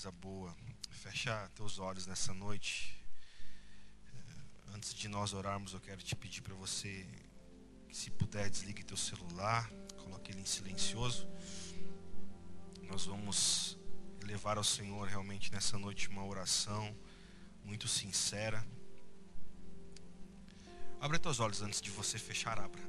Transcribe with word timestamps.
coisa 0.00 0.10
boa. 0.12 0.56
Fecha 0.88 1.50
teus 1.54 1.78
olhos 1.78 2.06
nessa 2.06 2.32
noite. 2.32 3.04
Eh, 4.06 4.74
antes 4.74 4.94
de 4.94 5.08
nós 5.08 5.34
orarmos, 5.34 5.74
eu 5.74 5.80
quero 5.80 6.02
te 6.02 6.16
pedir 6.16 6.40
para 6.40 6.54
você, 6.54 7.06
se 7.92 8.10
puder, 8.10 8.48
desligue 8.48 8.82
teu 8.82 8.96
celular, 8.96 9.70
coloque 9.98 10.30
ele 10.32 10.40
em 10.40 10.46
silencioso. 10.46 11.28
Nós 12.88 13.04
vamos 13.04 13.76
levar 14.24 14.56
ao 14.56 14.64
Senhor 14.64 15.06
realmente 15.06 15.52
nessa 15.52 15.78
noite 15.78 16.08
uma 16.08 16.24
oração 16.24 16.96
muito 17.62 17.86
sincera. 17.86 18.66
Abre 20.98 21.18
teus 21.18 21.40
olhos 21.40 21.60
antes 21.60 21.78
de 21.78 21.90
você 21.90 22.18
fechar, 22.18 22.58
abra. 22.58 22.80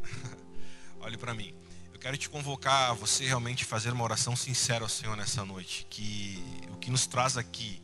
Olhe 1.02 1.18
para 1.18 1.34
mim 1.34 1.54
quero 2.02 2.18
te 2.18 2.28
convocar 2.28 2.90
a 2.90 2.94
você 2.94 3.26
realmente 3.26 3.64
fazer 3.64 3.94
uma 3.94 4.04
oração 4.04 4.36
sincera 4.36 4.84
ao 4.84 4.90
Senhor 4.90 5.16
nessa 5.16 5.46
noite. 5.46 5.86
Que 5.88 6.44
o 6.72 6.78
que 6.78 6.90
nos 6.90 7.06
traz 7.06 7.38
aqui 7.38 7.80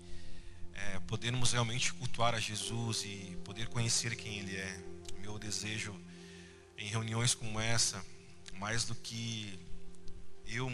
é 0.74 1.00
podermos 1.02 1.52
realmente 1.52 1.94
cultuar 1.94 2.34
a 2.34 2.40
Jesus 2.40 3.04
e 3.06 3.38
poder 3.46 3.68
conhecer 3.68 4.16
quem 4.16 4.40
Ele 4.40 4.56
é. 4.56 4.84
Meu 5.20 5.38
desejo 5.38 5.96
em 6.80 6.88
reuniões 6.88 7.36
como 7.36 7.60
essa, 7.60 8.04
mais 8.56 8.86
do 8.86 8.96
que 8.96 9.60
eu 10.48 10.72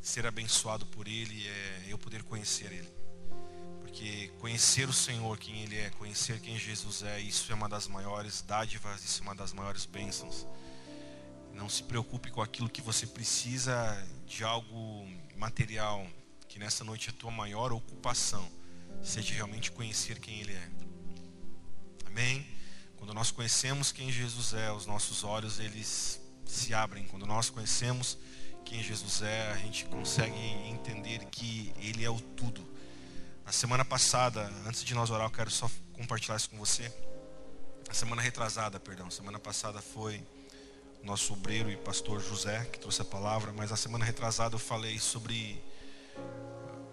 ser 0.00 0.26
abençoado 0.26 0.86
por 0.86 1.06
Ele, 1.06 1.46
é 1.46 1.84
eu 1.86 1.98
poder 1.98 2.24
conhecer 2.24 2.72
Ele. 2.72 2.88
Porque 3.80 4.32
conhecer 4.40 4.88
o 4.88 4.92
Senhor, 4.92 5.38
quem 5.38 5.62
Ele 5.62 5.76
é, 5.76 5.90
conhecer 5.90 6.40
quem 6.40 6.58
Jesus 6.58 7.02
é, 7.02 7.20
isso 7.20 7.52
é 7.52 7.54
uma 7.54 7.68
das 7.68 7.86
maiores 7.86 8.42
dádivas, 8.42 9.04
isso 9.04 9.20
é 9.20 9.22
uma 9.22 9.36
das 9.36 9.52
maiores 9.52 9.86
bênçãos 9.86 10.44
não 11.58 11.68
se 11.68 11.82
preocupe 11.82 12.30
com 12.30 12.40
aquilo 12.40 12.70
que 12.70 12.80
você 12.80 13.06
precisa 13.06 13.76
de 14.26 14.44
algo 14.44 15.06
material, 15.36 16.06
que 16.48 16.58
nessa 16.58 16.84
noite 16.84 17.08
é 17.08 17.12
a 17.12 17.14
tua 17.14 17.32
maior 17.32 17.72
ocupação 17.72 18.48
seja 19.02 19.34
realmente 19.34 19.70
conhecer 19.72 20.18
quem 20.18 20.40
Ele 20.40 20.52
é. 20.52 20.70
Amém? 22.06 22.46
Quando 22.96 23.12
nós 23.12 23.30
conhecemos 23.30 23.92
quem 23.92 24.10
Jesus 24.10 24.54
é, 24.54 24.72
os 24.72 24.86
nossos 24.86 25.24
olhos 25.24 25.58
eles 25.58 26.20
se 26.44 26.72
abrem. 26.72 27.06
Quando 27.06 27.26
nós 27.26 27.50
conhecemos 27.50 28.18
quem 28.64 28.82
Jesus 28.82 29.22
é, 29.22 29.52
a 29.52 29.56
gente 29.56 29.84
consegue 29.86 30.38
entender 30.68 31.24
que 31.26 31.72
Ele 31.78 32.04
é 32.04 32.10
o 32.10 32.20
tudo. 32.20 32.66
Na 33.44 33.52
semana 33.52 33.84
passada, 33.84 34.52
antes 34.66 34.84
de 34.84 34.94
nós 34.94 35.10
orar, 35.10 35.26
eu 35.26 35.30
quero 35.30 35.50
só 35.50 35.70
compartilhar 35.92 36.36
isso 36.36 36.50
com 36.50 36.58
você. 36.58 36.92
A 37.88 37.94
semana 37.94 38.20
retrasada, 38.20 38.78
perdão, 38.78 39.10
semana 39.10 39.38
passada 39.38 39.80
foi 39.80 40.22
nosso 41.02 41.32
obreiro 41.32 41.70
e 41.70 41.76
pastor 41.76 42.20
José, 42.20 42.64
que 42.72 42.78
trouxe 42.78 43.02
a 43.02 43.04
palavra, 43.04 43.52
mas 43.52 43.72
a 43.72 43.76
semana 43.76 44.04
retrasada 44.04 44.54
eu 44.54 44.58
falei 44.58 44.98
sobre 44.98 45.62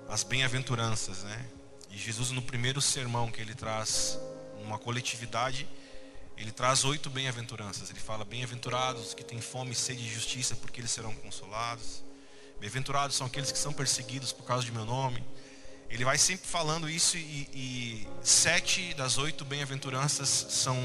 as 0.08 0.24
bem-aventuranças, 0.24 1.24
né? 1.24 1.46
E 1.90 1.98
Jesus, 1.98 2.32
no 2.32 2.42
primeiro 2.42 2.82
sermão 2.82 3.32
que 3.32 3.42
ele 3.42 3.54
traz, 3.54 4.20
numa 4.60 4.78
coletividade, 4.78 5.68
ele 6.38 6.52
traz 6.52 6.84
oito 6.84 7.10
bem-aventuranças. 7.10 7.90
Ele 7.90 8.00
fala: 8.00 8.26
Bem-aventurados 8.26 9.14
que 9.14 9.24
têm 9.24 9.40
fome 9.40 9.72
e 9.72 9.76
sede 9.76 10.04
de 10.04 10.14
justiça, 10.14 10.56
porque 10.56 10.82
eles 10.82 10.92
serão 10.92 11.14
consolados. 11.16 12.04
Bem-aventurados 12.60 13.16
são 13.16 13.28
aqueles 13.28 13.52
que 13.52 13.58
são 13.58 13.74
perseguidos 13.74 14.32
por 14.32 14.44
causa 14.46 14.66
de 14.66 14.72
meu 14.72 14.86
nome. 14.86 15.24
Ele 15.90 16.04
vai 16.04 16.18
sempre 16.18 16.48
falando 16.48 16.90
isso, 16.90 17.16
e, 17.16 17.48
e 17.54 18.08
sete 18.22 18.94
das 18.96 19.18
oito 19.18 19.46
bem-aventuranças 19.46 20.28
são 20.50 20.76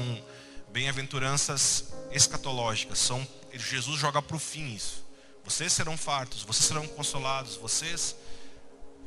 bem-aventuranças 0.71 1.93
escatológicas. 2.11 2.99
São, 2.99 3.27
Jesus 3.53 3.99
joga 3.99 4.21
para 4.21 4.35
o 4.35 4.39
fim 4.39 4.73
isso. 4.73 5.05
Vocês 5.43 5.73
serão 5.73 5.97
fartos, 5.97 6.43
vocês 6.43 6.65
serão 6.65 6.87
consolados, 6.87 7.55
vocês 7.55 8.15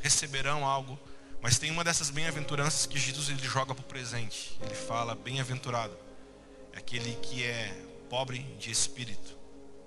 receberão 0.01 0.67
algo. 0.67 0.99
Mas 1.41 1.59
tem 1.59 1.71
uma 1.71 1.85
dessas 1.85 2.11
bem-aventuranças 2.11 2.87
que 2.87 2.99
Jesus 2.99 3.29
ele 3.29 3.47
joga 3.47 3.75
para 3.75 3.83
o 3.83 3.87
presente. 3.87 4.59
Ele 4.63 4.75
fala: 4.75 5.15
bem-aventurado 5.15 5.97
é 6.73 6.79
aquele 6.79 7.15
que 7.17 7.45
é 7.45 7.73
pobre 8.09 8.39
de 8.59 8.71
espírito, 8.71 9.37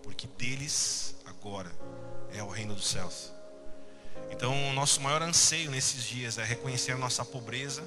porque 0.04 0.28
deles 0.38 1.16
agora 1.26 1.72
é 2.32 2.42
o 2.44 2.50
reino 2.50 2.76
dos 2.76 2.88
céus. 2.88 3.32
Então, 4.32 4.70
o 4.70 4.74
nosso 4.74 5.00
maior 5.02 5.22
anseio 5.22 5.72
nesses 5.72 6.04
dias 6.04 6.38
é 6.38 6.44
reconhecer 6.44 6.92
a 6.92 6.98
nossa 6.98 7.24
pobreza 7.24 7.84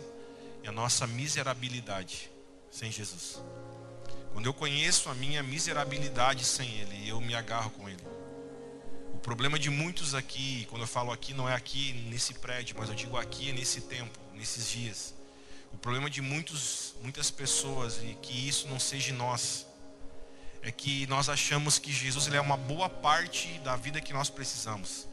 e 0.62 0.68
a 0.68 0.72
nossa 0.72 1.06
miserabilidade 1.06 2.30
sem 2.70 2.90
Jesus. 2.90 3.40
Quando 4.32 4.46
eu 4.46 4.54
conheço 4.54 5.08
a 5.08 5.14
minha 5.14 5.42
miserabilidade 5.42 6.44
sem 6.44 6.68
Ele, 6.80 7.08
eu 7.08 7.20
me 7.20 7.34
agarro 7.34 7.70
com 7.70 7.88
Ele. 7.88 8.02
O 9.12 9.18
problema 9.18 9.58
de 9.58 9.68
muitos 9.68 10.14
aqui, 10.14 10.66
quando 10.70 10.82
eu 10.82 10.88
falo 10.88 11.12
aqui, 11.12 11.34
não 11.34 11.48
é 11.48 11.54
aqui 11.54 11.92
nesse 12.08 12.34
prédio, 12.34 12.76
mas 12.78 12.88
eu 12.88 12.94
digo 12.94 13.16
aqui 13.16 13.52
nesse 13.52 13.82
tempo, 13.82 14.18
nesses 14.34 14.70
dias. 14.70 15.14
O 15.72 15.76
problema 15.76 16.08
de 16.08 16.22
muitos, 16.22 16.94
muitas 17.02 17.30
pessoas, 17.30 17.98
e 18.02 18.16
que 18.22 18.48
isso 18.48 18.66
não 18.68 18.80
seja 18.80 19.12
nós, 19.12 19.66
é 20.62 20.70
que 20.70 21.06
nós 21.06 21.28
achamos 21.28 21.78
que 21.78 21.92
Jesus 21.92 22.26
ele 22.26 22.36
é 22.36 22.40
uma 22.40 22.56
boa 22.56 22.88
parte 22.88 23.58
da 23.60 23.76
vida 23.76 24.00
que 24.00 24.12
nós 24.12 24.30
precisamos. 24.30 25.08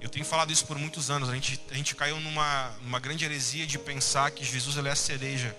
Eu 0.00 0.08
tenho 0.08 0.24
falado 0.24 0.52
isso 0.52 0.66
por 0.66 0.78
muitos 0.78 1.10
anos. 1.10 1.28
A 1.28 1.34
gente, 1.34 1.60
a 1.70 1.74
gente 1.74 1.94
caiu 1.94 2.20
numa, 2.20 2.70
numa 2.82 3.00
grande 3.00 3.24
heresia 3.24 3.66
de 3.66 3.78
pensar 3.78 4.30
que 4.30 4.44
Jesus 4.44 4.76
ele 4.76 4.88
é 4.88 4.92
a 4.92 4.96
cereja 4.96 5.56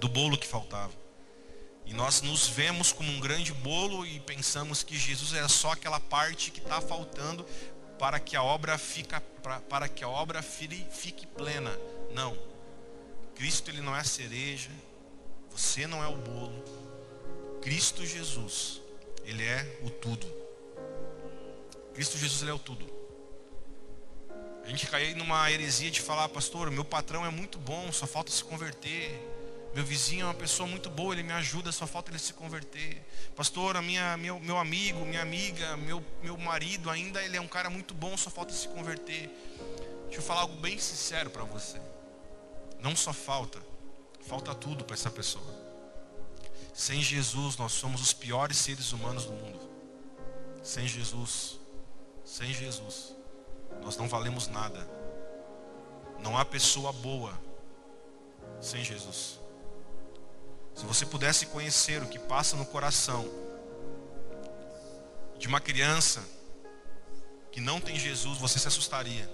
do 0.00 0.08
bolo 0.08 0.36
que 0.36 0.46
faltava. 0.46 0.92
E 1.86 1.94
nós 1.94 2.20
nos 2.20 2.48
vemos 2.48 2.92
como 2.92 3.10
um 3.10 3.20
grande 3.20 3.52
bolo 3.52 4.04
e 4.04 4.18
pensamos 4.20 4.82
que 4.82 4.98
Jesus 4.98 5.32
é 5.34 5.46
só 5.46 5.72
aquela 5.72 6.00
parte 6.00 6.50
que 6.50 6.58
está 6.58 6.80
faltando 6.80 7.46
para 7.98 8.18
que 8.18 8.36
a 8.36 8.42
obra 8.42 8.76
fica 8.76 9.20
para, 9.68 9.88
que 9.88 10.02
a 10.02 10.08
obra 10.08 10.42
fique 10.42 11.26
plena. 11.28 11.70
Não. 12.12 12.36
Cristo 13.36 13.70
ele 13.70 13.80
não 13.80 13.94
é 13.94 14.00
a 14.00 14.04
cereja. 14.04 14.70
Você 15.50 15.86
não 15.86 16.02
é 16.02 16.08
o 16.08 16.16
bolo. 16.16 16.64
Cristo 17.62 18.04
Jesus, 18.04 18.80
ele 19.24 19.44
é 19.44 19.78
o 19.82 19.90
tudo. 19.90 20.26
Cristo 21.94 22.18
Jesus 22.18 22.42
ele 22.42 22.50
é 22.50 22.54
o 22.54 22.58
tudo. 22.58 22.84
A 24.64 24.68
gente 24.68 24.86
caiu 24.88 25.16
numa 25.16 25.50
heresia 25.50 25.90
de 25.90 26.00
falar, 26.00 26.28
pastor, 26.28 26.70
meu 26.70 26.84
patrão 26.84 27.24
é 27.24 27.30
muito 27.30 27.56
bom, 27.58 27.90
só 27.92 28.06
falta 28.06 28.32
se 28.32 28.42
converter. 28.42 29.35
Meu 29.76 29.84
vizinho 29.84 30.22
é 30.22 30.24
uma 30.24 30.32
pessoa 30.32 30.66
muito 30.66 30.88
boa, 30.88 31.12
ele 31.12 31.22
me 31.22 31.34
ajuda, 31.34 31.70
só 31.70 31.86
falta 31.86 32.10
ele 32.10 32.18
se 32.18 32.32
converter. 32.32 33.06
Pastor, 33.36 33.76
a 33.76 33.82
minha, 33.82 34.16
meu, 34.16 34.40
meu 34.40 34.56
amigo, 34.56 35.04
minha 35.04 35.20
amiga, 35.20 35.76
meu, 35.76 36.02
meu 36.22 36.34
marido 36.38 36.88
ainda, 36.88 37.22
ele 37.22 37.36
é 37.36 37.40
um 37.42 37.46
cara 37.46 37.68
muito 37.68 37.92
bom, 37.92 38.16
só 38.16 38.30
falta 38.30 38.54
se 38.54 38.66
converter. 38.68 39.28
Deixa 40.04 40.20
eu 40.20 40.22
falar 40.22 40.40
algo 40.40 40.56
bem 40.62 40.78
sincero 40.78 41.28
para 41.28 41.44
você. 41.44 41.78
Não 42.80 42.96
só 42.96 43.12
falta, 43.12 43.60
falta 44.26 44.54
tudo 44.54 44.82
para 44.82 44.94
essa 44.94 45.10
pessoa. 45.10 45.44
Sem 46.72 47.02
Jesus, 47.02 47.58
nós 47.58 47.72
somos 47.72 48.00
os 48.00 48.14
piores 48.14 48.56
seres 48.56 48.92
humanos 48.92 49.26
do 49.26 49.32
mundo. 49.34 49.60
Sem 50.62 50.88
Jesus, 50.88 51.60
sem 52.24 52.50
Jesus, 52.50 53.12
nós 53.82 53.98
não 53.98 54.08
valemos 54.08 54.48
nada. 54.48 54.88
Não 56.18 56.38
há 56.38 56.46
pessoa 56.46 56.94
boa 56.94 57.38
sem 58.58 58.82
Jesus. 58.82 59.44
Se 60.76 60.84
você 60.84 61.06
pudesse 61.06 61.46
conhecer 61.46 62.02
o 62.02 62.06
que 62.06 62.18
passa 62.18 62.54
no 62.54 62.66
coração 62.66 63.26
de 65.38 65.48
uma 65.48 65.58
criança 65.58 66.22
que 67.50 67.60
não 67.62 67.80
tem 67.80 67.98
Jesus, 67.98 68.38
você 68.38 68.58
se 68.58 68.68
assustaria. 68.68 69.28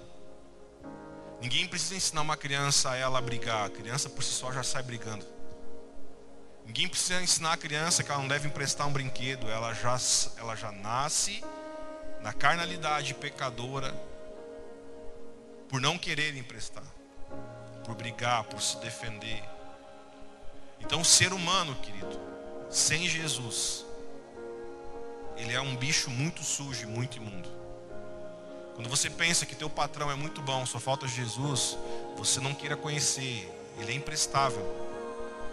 Ninguém 1.41 1.67
precisa 1.67 1.97
ensinar 1.97 2.21
uma 2.21 2.37
criança 2.37 2.93
a 2.93 2.97
ela 2.97 3.21
brigar, 3.21 3.67
a 3.67 3.71
criança 3.71 4.09
por 4.09 4.23
si 4.23 4.31
só 4.31 4.53
já 4.53 4.63
sai 4.63 4.85
brigando. 4.85 5.27
Ninguém 6.65 6.89
precisa 6.89 7.21
ensinar 7.21 7.55
a 7.55 7.57
criança 7.57 8.05
que 8.05 8.13
ela 8.13 8.21
não 8.21 8.29
deve 8.29 8.47
emprestar 8.47 8.87
um 8.87 8.93
brinquedo, 8.93 9.51
ela 9.51 9.75
já, 9.75 9.99
ela 10.37 10.55
já 10.55 10.71
nasce 10.71 11.43
na 12.21 12.33
carnalidade 12.33 13.15
pecadora 13.15 13.93
por 15.69 15.81
não 15.81 15.99
querer 15.99 16.37
emprestar, 16.37 16.85
por 17.85 17.97
brigar, 17.97 18.45
por 18.45 18.63
se 18.63 18.77
defender. 18.77 19.43
Então, 20.85 21.01
o 21.01 21.05
ser 21.05 21.33
humano, 21.33 21.75
querido, 21.77 22.21
sem 22.71 23.09
Jesus, 23.09 23.85
ele 25.37 25.53
é 25.53 25.61
um 25.61 25.75
bicho 25.75 26.11
muito 26.11 26.43
sujo 26.43 26.83
e 26.83 26.87
muito 26.87 27.17
imundo. 27.17 27.49
Quando 28.75 28.89
você 28.89 29.11
pensa 29.11 29.47
que 29.47 29.55
teu 29.55 29.69
patrão 29.69 30.11
é 30.11 30.15
muito 30.15 30.41
bom, 30.43 30.65
só 30.67 30.79
falta 30.79 31.07
Jesus, 31.07 31.77
você 32.17 32.41
não 32.41 32.55
queira 32.55 32.77
conhecer, 32.77 33.51
ele 33.79 33.93
é 33.93 33.95
imprestável. 33.95 34.65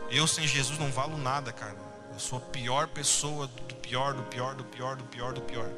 Eu 0.10 0.26
sem 0.28 0.48
Jesus 0.48 0.80
não 0.80 0.92
valo 0.92 1.18
nada, 1.18 1.52
cara. 1.52 1.76
Eu 2.12 2.20
sou 2.20 2.38
a 2.38 2.42
pior 2.42 2.88
pessoa 2.88 3.48
do 3.48 3.76
pior, 3.76 4.14
do 4.14 4.24
pior, 4.24 4.56
do 4.56 4.64
pior, 4.64 4.96
do 4.96 5.04
pior, 5.06 5.34
do 5.34 5.42
pior. 5.42 5.70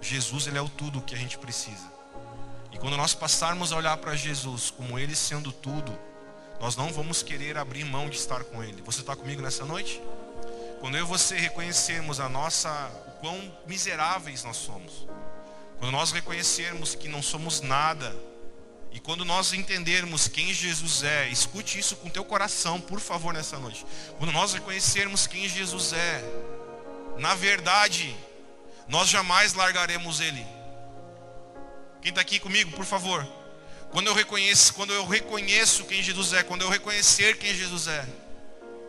Jesus, 0.00 0.46
ele 0.46 0.58
é 0.58 0.62
o 0.62 0.68
tudo 0.68 1.00
que 1.00 1.14
a 1.14 1.18
gente 1.18 1.38
precisa. 1.38 1.90
E 2.72 2.78
quando 2.78 2.96
nós 2.96 3.14
passarmos 3.14 3.72
a 3.72 3.76
olhar 3.76 3.96
para 3.98 4.14
Jesus 4.14 4.70
como 4.70 4.98
ele 4.98 5.14
sendo 5.14 5.52
tudo, 5.52 5.96
nós 6.62 6.76
não 6.76 6.92
vamos 6.92 7.24
querer 7.24 7.58
abrir 7.58 7.82
mão 7.84 8.08
de 8.08 8.16
estar 8.16 8.44
com 8.44 8.62
Ele. 8.62 8.80
Você 8.82 9.00
está 9.00 9.16
comigo 9.16 9.42
nessa 9.42 9.64
noite? 9.64 10.00
Quando 10.78 10.96
eu 10.96 11.04
e 11.04 11.08
você 11.08 11.36
reconhecemos 11.36 12.20
a 12.20 12.28
nossa, 12.28 12.70
o 13.08 13.10
quão 13.18 13.52
miseráveis 13.66 14.44
nós 14.44 14.58
somos, 14.58 15.04
Quando 15.80 15.90
nós 15.90 16.12
reconhecermos 16.12 16.94
que 16.94 17.08
não 17.08 17.20
somos 17.20 17.60
nada, 17.60 18.14
e 18.92 19.00
quando 19.00 19.24
nós 19.24 19.52
entendermos 19.52 20.28
quem 20.28 20.54
Jesus 20.54 21.02
é, 21.02 21.26
escute 21.30 21.80
isso 21.80 21.96
com 21.96 22.08
teu 22.08 22.24
coração, 22.24 22.80
por 22.80 23.00
favor, 23.00 23.34
nessa 23.34 23.58
noite. 23.58 23.84
Quando 24.16 24.30
nós 24.30 24.54
reconhecermos 24.54 25.26
quem 25.26 25.48
Jesus 25.48 25.92
é, 25.92 26.22
na 27.18 27.34
verdade, 27.34 28.16
nós 28.86 29.08
jamais 29.08 29.54
largaremos 29.54 30.20
Ele. 30.20 30.46
Quem 32.00 32.10
está 32.10 32.20
aqui 32.20 32.38
comigo, 32.38 32.70
por 32.70 32.84
favor? 32.84 33.41
Quando 33.92 34.06
eu 34.06 34.14
reconheço, 34.14 34.72
quando 34.72 34.92
eu 34.92 35.06
reconheço 35.06 35.84
quem 35.84 36.02
Jesus 36.02 36.32
é, 36.32 36.42
quando 36.42 36.62
eu 36.62 36.70
reconhecer 36.70 37.36
quem 37.36 37.54
Jesus 37.54 37.86
é, 37.86 38.06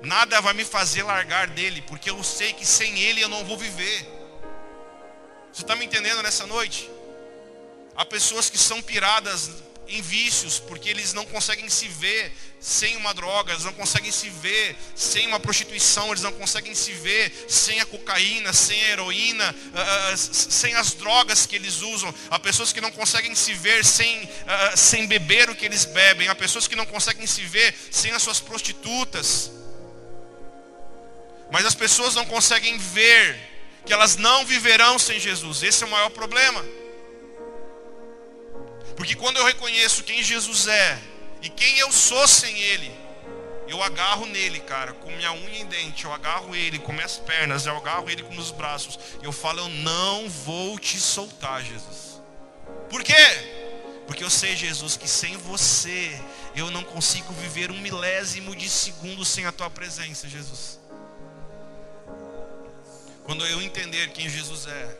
nada 0.01 0.39
vai 0.39 0.53
me 0.53 0.63
fazer 0.63 1.03
largar 1.03 1.47
dele, 1.47 1.81
porque 1.81 2.09
eu 2.09 2.23
sei 2.23 2.53
que 2.53 2.65
sem 2.65 2.97
ele 2.99 3.21
eu 3.21 3.27
não 3.27 3.43
vou 3.43 3.57
viver. 3.57 4.07
Você 5.51 5.61
está 5.61 5.75
me 5.75 5.85
entendendo 5.85 6.23
nessa 6.23 6.47
noite? 6.47 6.89
Há 7.97 8.05
pessoas 8.05 8.49
que 8.49 8.57
são 8.57 8.81
piradas 8.81 9.51
em 9.87 10.01
vícios, 10.01 10.59
porque 10.59 10.89
eles 10.89 11.13
não 11.13 11.25
conseguem 11.25 11.69
se 11.69 11.87
ver 11.87 12.31
sem 12.59 12.95
uma 12.95 13.13
droga, 13.13 13.51
eles 13.51 13.65
não 13.65 13.73
conseguem 13.73 14.11
se 14.11 14.29
ver 14.29 14.75
sem 14.95 15.27
uma 15.27 15.39
prostituição, 15.39 16.07
eles 16.07 16.21
não 16.21 16.31
conseguem 16.31 16.73
se 16.73 16.93
ver 16.93 17.45
sem 17.47 17.79
a 17.81 17.85
cocaína, 17.85 18.53
sem 18.53 18.81
a 18.85 18.89
heroína, 18.89 19.53
uh, 19.53 20.17
sem 20.17 20.73
as 20.75 20.93
drogas 20.93 21.45
que 21.45 21.55
eles 21.55 21.81
usam. 21.81 22.13
Há 22.29 22.39
pessoas 22.39 22.71
que 22.71 22.79
não 22.79 22.91
conseguem 22.91 23.35
se 23.35 23.53
ver 23.53 23.83
sem, 23.83 24.23
uh, 24.23 24.77
sem 24.77 25.05
beber 25.05 25.49
o 25.49 25.55
que 25.55 25.65
eles 25.65 25.85
bebem, 25.85 26.27
há 26.27 26.35
pessoas 26.35 26.67
que 26.67 26.75
não 26.75 26.85
conseguem 26.85 27.27
se 27.27 27.41
ver 27.41 27.75
sem 27.91 28.11
as 28.11 28.23
suas 28.23 28.39
prostitutas. 28.39 29.51
Mas 31.51 31.65
as 31.65 31.75
pessoas 31.75 32.15
não 32.15 32.25
conseguem 32.25 32.77
ver 32.77 33.37
que 33.85 33.91
elas 33.91 34.15
não 34.15 34.45
viverão 34.45 34.97
sem 34.97 35.19
Jesus, 35.19 35.61
esse 35.61 35.83
é 35.83 35.87
o 35.87 35.89
maior 35.89 36.09
problema. 36.09 36.63
Porque 38.95 39.15
quando 39.15 39.37
eu 39.37 39.45
reconheço 39.45 40.03
quem 40.03 40.23
Jesus 40.23 40.67
é 40.67 40.99
e 41.41 41.49
quem 41.49 41.79
eu 41.79 41.91
sou 41.91 42.27
sem 42.27 42.57
Ele, 42.59 42.91
eu 43.67 43.81
agarro 43.81 44.25
nele, 44.25 44.59
cara, 44.59 44.93
com 44.93 45.09
minha 45.11 45.31
unha 45.33 45.59
em 45.59 45.65
dente, 45.65 46.05
eu 46.05 46.13
agarro 46.13 46.55
ele 46.55 46.77
com 46.79 46.91
minhas 46.91 47.17
pernas, 47.17 47.65
eu 47.65 47.75
agarro 47.75 48.09
ele 48.09 48.21
com 48.21 48.33
meus 48.33 48.51
braços, 48.51 48.99
eu 49.21 49.31
falo, 49.31 49.59
eu 49.61 49.69
não 49.69 50.29
vou 50.29 50.77
te 50.77 50.99
soltar, 50.99 51.63
Jesus. 51.63 52.21
Por 52.89 53.03
quê? 53.03 53.13
Porque 54.05 54.23
eu 54.23 54.29
sei, 54.29 54.55
Jesus, 54.55 54.97
que 54.97 55.07
sem 55.07 55.37
você 55.37 56.21
eu 56.55 56.69
não 56.69 56.83
consigo 56.83 57.33
viver 57.33 57.71
um 57.71 57.79
milésimo 57.79 58.55
de 58.55 58.69
segundo 58.69 59.25
sem 59.25 59.45
a 59.45 59.51
tua 59.51 59.69
presença, 59.69 60.27
Jesus. 60.27 60.79
Quando 63.23 63.45
eu 63.47 63.61
entender 63.61 64.09
quem 64.11 64.29
Jesus 64.29 64.67
é, 64.67 64.97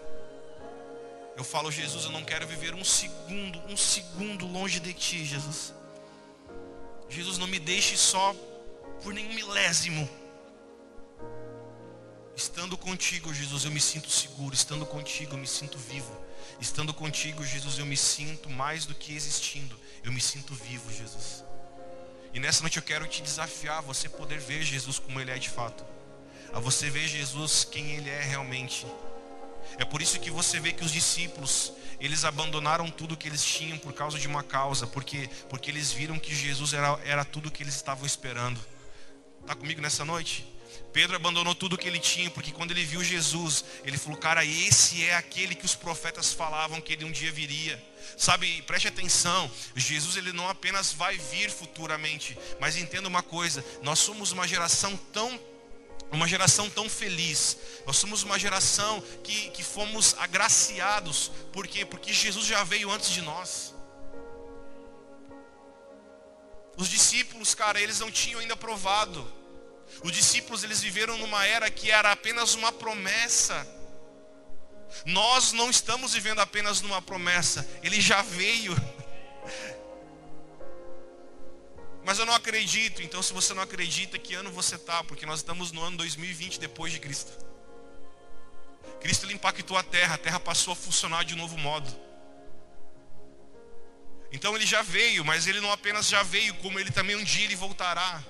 eu 1.36 1.44
falo, 1.44 1.72
Jesus, 1.72 2.06
eu 2.06 2.12
não 2.12 2.24
quero 2.24 2.48
viver 2.48 2.76
um 2.76 2.84
segundo, 2.84 3.60
um 3.68 3.76
segundo 3.76 4.46
longe 4.46 4.80
de 4.80 4.94
ti, 4.94 5.26
Jesus. 5.26 5.74
Jesus, 7.10 7.38
não 7.38 7.48
me 7.48 7.60
deixe 7.60 7.98
só 7.98 8.36
por 9.02 9.14
nenhum 9.14 9.34
milésimo. 9.34 10.10
Estando 12.36 12.78
contigo, 12.78 13.34
Jesus, 13.34 13.66
eu 13.66 13.72
me 13.72 13.80
sinto 13.80 14.10
seguro. 14.10 14.54
Estando 14.54 14.86
contigo, 14.86 15.34
eu 15.34 15.38
me 15.38 15.48
sinto 15.48 15.78
vivo. 15.78 16.16
Estando 16.60 16.94
contigo, 16.94 17.44
Jesus, 17.44 17.78
eu 17.78 17.86
me 17.86 17.98
sinto 17.98 18.50
mais 18.50 18.86
do 18.86 18.96
que 18.96 19.16
existindo. 19.16 19.80
Eu 20.04 20.12
me 20.12 20.22
sinto 20.22 20.54
vivo, 20.54 20.92
Jesus. 20.92 21.44
E 22.34 22.40
nessa 22.40 22.62
noite 22.62 22.78
eu 22.78 22.84
quero 22.84 23.08
te 23.08 23.22
desafiar 23.22 23.78
a 23.78 23.82
você 23.82 24.10
poder 24.10 24.40
ver 24.40 24.64
Jesus 24.64 24.98
como 24.98 25.20
Ele 25.20 25.32
é 25.32 25.38
de 25.38 25.50
fato. 25.50 25.86
A 26.52 26.60
você 26.60 26.90
ver 26.90 27.08
Jesus 27.08 27.64
quem 27.64 27.92
Ele 27.96 28.10
é 28.10 28.22
realmente. 28.22 28.88
É 29.78 29.86
por 29.86 30.02
isso 30.02 30.20
que 30.20 30.30
você 30.30 30.60
vê 30.60 30.72
que 30.72 30.84
os 30.84 30.92
discípulos, 30.92 31.74
eles 32.00 32.26
abandonaram 32.26 32.90
tudo 32.90 33.18
que 33.18 33.28
eles 33.28 33.44
tinham 33.44 33.78
por 33.78 33.94
causa 33.94 34.18
de 34.20 34.28
uma 34.28 34.44
causa, 34.44 34.88
porque, 34.88 35.30
porque 35.50 35.72
eles 35.72 35.92
viram 35.92 36.20
que 36.20 36.36
Jesus 36.36 36.74
era, 36.74 37.00
era 37.06 37.26
tudo 37.26 37.52
que 37.52 37.64
eles 37.64 37.76
estavam 37.76 38.06
esperando. 38.06 38.60
Está 39.42 39.56
comigo 39.56 39.82
nessa 39.82 40.06
noite? 40.06 40.46
Pedro 40.94 41.16
abandonou 41.16 41.56
tudo 41.56 41.78
que 41.78 41.88
ele 41.88 42.00
tinha, 42.00 42.30
porque 42.30 42.52
quando 42.52 42.72
ele 42.72 42.86
viu 42.86 43.04
Jesus, 43.04 43.66
ele 43.84 43.98
falou: 43.98 44.18
Cara, 44.18 44.46
esse 44.46 45.04
é 45.04 45.16
aquele 45.16 45.56
que 45.56 45.66
os 45.66 45.76
profetas 45.76 46.32
falavam 46.32 46.80
que 46.80 46.94
ele 46.94 47.04
um 47.04 47.12
dia 47.12 47.32
viria. 47.32 47.84
Sabe, 48.16 48.62
preste 48.62 48.88
atenção: 48.88 49.50
Jesus 49.76 50.16
ele 50.18 50.32
não 50.32 50.48
apenas 50.48 50.94
vai 50.94 51.18
vir 51.18 51.50
futuramente, 51.50 52.38
mas 52.60 52.78
entenda 52.78 53.08
uma 53.08 53.24
coisa: 53.24 53.66
nós 53.82 54.00
somos 54.00 54.32
uma 54.32 54.48
geração 54.48 54.96
tão 55.12 55.40
uma 56.16 56.28
geração 56.28 56.70
tão 56.70 56.90
feliz. 56.90 57.58
Nós 57.86 57.98
somos 57.98 58.24
uma 58.24 58.38
geração 58.38 59.02
que, 59.24 59.50
que 59.52 59.64
fomos 59.64 60.16
agraciados. 60.18 61.32
Por 61.52 61.68
quê? 61.68 61.86
Porque 61.86 62.14
Jesus 62.14 62.46
já 62.46 62.64
veio 62.64 62.92
antes 62.92 63.10
de 63.10 63.22
nós. 63.22 63.74
Os 66.76 66.90
discípulos, 66.90 67.54
cara, 67.54 67.80
eles 67.80 68.00
não 68.00 68.12
tinham 68.12 68.40
ainda 68.40 68.56
provado. 68.56 69.32
Os 70.04 70.12
discípulos, 70.12 70.64
eles 70.64 70.82
viveram 70.82 71.18
numa 71.18 71.46
era 71.46 71.70
que 71.70 71.92
era 71.92 72.12
apenas 72.12 72.56
uma 72.56 72.72
promessa. 72.72 73.68
Nós 75.06 75.52
não 75.52 75.70
estamos 75.70 76.14
vivendo 76.14 76.40
apenas 76.40 76.82
numa 76.82 77.02
promessa, 77.02 77.68
ele 77.82 78.00
já 78.00 78.22
veio. 78.22 78.76
Mas 82.06 82.20
eu 82.20 82.26
não 82.26 82.34
acredito, 82.34 83.02
então 83.02 83.24
se 83.24 83.32
você 83.32 83.54
não 83.54 83.62
acredita, 83.62 84.20
que 84.20 84.34
ano 84.34 84.52
você 84.52 84.76
está? 84.76 85.04
Porque 85.04 85.26
nós 85.26 85.40
estamos 85.40 85.72
no 85.72 85.82
ano 85.82 85.98
2020 85.98 86.60
depois 86.60 86.92
de 86.92 87.00
Cristo. 87.00 87.32
Cristo 89.00 89.32
impactou 89.32 89.78
a 89.78 89.84
terra, 89.84 90.16
a 90.16 90.18
terra 90.18 90.40
passou 90.40 90.74
a 90.74 90.76
funcionar 90.76 91.24
de 91.24 91.36
novo 91.36 91.58
modo. 91.58 91.94
Então 94.32 94.56
ele 94.56 94.66
já 94.66 94.82
veio, 94.82 95.24
mas 95.24 95.48
ele 95.48 95.62
não 95.62 95.72
apenas 95.72 96.08
já 96.08 96.24
veio, 96.24 96.54
como 96.56 96.80
ele 96.80 96.92
também 96.92 97.16
um 97.16 97.24
dia 97.24 97.46
ele 97.46 97.56
voltará. 97.56 98.24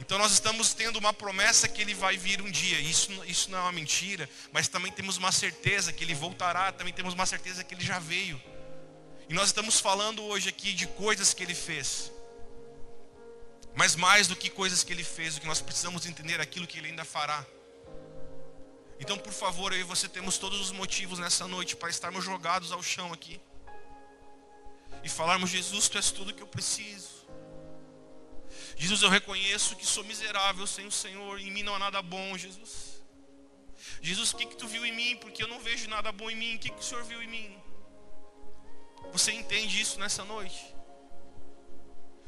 Então 0.00 0.18
nós 0.18 0.32
estamos 0.32 0.74
tendo 0.74 0.98
uma 0.98 1.12
promessa 1.12 1.68
que 1.68 1.80
ele 1.80 1.94
vai 1.94 2.16
vir 2.16 2.40
um 2.42 2.50
dia. 2.50 2.80
Isso, 2.80 3.10
isso 3.26 3.50
não 3.50 3.58
é 3.58 3.62
uma 3.62 3.72
mentira, 3.72 4.28
mas 4.50 4.66
também 4.66 4.90
temos 4.90 5.18
uma 5.18 5.30
certeza 5.30 5.92
que 5.92 6.02
ele 6.02 6.14
voltará, 6.14 6.72
também 6.72 6.92
temos 6.92 7.14
uma 7.14 7.26
certeza 7.26 7.62
que 7.62 7.74
ele 7.74 7.84
já 7.84 7.98
veio. 7.98 8.42
E 9.28 9.34
nós 9.34 9.48
estamos 9.48 9.78
falando 9.78 10.22
hoje 10.24 10.48
aqui 10.48 10.72
de 10.72 10.86
coisas 10.86 11.32
que 11.32 11.42
ele 11.42 11.54
fez. 11.54 12.10
Mas 13.74 13.96
mais 13.96 14.28
do 14.28 14.36
que 14.36 14.50
coisas 14.50 14.84
que 14.84 14.92
ele 14.92 15.04
fez, 15.04 15.36
o 15.36 15.40
que 15.40 15.46
nós 15.46 15.60
precisamos 15.60 16.06
entender 16.06 16.40
é 16.40 16.42
aquilo 16.42 16.66
que 16.66 16.78
ele 16.78 16.88
ainda 16.88 17.04
fará. 17.04 17.44
Então, 19.00 19.18
por 19.18 19.32
favor, 19.32 19.72
eu 19.72 19.80
e 19.80 19.82
você 19.82 20.08
temos 20.08 20.38
todos 20.38 20.60
os 20.60 20.70
motivos 20.70 21.18
nessa 21.18 21.46
noite 21.48 21.74
para 21.74 21.90
estarmos 21.90 22.24
jogados 22.24 22.70
ao 22.70 22.82
chão 22.82 23.12
aqui. 23.12 23.40
E 25.02 25.08
falarmos, 25.08 25.50
Jesus, 25.50 25.88
tu 25.88 25.96
és 25.96 26.10
tudo 26.10 26.32
que 26.32 26.42
eu 26.42 26.46
preciso. 26.46 27.26
Jesus, 28.76 29.02
eu 29.02 29.08
reconheço 29.08 29.74
que 29.76 29.86
sou 29.86 30.04
miserável 30.04 30.66
sem 30.66 30.86
o 30.86 30.92
Senhor, 30.92 31.40
em 31.40 31.50
mim 31.50 31.62
não 31.62 31.74
há 31.74 31.78
nada 31.78 32.00
bom, 32.00 32.36
Jesus. 32.38 33.02
Jesus, 34.00 34.32
o 34.32 34.36
que, 34.36 34.46
que 34.46 34.56
tu 34.56 34.68
viu 34.68 34.84
em 34.86 34.92
mim? 34.92 35.16
Porque 35.16 35.42
eu 35.42 35.48
não 35.48 35.60
vejo 35.60 35.88
nada 35.88 36.12
bom 36.12 36.30
em 36.30 36.36
mim. 36.36 36.56
O 36.56 36.58
que, 36.58 36.70
que 36.70 36.80
o 36.80 36.82
Senhor 36.82 37.04
viu 37.04 37.22
em 37.22 37.28
mim? 37.28 37.62
Você 39.12 39.32
entende 39.32 39.80
isso 39.80 39.98
nessa 39.98 40.24
noite? 40.24 40.71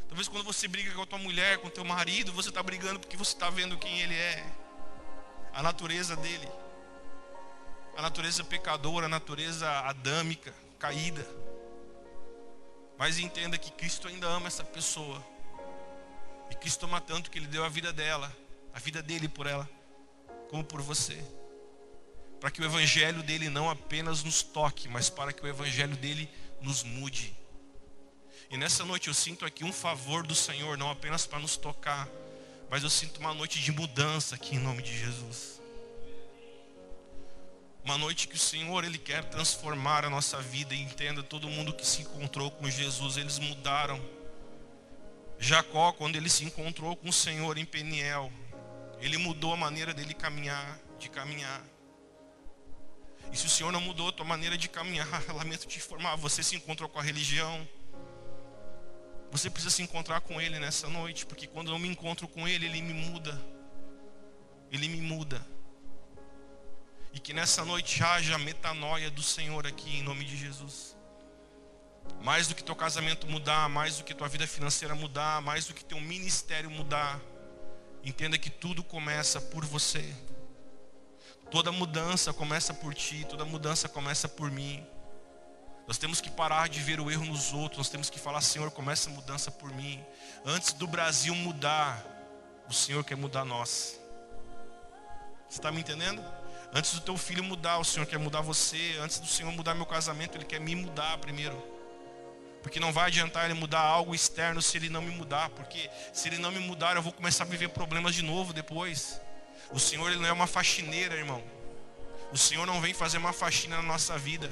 Talvez 0.09 0.29
quando 0.29 0.45
você 0.45 0.69
briga 0.69 0.93
com 0.93 1.03
a 1.03 1.07
tua 1.07 1.19
mulher, 1.19 1.59
com 1.59 1.69
o 1.69 1.71
teu 1.71 1.85
marido, 1.85 2.33
você 2.33 2.49
está 2.49 2.63
brigando 2.63 3.01
porque 3.01 3.17
você 3.17 3.33
está 3.33 3.51
vendo 3.51 3.79
quem 3.79 4.01
ele 4.01 4.15
é. 4.15 4.45
A 5.53 5.63
natureza 5.63 6.17
dele. 6.17 6.49
A 7.97 8.03
natureza 8.03 8.45
pecadora, 8.45 9.07
a 9.07 9.09
natureza 9.09 9.69
adâmica, 9.81 10.53
caída. 10.79 11.27
Mas 12.99 13.19
entenda 13.19 13.59
que 13.59 13.71
Cristo 13.73 14.09
ainda 14.09 14.27
ama 14.27 14.47
essa 14.47 14.65
pessoa. 14.65 15.25
E 16.51 16.55
Cristo 16.55 16.87
ama 16.87 17.01
tanto 17.01 17.31
que 17.31 17.39
ele 17.39 17.47
deu 17.47 17.65
a 17.65 17.69
vida 17.69 17.93
dela, 17.93 18.35
a 18.73 18.79
vida 18.79 19.03
dele 19.03 19.29
por 19.29 19.47
ela, 19.47 19.69
como 20.51 20.63
por 20.63 20.81
você. 20.81 21.23
Para 22.41 22.51
que 22.51 22.61
o 22.61 22.65
evangelho 22.65 23.23
dele 23.23 23.49
não 23.49 23.71
apenas 23.71 24.23
nos 24.23 24.43
toque, 24.43 24.89
mas 24.89 25.09
para 25.09 25.33
que 25.33 25.43
o 25.43 25.49
evangelho 25.49 25.97
dele 25.97 26.29
nos 26.61 26.83
mude. 26.83 27.35
E 28.55 28.57
nessa 28.57 28.85
noite 28.85 29.09
eu 29.09 29.15
sinto 29.15 29.45
aqui 29.45 29.65
um 29.65 29.73
favor 29.73 30.25
do 30.25 30.33
Senhor, 30.33 30.79
não 30.79 30.89
apenas 30.89 31.27
para 31.27 31.41
nos 31.41 31.57
tocar, 31.57 32.09
mas 32.71 32.85
eu 32.85 32.89
sinto 32.89 33.19
uma 33.19 33.35
noite 33.35 33.61
de 33.61 33.73
mudança 33.73 34.37
aqui 34.37 34.55
em 34.55 34.61
nome 34.61 34.81
de 34.81 34.97
Jesus. 34.97 35.61
Uma 37.83 37.99
noite 37.99 38.29
que 38.29 38.37
o 38.37 38.39
Senhor 38.39 38.85
ele 38.85 38.97
quer 38.97 39.25
transformar 39.25 40.05
a 40.05 40.09
nossa 40.09 40.41
vida 40.41 40.73
e 40.73 40.81
entenda 40.81 41.21
todo 41.21 41.51
mundo 41.51 41.75
que 41.75 41.85
se 41.85 42.03
encontrou 42.03 42.49
com 42.49 42.71
Jesus, 42.71 43.17
eles 43.17 43.41
mudaram. 43.41 44.01
Jacó, 45.37 45.91
quando 45.91 46.15
ele 46.15 46.31
se 46.31 46.45
encontrou 46.45 46.95
com 46.95 47.09
o 47.09 47.13
Senhor 47.13 47.59
em 47.59 47.65
Peniel, 47.65 48.33
ele 49.01 49.19
mudou 49.19 49.53
a 49.53 49.57
maneira 49.57 49.93
dele 49.93 50.15
caminhar, 50.15 50.79
de 50.97 51.09
caminhar. 51.09 51.61
E 53.33 53.37
se 53.37 53.47
o 53.47 53.51
Senhor 53.51 53.73
não 53.73 53.81
mudou 53.81 54.11
a 54.11 54.13
tua 54.13 54.25
maneira 54.25 54.57
de 54.57 54.69
caminhar, 54.69 55.09
lamento 55.35 55.67
te 55.67 55.79
informar, 55.79 56.15
você 56.15 56.41
se 56.41 56.55
encontrou 56.55 56.89
com 56.89 57.01
a 57.01 57.03
religião, 57.03 57.69
você 59.35 59.50
precisa 59.50 59.75
se 59.75 59.83
encontrar 59.83 60.21
com 60.21 60.41
Ele 60.41 60.61
nessa 60.61 60.88
noite, 60.88 61.26
porque 61.26 61.49
quando 61.49 61.73
eu 61.73 61.79
me 61.79 61.88
encontro 61.88 62.29
com 62.29 62.47
Ele, 62.47 62.67
Ele 62.67 62.81
me 62.81 62.95
muda. 62.95 63.37
Ele 64.71 64.87
me 64.87 65.00
muda. 65.00 65.45
E 67.12 67.19
que 67.19 67.33
nessa 67.33 67.64
noite 67.64 68.00
haja 68.00 68.38
metanoia 68.38 69.11
do 69.11 69.25
Senhor 69.25 69.67
aqui, 69.67 69.99
em 69.99 70.05
nome 70.05 70.25
de 70.25 70.37
Jesus. 70.37 70.97
Mais 72.23 72.47
do 72.47 72.55
que 72.55 72.62
teu 72.62 72.76
casamento 72.76 73.26
mudar, 73.26 73.69
mais 73.69 73.99
do 73.99 74.05
que 74.05 74.14
tua 74.14 74.29
vida 74.29 74.47
financeira 74.47 74.95
mudar, 74.95 75.43
mais 75.43 75.67
do 75.67 75.75
que 75.75 75.85
teu 75.85 76.00
ministério 76.00 76.71
mudar, 76.71 77.21
entenda 78.05 78.38
que 78.38 78.50
tudo 78.50 78.85
começa 78.85 79.41
por 79.41 79.64
você. 79.64 80.14
Toda 81.50 81.73
mudança 81.73 82.33
começa 82.33 82.73
por 82.73 82.95
ti, 82.95 83.26
toda 83.29 83.45
mudança 83.45 83.88
começa 83.88 84.29
por 84.29 84.49
mim. 84.49 84.87
Nós 85.87 85.99
temos 85.99 86.21
que 86.21 86.31
parar 86.31 86.69
de 86.69 86.81
ver 86.81 86.99
o 86.99 87.11
erro 87.11 87.25
nos 87.26 87.53
outros, 87.53 87.79
nós 87.79 87.88
temos 87.91 88.09
que 88.09 88.19
falar, 88.19 88.41
Senhor, 88.41 88.71
começa 88.71 89.11
a 89.11 89.12
mudança 89.12 89.50
por 89.50 89.73
mim. 89.73 90.03
Antes 90.45 90.73
do 90.73 90.87
Brasil 90.87 91.35
mudar, 91.35 92.03
o 92.69 92.73
Senhor 92.73 93.05
quer 93.05 93.17
mudar 93.17 93.45
nós. 93.45 94.00
Você 95.49 95.59
está 95.59 95.71
me 95.71 95.81
entendendo? 95.81 96.25
Antes 96.73 96.95
do 96.95 97.00
teu 97.00 97.17
filho 97.17 97.45
mudar, 97.45 97.79
o 97.79 97.85
Senhor 97.85 98.07
quer 98.07 98.19
mudar 98.19 98.41
você. 98.41 98.97
Antes 99.00 99.21
do 99.21 99.26
Senhor 99.26 99.53
mudar 99.53 99.75
meu 99.75 99.87
casamento, 99.87 100.37
Ele 100.37 100.45
quer 100.45 100.59
me 100.59 100.75
mudar 100.75 101.19
primeiro. 101.19 101.62
Porque 102.62 102.81
não 102.81 102.93
vai 102.93 103.07
adiantar 103.07 103.45
Ele 103.45 103.55
mudar 103.55 103.81
algo 103.81 104.14
externo 104.14 104.61
se 104.62 104.79
Ele 104.79 104.88
não 104.88 105.03
me 105.03 105.11
mudar. 105.11 105.50
Porque 105.50 105.88
se 106.12 106.29
Ele 106.29 106.38
não 106.38 106.50
me 106.50 106.59
mudar, 106.59 106.97
eu 106.97 107.03
vou 107.03 107.12
começar 107.12 107.45
a 107.45 107.47
viver 107.47 107.69
problemas 107.69 108.14
de 108.14 108.23
novo 108.23 108.53
depois. 108.53 109.21
O 109.71 109.79
Senhor 109.79 110.11
Ele 110.11 110.21
não 110.21 110.29
é 110.29 110.33
uma 110.33 110.47
faxineira, 110.47 111.14
irmão. 111.14 111.45
O 112.33 112.38
Senhor 112.38 112.67
não 112.67 112.81
vem 112.81 112.93
fazer 112.93 113.19
uma 113.19 113.33
faxina 113.33 113.76
na 113.76 113.83
nossa 113.83 114.19
vida. 114.19 114.50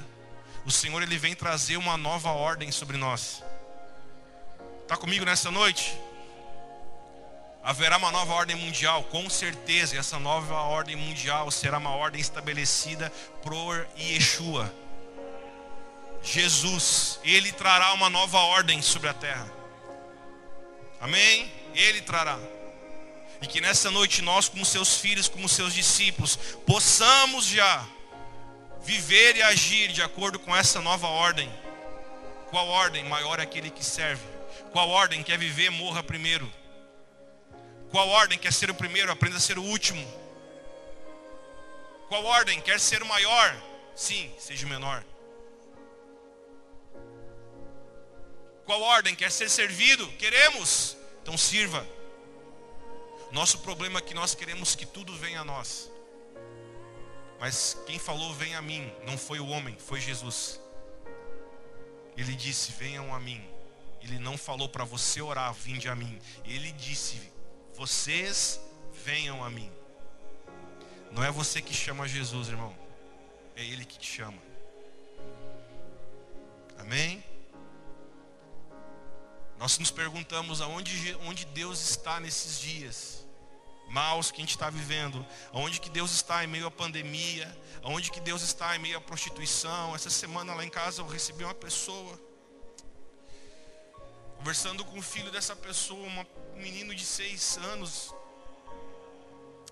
O 0.65 0.71
Senhor 0.71 1.03
ele 1.03 1.19
vem 1.19 1.35
trazer 1.35 1.77
uma 1.77 1.97
nova 1.97 2.31
ordem 2.31 2.71
sobre 2.71 2.97
nós. 2.97 3.43
Está 4.83 4.97
comigo 4.97 5.25
nessa 5.25 5.51
noite? 5.51 5.99
Haverá 7.65 7.97
uma 7.97 8.11
nova 8.11 8.35
ordem 8.35 8.57
mundial, 8.57 9.05
com 9.05 9.29
certeza. 9.31 9.95
E 9.95 9.99
essa 9.99 10.19
nova 10.19 10.55
ordem 10.55 10.97
mundial 10.97 11.51
será 11.51 11.79
uma 11.79 11.91
ordem 11.91 12.21
estabelecida 12.21 13.11
por 13.43 13.87
Yeshua. 13.99 14.73
Jesus, 16.23 17.19
ele 17.25 17.51
trará 17.53 17.93
uma 17.93 18.09
nova 18.09 18.39
ordem 18.39 18.81
sobre 18.81 19.09
a 19.09 19.15
terra. 19.15 19.51
Amém? 21.01 21.53
Ele 21.75 22.01
trará. 22.01 22.39
E 23.41 23.47
que 23.47 23.61
nessa 23.61 23.91
noite 23.91 24.23
nós, 24.23 24.49
como 24.49 24.65
seus 24.65 24.99
filhos, 24.99 25.27
como 25.27 25.49
seus 25.49 25.75
discípulos, 25.75 26.37
possamos 26.65 27.47
já 27.47 27.85
viver 28.83 29.37
e 29.37 29.43
agir 29.43 29.89
de 29.93 30.03
acordo 30.03 30.39
com 30.39 30.55
essa 30.55 30.81
nova 30.81 31.07
ordem. 31.07 31.51
Qual 32.51 32.67
ordem? 32.69 33.05
Maior 33.05 33.39
é 33.39 33.43
aquele 33.43 33.71
que 33.71 33.85
serve. 33.85 34.23
Qual 34.73 34.89
ordem 34.89 35.23
quer 35.23 35.39
viver, 35.39 35.71
morra 35.71 36.03
primeiro. 36.03 36.51
Qual 37.91 38.09
ordem 38.09 38.39
quer 38.39 38.53
ser 38.53 38.71
o 38.71 38.75
primeiro, 38.75 39.13
aprenda 39.13 39.37
a 39.37 39.41
ser 39.41 39.59
o 39.59 39.63
último. 39.63 40.03
Qual 42.09 42.25
ordem 42.25 42.61
quer 42.61 42.81
ser 42.81 43.03
o 43.03 43.07
maior? 43.07 43.57
Sim, 43.95 44.33
seja 44.39 44.67
o 44.67 44.69
menor. 44.69 45.05
Qual 48.65 48.81
ordem 48.81 49.15
quer 49.15 49.31
ser 49.31 49.51
servido? 49.51 50.07
Queremos, 50.13 50.97
então 51.23 51.37
sirva. 51.37 51.87
Nosso 53.31 53.59
problema 53.59 53.99
é 53.99 54.03
que 54.03 54.15
nós 54.15 54.35
queremos 54.35 54.75
que 54.75 54.87
tudo 54.87 55.15
venha 55.17 55.41
a 55.41 55.45
nós. 55.45 55.92
Mas 57.43 57.77
quem 57.87 57.99
falou, 57.99 58.33
vem 58.33 58.55
a 58.55 58.63
mim, 58.63 58.89
não 59.05 59.19
foi 59.19 59.41
o 59.41 59.49
homem, 59.49 59.77
foi 59.77 60.01
Jesus. 60.01 60.61
Ele 62.17 62.37
disse: 62.37 62.71
Venham 62.71 63.13
a 63.13 63.19
mim. 63.19 63.45
Ele 64.01 64.17
não 64.21 64.39
falou 64.39 64.69
para 64.69 64.85
você 64.85 65.21
orar, 65.21 65.53
vinde 65.53 65.89
a 65.89 65.97
mim. 65.97 66.21
Ele 66.45 66.71
disse: 66.71 67.21
Vocês 67.75 68.61
venham 68.93 69.43
a 69.43 69.51
mim. 69.51 69.73
Não 71.11 71.25
é 71.25 71.33
você 71.33 71.61
que 71.61 71.75
chama 71.75 72.07
Jesus, 72.07 72.47
irmão. 72.47 72.73
É 73.57 73.65
Ele 73.65 73.85
que 73.85 73.99
te 73.99 74.09
chama. 74.09 74.41
Amém? 76.79 77.25
Nós 79.59 79.81
nos 79.81 79.91
perguntamos 79.91 80.61
aonde 80.61 81.17
onde 81.27 81.45
Deus 81.47 81.91
está 81.91 82.21
nesses 82.21 82.61
dias 82.61 83.22
maus 83.93 84.31
que 84.31 84.39
a 84.39 84.41
gente 84.41 84.57
está 84.57 84.71
vivendo, 84.71 85.25
aonde 85.53 85.79
que 85.79 85.91
Deus 85.91 86.11
está 86.13 86.43
em 86.43 86.47
meio 86.47 86.67
à 86.67 86.71
pandemia, 86.71 87.47
aonde 87.83 88.11
que 88.11 88.21
Deus 88.21 88.43
está 88.43 88.75
em 88.75 88.79
meio 88.79 88.97
à 88.97 89.01
prostituição. 89.01 89.95
Essa 89.95 90.09
semana 90.09 90.55
lá 90.55 90.65
em 90.65 90.71
casa 90.71 91.03
eu 91.03 91.07
recebi 91.07 91.45
uma 91.45 91.55
pessoa, 91.55 92.19
conversando 94.39 94.83
com 94.85 94.99
o 94.99 95.03
filho 95.03 95.31
dessa 95.31 95.55
pessoa, 95.55 96.09
um 96.09 96.61
menino 96.61 96.95
de 96.95 97.05
seis 97.05 97.59
anos. 97.59 98.15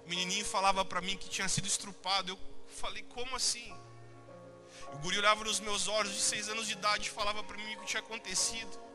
O 0.05 0.09
menininho 0.09 0.45
falava 0.45 0.85
para 0.85 1.01
mim 1.01 1.17
que 1.17 1.29
tinha 1.29 1.49
sido 1.49 1.67
estrupado. 1.67 2.33
Eu 2.33 2.39
falei, 2.77 3.03
como 3.05 3.35
assim? 3.37 3.75
O 4.93 4.99
guri 4.99 5.17
olhava 5.17 5.43
nos 5.45 5.61
meus 5.61 5.89
olhos 5.89 6.13
de 6.13 6.21
seis 6.21 6.49
anos 6.49 6.67
de 6.67 6.75
idade 6.75 7.09
e 7.09 7.11
falava 7.11 7.43
para 7.43 7.57
mim 7.57 7.75
o 7.75 7.81
que 7.81 7.87
tinha 7.87 8.01
acontecido. 8.01 8.90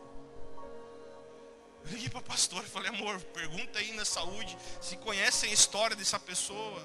Eu 1.86 1.92
liguei 1.92 2.10
para 2.10 2.20
a 2.20 2.24
pastora 2.24 2.66
e 2.66 2.70
falei, 2.70 2.90
amor, 2.90 3.22
pergunta 3.34 3.78
aí 3.78 3.92
na 3.94 4.06
saúde 4.06 4.58
se 4.82 4.98
conhecem 4.98 5.52
a 5.52 5.54
história 5.54 5.96
dessa 5.96 6.20
pessoa. 6.20 6.82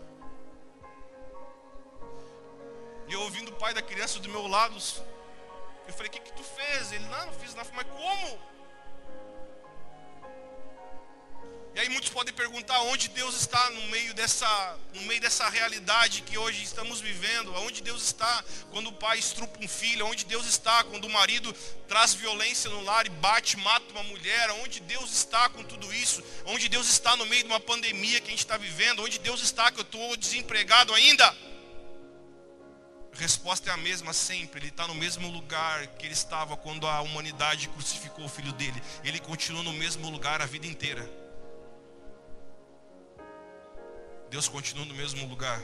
E 3.08 3.12
eu 3.12 3.22
ouvindo 3.22 3.48
o 3.50 3.56
pai 3.56 3.72
da 3.72 3.80
criança 3.80 4.18
do 4.18 4.28
meu 4.28 4.46
lado, 4.46 4.76
eu 5.86 5.92
falei, 5.94 6.08
o 6.08 6.12
que, 6.12 6.20
que 6.20 6.32
tu 6.34 6.44
fez? 6.44 6.92
Ele, 6.92 7.04
não, 7.06 7.26
não 7.26 7.32
fiz 7.32 7.54
nada. 7.54 7.70
Mas 7.74 7.86
como? 7.86 8.38
E 11.72 11.78
aí 11.78 11.88
muitos 11.88 12.10
podem 12.10 12.34
perguntar 12.34 12.80
onde 12.82 13.08
Deus 13.08 13.34
está 13.36 13.70
no 13.70 13.82
meio 13.88 14.12
dessa, 14.12 14.76
no 14.92 15.02
meio 15.02 15.20
dessa 15.20 15.48
realidade 15.48 16.22
que 16.22 16.36
hoje 16.36 16.64
estamos 16.64 17.00
vivendo, 17.00 17.54
onde 17.54 17.80
Deus 17.80 18.02
está 18.02 18.44
quando 18.72 18.88
o 18.88 18.92
pai 18.92 19.18
estrupa 19.18 19.56
um 19.62 19.68
filho, 19.68 20.04
onde 20.06 20.24
Deus 20.24 20.46
está 20.46 20.82
quando 20.82 21.04
o 21.04 21.10
marido 21.10 21.52
traz 21.86 22.12
violência 22.12 22.68
no 22.68 22.82
lar 22.82 23.06
e 23.06 23.10
bate, 23.10 23.56
mata 23.56 23.86
uma 23.92 24.02
mulher, 24.02 24.50
onde 24.62 24.80
Deus 24.80 25.12
está 25.12 25.48
com 25.48 25.62
tudo 25.62 25.94
isso, 25.94 26.24
onde 26.46 26.68
Deus 26.68 26.88
está 26.88 27.16
no 27.16 27.24
meio 27.26 27.44
de 27.44 27.48
uma 27.48 27.60
pandemia 27.60 28.20
que 28.20 28.26
a 28.26 28.30
gente 28.30 28.40
está 28.40 28.56
vivendo, 28.56 29.04
onde 29.04 29.20
Deus 29.20 29.40
está 29.40 29.70
que 29.70 29.78
eu 29.78 29.82
estou 29.82 30.16
desempregado 30.16 30.92
ainda. 30.92 31.24
A 33.12 33.16
resposta 33.16 33.70
é 33.70 33.72
a 33.72 33.76
mesma 33.76 34.12
sempre. 34.12 34.60
Ele 34.60 34.68
está 34.68 34.86
no 34.86 34.94
mesmo 34.94 35.28
lugar 35.28 35.86
que 35.86 36.06
ele 36.06 36.14
estava 36.14 36.56
quando 36.56 36.86
a 36.86 37.00
humanidade 37.00 37.68
crucificou 37.68 38.24
o 38.24 38.28
filho 38.28 38.52
dele. 38.52 38.82
Ele 39.04 39.18
continua 39.18 39.62
no 39.62 39.72
mesmo 39.72 40.08
lugar 40.08 40.40
a 40.40 40.46
vida 40.46 40.66
inteira. 40.66 41.19
Deus 44.30 44.48
continua 44.48 44.84
no 44.86 44.94
mesmo 44.94 45.26
lugar. 45.26 45.60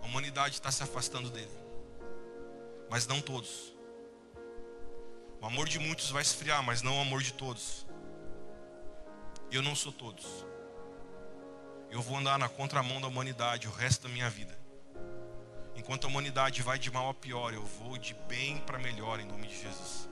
A 0.00 0.06
humanidade 0.06 0.54
está 0.54 0.70
se 0.70 0.82
afastando 0.82 1.30
dele. 1.30 1.50
Mas 2.88 3.08
não 3.08 3.20
todos. 3.20 3.74
O 5.40 5.46
amor 5.46 5.68
de 5.68 5.80
muitos 5.80 6.10
vai 6.10 6.22
esfriar, 6.22 6.62
mas 6.62 6.80
não 6.80 6.98
o 6.98 7.00
amor 7.00 7.22
de 7.22 7.32
todos. 7.32 7.84
Eu 9.50 9.62
não 9.62 9.74
sou 9.74 9.90
todos. 9.90 10.46
Eu 11.90 12.00
vou 12.00 12.16
andar 12.16 12.38
na 12.38 12.48
contramão 12.48 13.00
da 13.00 13.08
humanidade 13.08 13.66
o 13.66 13.72
resto 13.72 14.04
da 14.04 14.08
minha 14.08 14.30
vida. 14.30 14.56
Enquanto 15.74 16.04
a 16.04 16.08
humanidade 16.08 16.62
vai 16.62 16.78
de 16.78 16.90
mal 16.90 17.10
a 17.10 17.14
pior, 17.14 17.52
eu 17.52 17.64
vou 17.64 17.98
de 17.98 18.14
bem 18.14 18.58
para 18.58 18.78
melhor 18.78 19.18
em 19.18 19.26
nome 19.26 19.48
de 19.48 19.60
Jesus. 19.60 20.08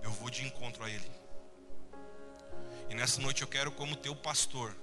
Eu 0.00 0.12
vou 0.12 0.30
de 0.30 0.44
encontro 0.46 0.84
a 0.84 0.88
Ele. 0.88 1.21
E 2.92 2.94
nessa 2.94 3.22
noite 3.22 3.40
eu 3.40 3.48
quero, 3.48 3.72
como 3.72 3.96
teu 3.96 4.14
pastor, 4.14 4.76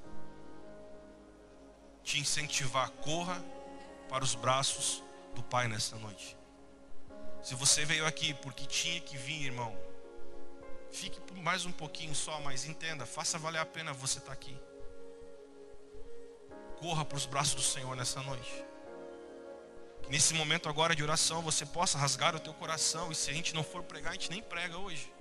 te 2.03 2.19
incentivar. 2.19 2.89
Corra 2.89 3.39
para 4.09 4.23
os 4.23 4.33
braços 4.33 5.03
do 5.35 5.43
Pai 5.43 5.67
nessa 5.67 5.95
noite. 5.97 6.35
Se 7.43 7.53
você 7.53 7.85
veio 7.85 8.07
aqui 8.07 8.33
porque 8.33 8.65
tinha 8.65 8.99
que 8.99 9.15
vir, 9.15 9.43
irmão, 9.43 9.77
fique 10.91 11.21
mais 11.35 11.67
um 11.67 11.71
pouquinho 11.71 12.15
só, 12.15 12.41
mas 12.41 12.65
entenda, 12.65 13.05
faça 13.05 13.37
valer 13.37 13.59
a 13.59 13.65
pena 13.65 13.93
você 13.93 14.17
estar 14.17 14.33
aqui. 14.33 14.59
Corra 16.79 17.05
para 17.05 17.15
os 17.15 17.27
braços 17.27 17.53
do 17.53 17.61
Senhor 17.61 17.95
nessa 17.95 18.23
noite. 18.23 18.65
Que 20.01 20.09
nesse 20.09 20.33
momento 20.33 20.67
agora 20.67 20.95
de 20.95 21.03
oração 21.03 21.43
você 21.43 21.63
possa 21.63 21.99
rasgar 21.99 22.35
o 22.35 22.39
teu 22.39 22.55
coração. 22.55 23.11
E 23.11 23.15
se 23.15 23.29
a 23.29 23.33
gente 23.33 23.53
não 23.53 23.63
for 23.63 23.83
pregar, 23.83 24.09
a 24.09 24.13
gente 24.13 24.31
nem 24.31 24.41
prega 24.41 24.79
hoje. 24.79 25.13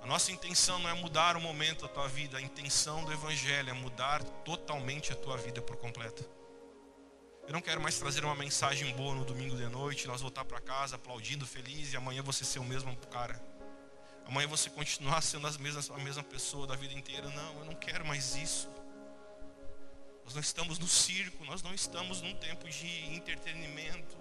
A 0.00 0.06
nossa 0.06 0.30
intenção 0.30 0.78
não 0.78 0.88
é 0.88 0.94
mudar 0.94 1.36
o 1.36 1.40
momento 1.40 1.82
da 1.82 1.88
tua 1.88 2.08
vida, 2.08 2.38
a 2.38 2.40
intenção 2.40 3.04
do 3.04 3.12
Evangelho 3.12 3.70
é 3.70 3.72
mudar 3.72 4.22
totalmente 4.44 5.12
a 5.12 5.16
tua 5.16 5.36
vida 5.36 5.60
por 5.60 5.76
completo. 5.76 6.24
Eu 7.46 7.52
não 7.52 7.60
quero 7.60 7.80
mais 7.80 7.98
trazer 7.98 8.24
uma 8.24 8.34
mensagem 8.34 8.94
boa 8.94 9.14
no 9.14 9.24
domingo 9.24 9.56
de 9.56 9.66
noite, 9.66 10.06
nós 10.06 10.20
voltar 10.20 10.44
para 10.44 10.60
casa 10.60 10.96
aplaudindo, 10.96 11.46
feliz, 11.46 11.92
e 11.92 11.96
amanhã 11.96 12.22
você 12.22 12.44
ser 12.44 12.58
o 12.58 12.64
mesmo 12.64 12.94
cara. 13.08 13.42
Amanhã 14.26 14.46
você 14.46 14.68
continuar 14.68 15.22
sendo 15.22 15.46
as 15.46 15.56
mesmas, 15.56 15.90
a 15.90 15.96
mesma 15.96 16.22
pessoa 16.22 16.66
da 16.66 16.76
vida 16.76 16.92
inteira. 16.92 17.28
Não, 17.30 17.60
eu 17.60 17.64
não 17.64 17.74
quero 17.74 18.04
mais 18.04 18.36
isso. 18.36 18.68
Nós 20.24 20.34
não 20.34 20.42
estamos 20.42 20.78
no 20.78 20.86
circo, 20.86 21.42
nós 21.46 21.62
não 21.62 21.74
estamos 21.74 22.20
num 22.20 22.34
tempo 22.34 22.68
de 22.68 23.06
entretenimento. 23.14 24.16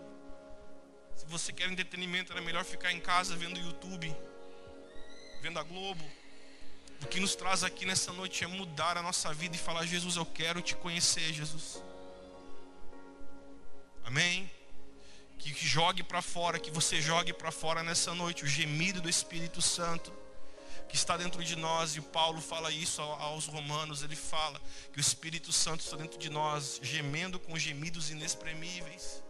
Se 1.14 1.26
você 1.26 1.52
quer 1.52 1.70
entretenimento, 1.70 2.32
era 2.32 2.42
melhor 2.42 2.64
ficar 2.64 2.94
em 2.94 3.02
casa 3.02 3.36
vendo 3.36 3.60
YouTube 3.60 4.16
vendo 5.42 5.60
a 5.60 5.64
Globo, 5.64 6.04
O 7.02 7.06
que 7.06 7.20
nos 7.20 7.36
traz 7.36 7.64
aqui 7.64 7.86
nessa 7.86 8.12
noite 8.12 8.44
é 8.44 8.48
mudar 8.48 8.98
a 8.98 9.04
nossa 9.04 9.32
vida 9.34 9.56
e 9.56 9.60
falar: 9.60 9.86
Jesus, 9.86 10.16
eu 10.16 10.26
quero 10.26 10.62
te 10.62 10.76
conhecer, 10.76 11.32
Jesus. 11.32 11.82
Amém? 14.04 14.50
Que 15.38 15.54
jogue 15.54 16.02
para 16.02 16.22
fora, 16.22 16.60
que 16.60 16.72
você 16.72 17.00
jogue 17.00 17.32
para 17.32 17.52
fora 17.52 17.84
nessa 17.84 18.16
noite 18.16 18.44
o 18.44 18.48
gemido 18.48 19.00
do 19.00 19.10
Espírito 19.10 19.62
Santo 19.62 20.12
que 20.88 20.96
está 20.96 21.18
dentro 21.18 21.44
de 21.44 21.56
nós, 21.56 21.96
e 21.96 22.02
Paulo 22.02 22.42
fala 22.42 22.72
isso 22.72 23.02
aos 23.02 23.46
romanos, 23.46 24.04
ele 24.04 24.16
fala 24.16 24.60
que 24.92 25.00
o 25.00 25.02
Espírito 25.02 25.52
Santo 25.52 25.82
está 25.82 25.98
dentro 25.98 26.18
de 26.18 26.30
nós, 26.30 26.80
gemendo 26.82 27.40
com 27.40 27.58
gemidos 27.58 28.10
inexprimíveis. 28.10 29.22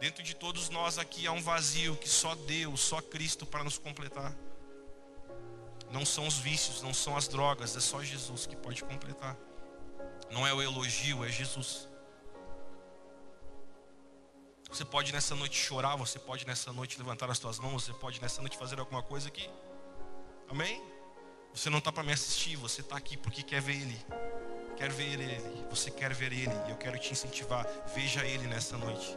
Dentro 0.00 0.22
de 0.22 0.34
todos 0.34 0.70
nós 0.70 0.98
aqui 0.98 1.26
há 1.26 1.32
um 1.32 1.42
vazio 1.42 1.96
que 1.96 2.08
só 2.08 2.34
Deus, 2.34 2.80
só 2.80 3.02
Cristo 3.02 3.44
para 3.44 3.64
nos 3.64 3.78
completar. 3.78 4.34
Não 5.90 6.04
são 6.04 6.26
os 6.26 6.38
vícios, 6.38 6.82
não 6.82 6.92
são 6.92 7.16
as 7.16 7.28
drogas, 7.28 7.76
é 7.76 7.80
só 7.80 8.02
Jesus 8.02 8.46
que 8.46 8.56
pode 8.56 8.84
completar. 8.84 9.36
Não 10.30 10.46
é 10.46 10.52
o 10.52 10.60
elogio, 10.60 11.24
é 11.24 11.28
Jesus. 11.28 11.88
Você 14.70 14.84
pode 14.84 15.12
nessa 15.12 15.34
noite 15.34 15.56
chorar, 15.56 15.96
você 15.96 16.18
pode 16.18 16.46
nessa 16.46 16.72
noite 16.72 16.98
levantar 16.98 17.30
as 17.30 17.38
suas 17.38 17.58
mãos, 17.58 17.84
você 17.84 17.92
pode 17.94 18.20
nessa 18.20 18.40
noite 18.42 18.56
fazer 18.58 18.78
alguma 18.78 19.02
coisa 19.02 19.28
aqui. 19.28 19.48
Amém? 20.48 20.82
Você 21.54 21.70
não 21.70 21.78
está 21.78 21.90
para 21.90 22.02
me 22.02 22.12
assistir, 22.12 22.56
você 22.56 22.82
está 22.82 22.96
aqui 22.96 23.16
porque 23.16 23.42
quer 23.42 23.62
ver 23.62 23.80
Ele. 23.80 24.06
Quer 24.76 24.92
ver 24.92 25.18
Ele, 25.18 25.66
você 25.70 25.90
quer 25.90 26.12
ver 26.12 26.32
Ele, 26.32 26.52
e 26.66 26.70
eu 26.70 26.76
quero 26.76 26.98
te 26.98 27.12
incentivar. 27.12 27.66
Veja 27.94 28.24
Ele 28.24 28.46
nessa 28.46 28.76
noite. 28.76 29.16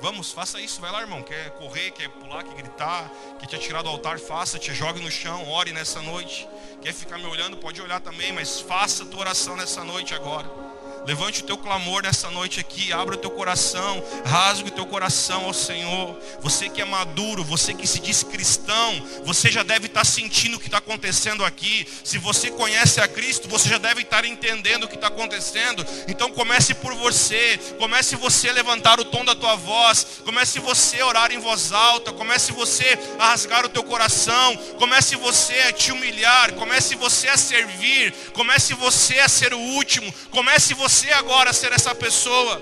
Vamos, 0.00 0.30
faça 0.30 0.60
isso, 0.60 0.80
vai 0.80 0.92
lá, 0.92 1.00
irmão. 1.00 1.22
Quer 1.22 1.50
correr, 1.52 1.90
quer 1.90 2.08
pular, 2.08 2.44
quer 2.44 2.54
gritar, 2.54 3.10
quer 3.38 3.46
te 3.46 3.56
atirar 3.56 3.82
do 3.82 3.88
altar, 3.88 4.18
faça, 4.18 4.58
te 4.58 4.72
jogue 4.72 5.00
no 5.00 5.10
chão, 5.10 5.48
ore 5.48 5.72
nessa 5.72 6.00
noite. 6.00 6.48
Quer 6.80 6.92
ficar 6.92 7.18
me 7.18 7.26
olhando, 7.26 7.56
pode 7.56 7.82
olhar 7.82 8.00
também, 8.00 8.32
mas 8.32 8.60
faça 8.60 9.02
a 9.02 9.06
tua 9.06 9.20
oração 9.20 9.56
nessa 9.56 9.82
noite 9.82 10.14
agora. 10.14 10.67
Levante 11.08 11.40
o 11.40 11.44
teu 11.46 11.56
clamor 11.56 12.02
nessa 12.02 12.30
noite 12.30 12.60
aqui, 12.60 12.92
abra 12.92 13.14
o 13.14 13.18
teu 13.18 13.30
coração, 13.30 14.04
rasgue 14.26 14.68
o 14.68 14.72
teu 14.72 14.84
coração 14.84 15.46
ao 15.46 15.54
Senhor. 15.54 16.14
Você 16.42 16.68
que 16.68 16.82
é 16.82 16.84
maduro, 16.84 17.42
você 17.42 17.72
que 17.72 17.86
se 17.86 17.98
diz 17.98 18.22
cristão, 18.22 19.02
você 19.24 19.50
já 19.50 19.62
deve 19.62 19.86
estar 19.86 20.04
sentindo 20.04 20.58
o 20.58 20.60
que 20.60 20.66
está 20.66 20.76
acontecendo 20.76 21.46
aqui. 21.46 21.86
Se 22.04 22.18
você 22.18 22.50
conhece 22.50 23.00
a 23.00 23.08
Cristo, 23.08 23.48
você 23.48 23.70
já 23.70 23.78
deve 23.78 24.02
estar 24.02 24.26
entendendo 24.26 24.84
o 24.84 24.88
que 24.88 24.96
está 24.96 25.06
acontecendo. 25.06 25.82
Então 26.06 26.30
comece 26.30 26.74
por 26.74 26.92
você, 26.92 27.58
comece 27.78 28.14
você 28.14 28.50
a 28.50 28.52
levantar 28.52 29.00
o 29.00 29.04
tom 29.06 29.24
da 29.24 29.34
tua 29.34 29.56
voz, 29.56 30.06
comece 30.26 30.58
você 30.58 31.00
a 31.00 31.06
orar 31.06 31.32
em 31.32 31.38
voz 31.38 31.72
alta, 31.72 32.12
comece 32.12 32.52
você 32.52 32.98
a 33.18 33.30
rasgar 33.30 33.64
o 33.64 33.70
teu 33.70 33.82
coração, 33.82 34.54
comece 34.78 35.16
você 35.16 35.54
a 35.60 35.72
te 35.72 35.90
humilhar, 35.90 36.52
comece 36.52 36.94
você 36.96 37.28
a 37.28 37.38
servir, 37.38 38.12
comece 38.34 38.74
você 38.74 39.20
a 39.20 39.28
ser 39.30 39.54
o 39.54 39.58
último, 39.58 40.12
comece 40.30 40.74
você 40.74 40.97
você 40.98 41.12
agora 41.12 41.52
ser 41.52 41.70
essa 41.72 41.94
pessoa. 41.94 42.60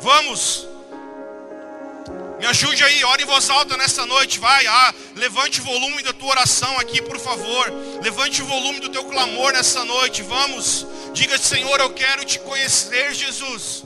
Vamos. 0.00 0.66
Me 2.38 2.46
ajude 2.46 2.82
aí, 2.82 3.04
ore 3.04 3.24
em 3.24 3.26
voz 3.26 3.50
alta 3.50 3.76
nessa 3.76 4.06
noite, 4.06 4.38
vai. 4.38 4.66
Ah, 4.66 4.94
levante 5.16 5.60
o 5.60 5.64
volume 5.64 6.02
da 6.02 6.14
tua 6.14 6.30
oração 6.30 6.78
aqui, 6.78 7.02
por 7.02 7.18
favor. 7.18 7.70
Levante 8.02 8.40
o 8.40 8.46
volume 8.46 8.80
do 8.80 8.88
teu 8.88 9.04
clamor 9.04 9.52
nessa 9.52 9.84
noite. 9.84 10.22
Vamos. 10.22 10.86
Diga, 11.12 11.36
Senhor, 11.36 11.78
eu 11.80 11.90
quero 11.90 12.24
te 12.24 12.38
conhecer, 12.38 13.12
Jesus. 13.12 13.84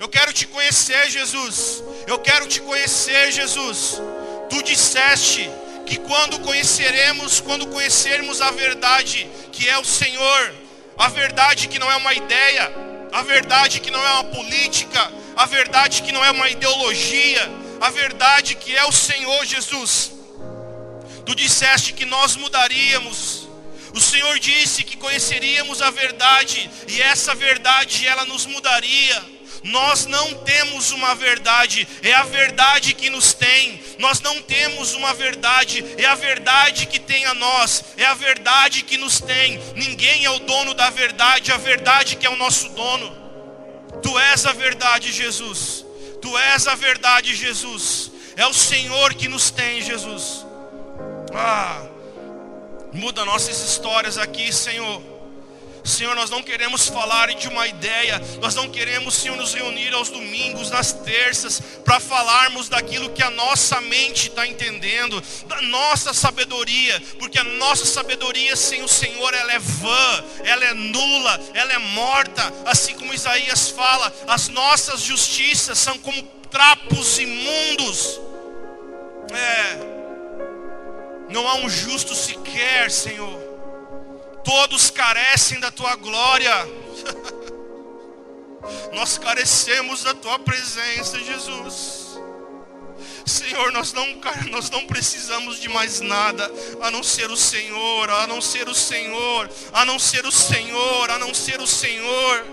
Eu 0.00 0.08
quero 0.08 0.32
te 0.32 0.46
conhecer, 0.46 1.10
Jesus. 1.10 1.84
Eu 2.06 2.18
quero 2.18 2.46
te 2.46 2.60
conhecer, 2.62 3.32
Jesus. 3.32 4.00
Tu 4.48 4.62
disseste 4.62 5.50
que 5.84 5.98
quando 5.98 6.40
conheceremos, 6.40 7.38
quando 7.38 7.66
conhecermos 7.66 8.40
a 8.40 8.50
verdade, 8.50 9.28
que 9.52 9.68
é 9.68 9.78
o 9.78 9.84
Senhor, 9.84 10.65
a 10.98 11.08
verdade 11.08 11.68
que 11.68 11.78
não 11.78 11.90
é 11.90 11.96
uma 11.96 12.14
ideia, 12.14 12.72
a 13.12 13.22
verdade 13.22 13.80
que 13.80 13.90
não 13.90 14.00
é 14.00 14.12
uma 14.14 14.24
política, 14.24 15.12
a 15.36 15.46
verdade 15.46 16.02
que 16.02 16.12
não 16.12 16.24
é 16.24 16.30
uma 16.30 16.48
ideologia, 16.48 17.50
a 17.80 17.90
verdade 17.90 18.54
que 18.54 18.74
é 18.74 18.84
o 18.84 18.92
Senhor 18.92 19.44
Jesus. 19.44 20.12
Tu 21.24 21.34
disseste 21.34 21.92
que 21.92 22.04
nós 22.04 22.36
mudaríamos. 22.36 23.48
O 23.94 24.00
Senhor 24.00 24.38
disse 24.38 24.84
que 24.84 24.96
conheceríamos 24.96 25.82
a 25.82 25.90
verdade 25.90 26.70
e 26.86 27.00
essa 27.00 27.34
verdade 27.34 28.06
ela 28.06 28.24
nos 28.24 28.46
mudaria. 28.46 29.35
Nós 29.66 30.06
não 30.06 30.32
temos 30.32 30.92
uma 30.92 31.14
verdade, 31.16 31.88
é 32.00 32.12
a 32.14 32.22
verdade 32.22 32.94
que 32.94 33.10
nos 33.10 33.32
tem. 33.32 33.82
Nós 33.98 34.20
não 34.20 34.40
temos 34.40 34.94
uma 34.94 35.12
verdade, 35.12 35.84
é 35.98 36.04
a 36.04 36.14
verdade 36.14 36.86
que 36.86 37.00
tem 37.00 37.24
a 37.26 37.34
nós, 37.34 37.84
é 37.96 38.04
a 38.04 38.14
verdade 38.14 38.82
que 38.82 38.96
nos 38.96 39.20
tem. 39.20 39.58
Ninguém 39.74 40.24
é 40.24 40.30
o 40.30 40.38
dono 40.38 40.72
da 40.72 40.88
verdade, 40.90 41.50
a 41.50 41.56
verdade 41.56 42.14
que 42.14 42.24
é 42.24 42.30
o 42.30 42.36
nosso 42.36 42.68
dono. 42.70 43.16
Tu 44.00 44.16
és 44.18 44.46
a 44.46 44.52
verdade, 44.52 45.12
Jesus. 45.12 45.84
Tu 46.22 46.38
és 46.38 46.66
a 46.68 46.76
verdade, 46.76 47.34
Jesus. 47.34 48.12
É 48.36 48.46
o 48.46 48.54
Senhor 48.54 49.14
que 49.14 49.26
nos 49.26 49.50
tem, 49.50 49.82
Jesus. 49.82 50.46
Ah, 51.34 51.82
muda 52.92 53.24
nossas 53.24 53.58
histórias 53.68 54.16
aqui, 54.16 54.52
Senhor. 54.52 55.15
Senhor, 55.86 56.16
nós 56.16 56.30
não 56.30 56.42
queremos 56.42 56.88
falar 56.88 57.32
de 57.34 57.48
uma 57.48 57.66
ideia, 57.66 58.20
nós 58.40 58.54
não 58.54 58.68
queremos, 58.68 59.14
Senhor, 59.14 59.36
nos 59.36 59.54
reunir 59.54 59.94
aos 59.94 60.08
domingos, 60.10 60.70
nas 60.70 60.92
terças, 60.92 61.60
para 61.84 62.00
falarmos 62.00 62.68
daquilo 62.68 63.10
que 63.10 63.22
a 63.22 63.30
nossa 63.30 63.80
mente 63.80 64.28
está 64.28 64.46
entendendo, 64.46 65.22
da 65.46 65.62
nossa 65.62 66.12
sabedoria, 66.12 67.00
porque 67.18 67.38
a 67.38 67.44
nossa 67.44 67.84
sabedoria 67.84 68.56
sem 68.56 68.82
o 68.82 68.88
Senhor, 68.88 69.32
ela 69.32 69.52
é 69.52 69.58
vã, 69.58 70.24
ela 70.44 70.64
é 70.64 70.74
nula, 70.74 71.40
ela 71.54 71.72
é 71.72 71.78
morta, 71.78 72.52
assim 72.64 72.94
como 72.94 73.14
Isaías 73.14 73.70
fala, 73.70 74.12
as 74.26 74.48
nossas 74.48 75.00
justiças 75.00 75.78
são 75.78 75.96
como 75.98 76.20
trapos 76.50 77.18
imundos. 77.18 78.20
É. 79.32 79.96
Não 81.28 81.46
há 81.46 81.56
um 81.56 81.68
justo 81.68 82.14
sequer, 82.14 82.90
Senhor 82.90 83.45
todos 84.46 84.90
carecem 84.90 85.58
da 85.58 85.72
tua 85.72 85.96
glória. 85.96 86.54
Nós 88.94 89.18
carecemos 89.18 90.04
da 90.04 90.14
tua 90.14 90.38
presença, 90.38 91.18
Jesus. 91.18 92.06
Senhor, 93.26 93.72
nós 93.72 93.92
não, 93.92 94.06
nós 94.50 94.70
não 94.70 94.86
precisamos 94.86 95.60
de 95.60 95.68
mais 95.68 96.00
nada 96.00 96.50
a 96.80 96.90
não 96.92 97.02
ser 97.02 97.28
o 97.28 97.36
Senhor, 97.36 98.08
a 98.08 98.26
não 98.26 98.40
ser 98.40 98.68
o 98.68 98.74
Senhor, 98.74 99.50
a 99.72 99.84
não 99.84 99.98
ser 99.98 100.24
o 100.24 100.32
Senhor, 100.32 101.10
a 101.10 101.18
não 101.18 101.34
ser 101.34 101.60
o 101.60 101.66
Senhor. 101.66 102.46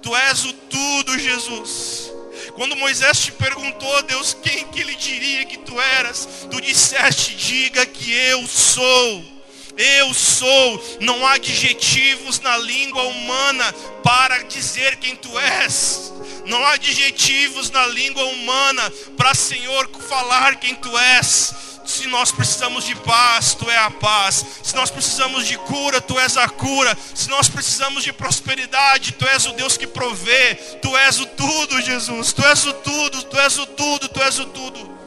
Tu 0.00 0.16
és 0.16 0.44
o 0.46 0.52
tudo, 0.54 1.18
Jesus. 1.18 2.10
Quando 2.54 2.76
Moisés 2.76 3.20
te 3.20 3.32
perguntou, 3.32 4.02
Deus, 4.04 4.34
quem 4.42 4.66
que 4.68 4.80
ele 4.80 4.94
diria 4.94 5.44
que 5.44 5.58
tu 5.58 5.78
eras? 5.78 6.46
Tu 6.50 6.60
disseste, 6.62 7.34
diga 7.36 7.84
que 7.84 8.12
eu 8.12 8.46
sou. 8.46 9.35
Eu 9.76 10.14
sou. 10.14 10.98
Não 11.00 11.26
há 11.26 11.34
adjetivos 11.34 12.40
na 12.40 12.56
língua 12.58 13.02
humana 13.02 13.72
para 14.02 14.42
dizer 14.44 14.96
quem 14.96 15.14
tu 15.16 15.38
és. 15.38 16.12
Não 16.46 16.64
há 16.64 16.72
adjetivos 16.72 17.70
na 17.70 17.86
língua 17.88 18.24
humana 18.24 18.90
para, 19.16 19.34
Senhor, 19.34 19.88
falar 20.08 20.56
quem 20.56 20.74
tu 20.76 20.96
és. 20.96 21.54
Se 21.84 22.08
nós 22.08 22.32
precisamos 22.32 22.84
de 22.84 22.96
paz, 22.96 23.54
tu 23.54 23.70
é 23.70 23.78
a 23.78 23.90
paz. 23.90 24.44
Se 24.62 24.74
nós 24.74 24.90
precisamos 24.90 25.46
de 25.46 25.56
cura, 25.58 26.00
tu 26.00 26.18
és 26.18 26.36
a 26.36 26.48
cura. 26.48 26.96
Se 27.14 27.28
nós 27.28 27.48
precisamos 27.48 28.02
de 28.02 28.12
prosperidade, 28.12 29.12
tu 29.12 29.26
és 29.26 29.46
o 29.46 29.52
Deus 29.52 29.76
que 29.76 29.86
provê. 29.86 30.56
Tu 30.82 30.96
és 30.96 31.20
o 31.20 31.26
tudo, 31.26 31.80
Jesus. 31.80 32.32
Tu 32.32 32.44
és 32.44 32.64
o 32.64 32.72
tudo, 32.72 33.22
tu 33.24 33.38
és 33.38 33.58
o 33.58 33.66
tudo, 33.66 34.08
tu 34.08 34.20
és 34.20 34.38
o 34.38 34.46
tudo. 34.46 34.98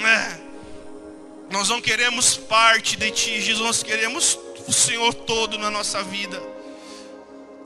É. 0.00 0.41
Nós 1.52 1.68
não 1.68 1.82
queremos 1.82 2.34
parte 2.34 2.96
de 2.96 3.10
Ti, 3.10 3.38
Jesus, 3.42 3.60
nós 3.60 3.82
queremos 3.82 4.38
o 4.66 4.72
Senhor 4.72 5.12
todo 5.12 5.58
na 5.58 5.70
nossa 5.70 6.02
vida. 6.02 6.42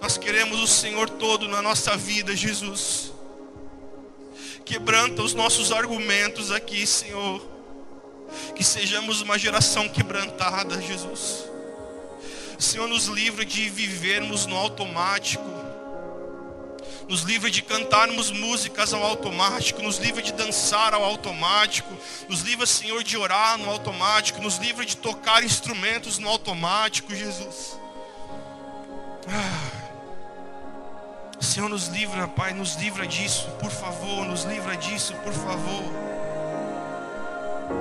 Nós 0.02 0.18
queremos 0.18 0.60
o 0.60 0.66
Senhor 0.66 1.08
todo 1.08 1.46
na 1.46 1.62
nossa 1.62 1.96
vida, 1.96 2.34
Jesus. 2.34 3.12
Quebranta 4.64 5.22
os 5.22 5.34
nossos 5.34 5.70
argumentos 5.70 6.50
aqui, 6.50 6.84
Senhor. 6.84 7.40
Que 8.56 8.64
sejamos 8.64 9.20
uma 9.20 9.38
geração 9.38 9.88
quebrantada, 9.88 10.82
Jesus. 10.82 11.44
Senhor, 12.58 12.88
nos 12.88 13.06
livra 13.06 13.44
de 13.44 13.70
vivermos 13.70 14.46
no 14.46 14.56
automático 14.56 15.44
nos 17.08 17.22
livra 17.22 17.50
de 17.50 17.62
cantarmos 17.62 18.30
músicas 18.30 18.92
ao 18.92 19.02
automático, 19.04 19.82
nos 19.82 19.98
livra 19.98 20.20
de 20.20 20.32
dançar 20.32 20.92
ao 20.92 21.04
automático, 21.04 21.96
nos 22.28 22.40
livra, 22.40 22.66
Senhor, 22.66 23.04
de 23.04 23.16
orar 23.16 23.56
no 23.58 23.70
automático, 23.70 24.42
nos 24.42 24.56
livra 24.58 24.84
de 24.84 24.96
tocar 24.96 25.44
instrumentos 25.44 26.18
no 26.18 26.28
automático, 26.28 27.14
Jesus. 27.14 27.78
Ah. 29.28 29.76
Senhor, 31.40 31.68
nos 31.68 31.88
livra, 31.88 32.26
Pai, 32.26 32.52
nos 32.52 32.74
livra 32.76 33.06
disso, 33.06 33.48
por 33.60 33.70
favor, 33.70 34.24
nos 34.24 34.44
livra 34.44 34.76
disso, 34.76 35.14
por 35.22 35.32
favor. 35.32 35.84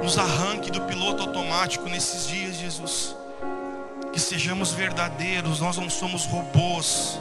Nos 0.04 0.18
arranque 0.18 0.70
do 0.70 0.82
piloto 0.82 1.24
automático 1.24 1.88
nesses 1.90 2.28
dias, 2.28 2.58
Jesus. 2.58 3.16
Que 4.12 4.20
sejamos 4.20 4.72
verdadeiros, 4.72 5.60
nós 5.60 5.78
não 5.78 5.90
somos 5.90 6.26
robôs, 6.26 7.18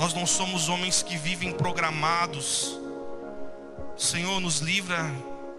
nós 0.00 0.14
não 0.14 0.24
somos 0.24 0.70
homens 0.70 1.02
que 1.02 1.18
vivem 1.18 1.52
programados. 1.52 2.74
Senhor, 3.98 4.40
nos 4.40 4.60
livra 4.60 4.96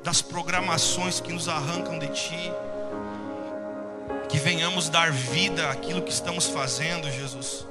das 0.03 0.23
programações 0.23 1.19
que 1.19 1.31
nos 1.31 1.47
arrancam 1.47 1.99
de 1.99 2.07
Ti. 2.07 2.51
Que 4.27 4.39
venhamos 4.39 4.89
dar 4.89 5.11
vida 5.11 5.69
àquilo 5.69 6.01
que 6.01 6.11
estamos 6.11 6.47
fazendo, 6.47 7.07
Jesus. 7.11 7.67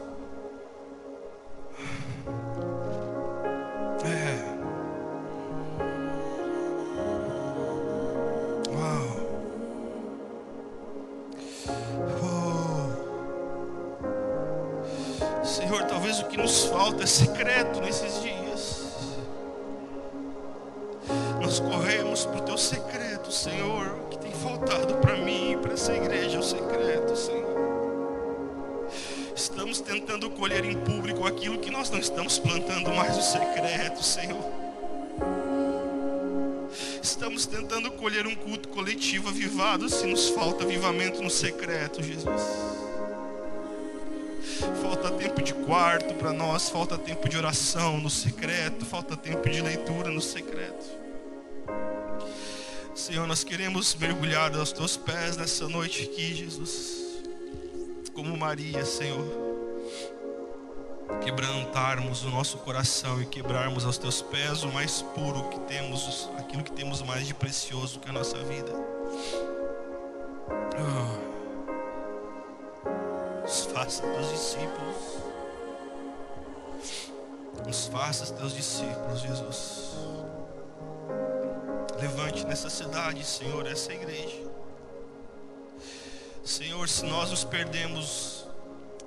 Falta 16.91 17.03
é 17.03 17.07
secreto 17.07 17.81
nesses 17.81 18.23
dias. 18.23 18.81
Nós 21.41 21.59
corremos 21.61 22.25
para 22.25 22.39
o 22.39 22.43
teu 22.43 22.59
secreto, 22.59 23.33
Senhor. 23.33 23.99
O 24.05 24.09
que 24.09 24.19
tem 24.19 24.33
faltado 24.33 24.95
para 24.97 25.17
mim, 25.17 25.59
para 25.61 25.75
essa 25.75 25.93
igreja, 25.95 26.37
é 26.37 26.41
o 26.41 26.43
secreto, 26.43 27.17
Senhor. 27.17 27.61
Estamos 29.35 29.81
tentando 29.81 30.31
colher 30.31 30.65
em 30.65 30.77
público 30.77 31.27
aquilo 31.27 31.59
que 31.59 31.71
nós 31.71 31.91
não 31.91 31.99
estamos 31.99 32.39
plantando 32.39 32.91
mais 32.91 33.17
o 33.17 33.23
secreto, 33.23 34.03
Senhor. 34.03 34.45
Estamos 37.03 37.47
tentando 37.47 37.91
colher 37.93 38.27
um 38.27 38.35
culto 38.35 38.69
coletivo 38.69 39.29
avivado 39.29 39.89
se 39.89 40.07
nos 40.07 40.29
falta 40.29 40.65
avivamento 40.65 41.23
no 41.23 41.31
secreto, 41.31 42.03
Jesus 42.03 42.71
quarto 45.71 46.15
para 46.15 46.33
nós, 46.33 46.69
falta 46.69 46.99
tempo 46.99 47.29
de 47.29 47.39
oração 47.39 47.97
no 47.99 48.11
secreto, 48.11 48.85
falta 48.85 49.17
tempo 49.17 49.49
de 49.49 49.63
leitura 49.63 50.11
no 50.11 50.21
secreto. 50.21 50.85
Senhor, 52.93 53.25
nós 53.25 53.45
queremos 53.45 53.95
mergulhar 53.95 54.53
aos 54.57 54.73
teus 54.73 54.97
pés 54.97 55.37
nessa 55.37 55.69
noite 55.69 56.03
aqui, 56.03 56.35
Jesus. 56.35 57.23
Como 58.13 58.37
Maria, 58.37 58.85
Senhor. 58.85 59.25
Quebrantarmos 61.23 62.25
o 62.25 62.31
nosso 62.31 62.59
coração 62.59 63.23
e 63.23 63.27
quebrarmos 63.27 63.85
aos 63.85 63.97
teus 63.97 64.21
pés 64.21 64.65
o 64.65 64.73
mais 64.73 65.03
puro 65.03 65.51
que 65.51 65.61
temos, 65.61 66.29
aquilo 66.37 66.65
que 66.65 66.73
temos 66.73 67.01
mais 67.01 67.29
de 67.29 67.35
precioso 67.35 68.01
que 68.01 68.09
é 68.09 68.11
a 68.11 68.15
nossa 68.15 68.39
vida. 68.39 68.73
Oh. 70.81 71.31
Faça 73.73 74.03
teus 74.03 74.31
discípulos. 74.33 75.00
Nos 77.71 77.87
faça 77.87 78.35
teus 78.35 78.53
discípulos, 78.53 79.21
Jesus. 79.21 79.93
Levante 82.01 82.45
nessa 82.45 82.69
cidade, 82.69 83.25
Senhor, 83.25 83.65
essa 83.65 83.95
igreja. 83.95 84.43
Senhor, 86.45 86.89
se 86.89 87.07
nós 87.07 87.31
nos 87.31 87.45
perdemos, 87.45 88.45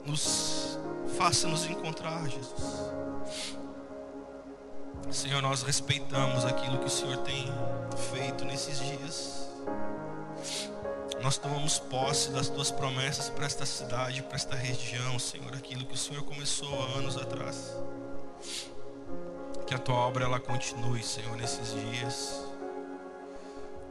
nos 0.06 0.80
faça 1.18 1.46
nos 1.46 1.66
encontrar, 1.66 2.26
Jesus. 2.30 2.90
Senhor, 5.12 5.42
nós 5.42 5.64
respeitamos 5.64 6.46
aquilo 6.46 6.80
que 6.80 6.86
o 6.86 6.90
Senhor 6.90 7.18
tem 7.18 7.46
feito 8.14 8.46
nesses 8.46 8.80
dias 8.80 9.44
nós 11.22 11.38
tomamos 11.38 11.80
posse 11.80 12.32
das 12.32 12.50
tuas 12.50 12.70
promessas 12.70 13.30
para 13.30 13.46
esta 13.46 13.66
cidade, 13.66 14.22
para 14.24 14.36
esta 14.36 14.58
região, 14.58 15.18
Senhor, 15.18 15.54
aquilo 15.54 15.86
que 15.86 15.94
o 15.94 15.98
Senhor 15.98 16.22
começou 16.24 16.68
há 16.84 16.98
anos 16.98 17.16
atrás. 17.16 17.74
Que 19.66 19.74
a 19.74 19.80
tua 19.80 19.96
obra 19.96 20.26
ela 20.26 20.40
continue, 20.40 21.02
Senhor, 21.02 21.36
nesses 21.38 21.72
dias. 21.72 22.44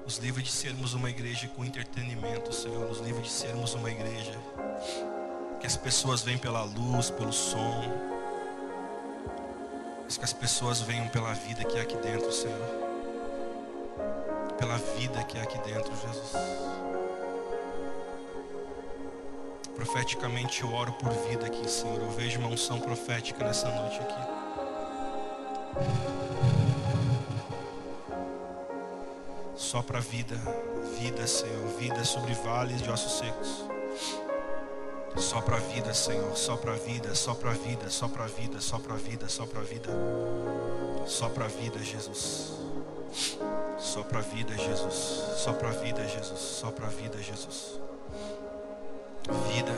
Nos 0.05 0.19
livre 0.19 0.43
de 0.43 0.51
sermos 0.51 0.95
uma 0.95 1.09
igreja 1.09 1.49
com 1.49 1.65
entretenimento, 1.65 2.53
Senhor. 2.53 2.89
Nos 2.89 2.99
livre 2.99 3.23
de 3.23 3.31
sermos 3.31 3.75
uma 3.75 3.91
igreja 3.91 4.39
que 5.61 5.67
as 5.67 5.77
pessoas 5.77 6.23
vêm 6.23 6.37
pela 6.37 6.65
luz, 6.65 7.09
pelo 7.09 7.33
som. 7.33 7.83
Mas 10.05 10.17
que 10.19 10.25
as 10.25 10.33
pessoas 10.33 10.81
venham 10.81 11.07
pela 11.09 11.33
vida 11.35 11.65
que 11.65 11.79
é 11.79 11.83
aqui 11.83 11.97
dentro, 11.99 12.33
Senhor. 12.33 12.59
Pela 14.59 14.77
vida 14.99 15.23
que 15.23 15.39
é 15.39 15.43
aqui 15.43 15.59
dentro, 15.59 15.93
Jesus. 15.95 16.33
Profeticamente 19.77 20.63
eu 20.63 20.73
oro 20.73 20.93
por 20.95 21.11
vida 21.29 21.47
aqui, 21.47 21.71
Senhor. 21.71 22.01
Eu 22.01 22.11
vejo 22.11 22.41
uma 22.41 22.49
unção 22.49 22.81
profética 22.81 23.45
nessa 23.45 23.69
noite 23.69 24.01
aqui. 24.01 24.32
Só 29.57 29.83
para 29.83 30.01
vida, 30.01 30.37
vida, 30.99 31.27
Senhor, 31.27 31.67
vida 31.79 32.05
sobre 32.05 32.35
vales 32.35 32.83
de 32.83 32.91
ossos 32.91 33.19
secos. 33.19 33.65
Só 35.17 35.41
para 35.41 35.59
vida, 35.59 35.93
Senhor, 35.93 36.37
só 36.37 36.57
para 36.57 36.75
vida, 36.75 37.15
só 37.15 37.35
para 37.35 37.53
vida, 37.53 37.91
só 37.91 38.09
para 38.09 38.27
vida, 38.27 38.61
só 38.61 38.79
para 38.79 38.97
vida, 38.97 39.29
só 39.29 39.47
para 39.47 39.61
vida. 39.63 39.89
Só 41.07 41.29
para 41.29 41.49
vida, 41.49 41.79
Jesus. 41.79 42.53
Só 43.79 44.03
para 44.03 44.21
vida, 44.21 44.57
Jesus. 44.57 44.95
Só 45.37 45.53
para 45.53 45.71
vida, 45.71 46.07
Jesus. 46.07 46.39
Só 46.39 46.71
para 46.71 46.89
vida, 46.89 47.19
Jesus. 47.19 47.81
Vida, 49.53 49.73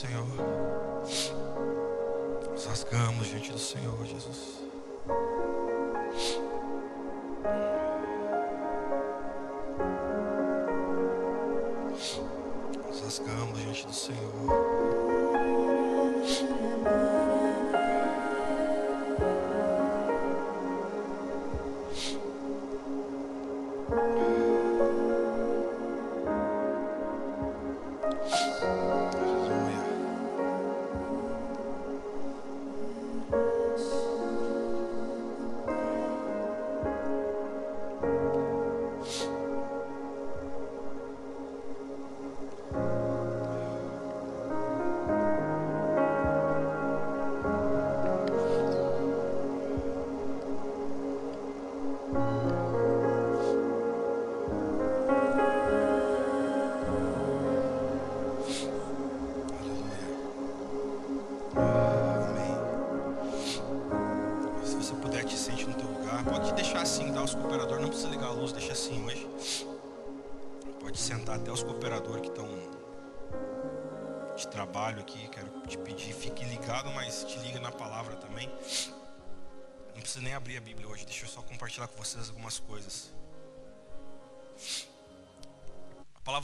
Senhor. 0.00 0.24
Nos 2.50 2.64
rasgamos 2.64 3.28
diante 3.28 3.52
do 3.52 3.58
Senhor, 3.58 4.06
Jesus. 4.06 4.59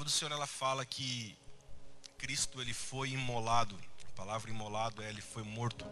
Do 0.07 0.11
Senhor 0.11 0.31
ela 0.31 0.47
fala 0.47 0.87
que 0.87 1.37
Cristo 2.17 2.61
ele 2.61 2.73
foi 2.73 3.11
imolado. 3.11 3.77
A 4.09 4.13
palavra 4.13 4.49
imolado 4.49 5.03
é 5.03 5.09
ele 5.09 5.21
foi 5.21 5.43
morto 5.43 5.85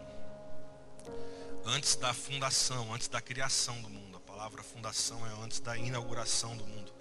antes 1.65 1.97
da 1.97 2.13
fundação, 2.13 2.93
antes 2.93 3.09
da 3.09 3.19
criação 3.19 3.79
do 3.81 3.89
mundo. 3.89 4.15
A 4.15 4.19
palavra 4.21 4.63
fundação 4.63 5.27
é 5.27 5.43
antes 5.43 5.59
da 5.59 5.77
inauguração 5.77 6.55
do 6.55 6.65
mundo. 6.65 6.93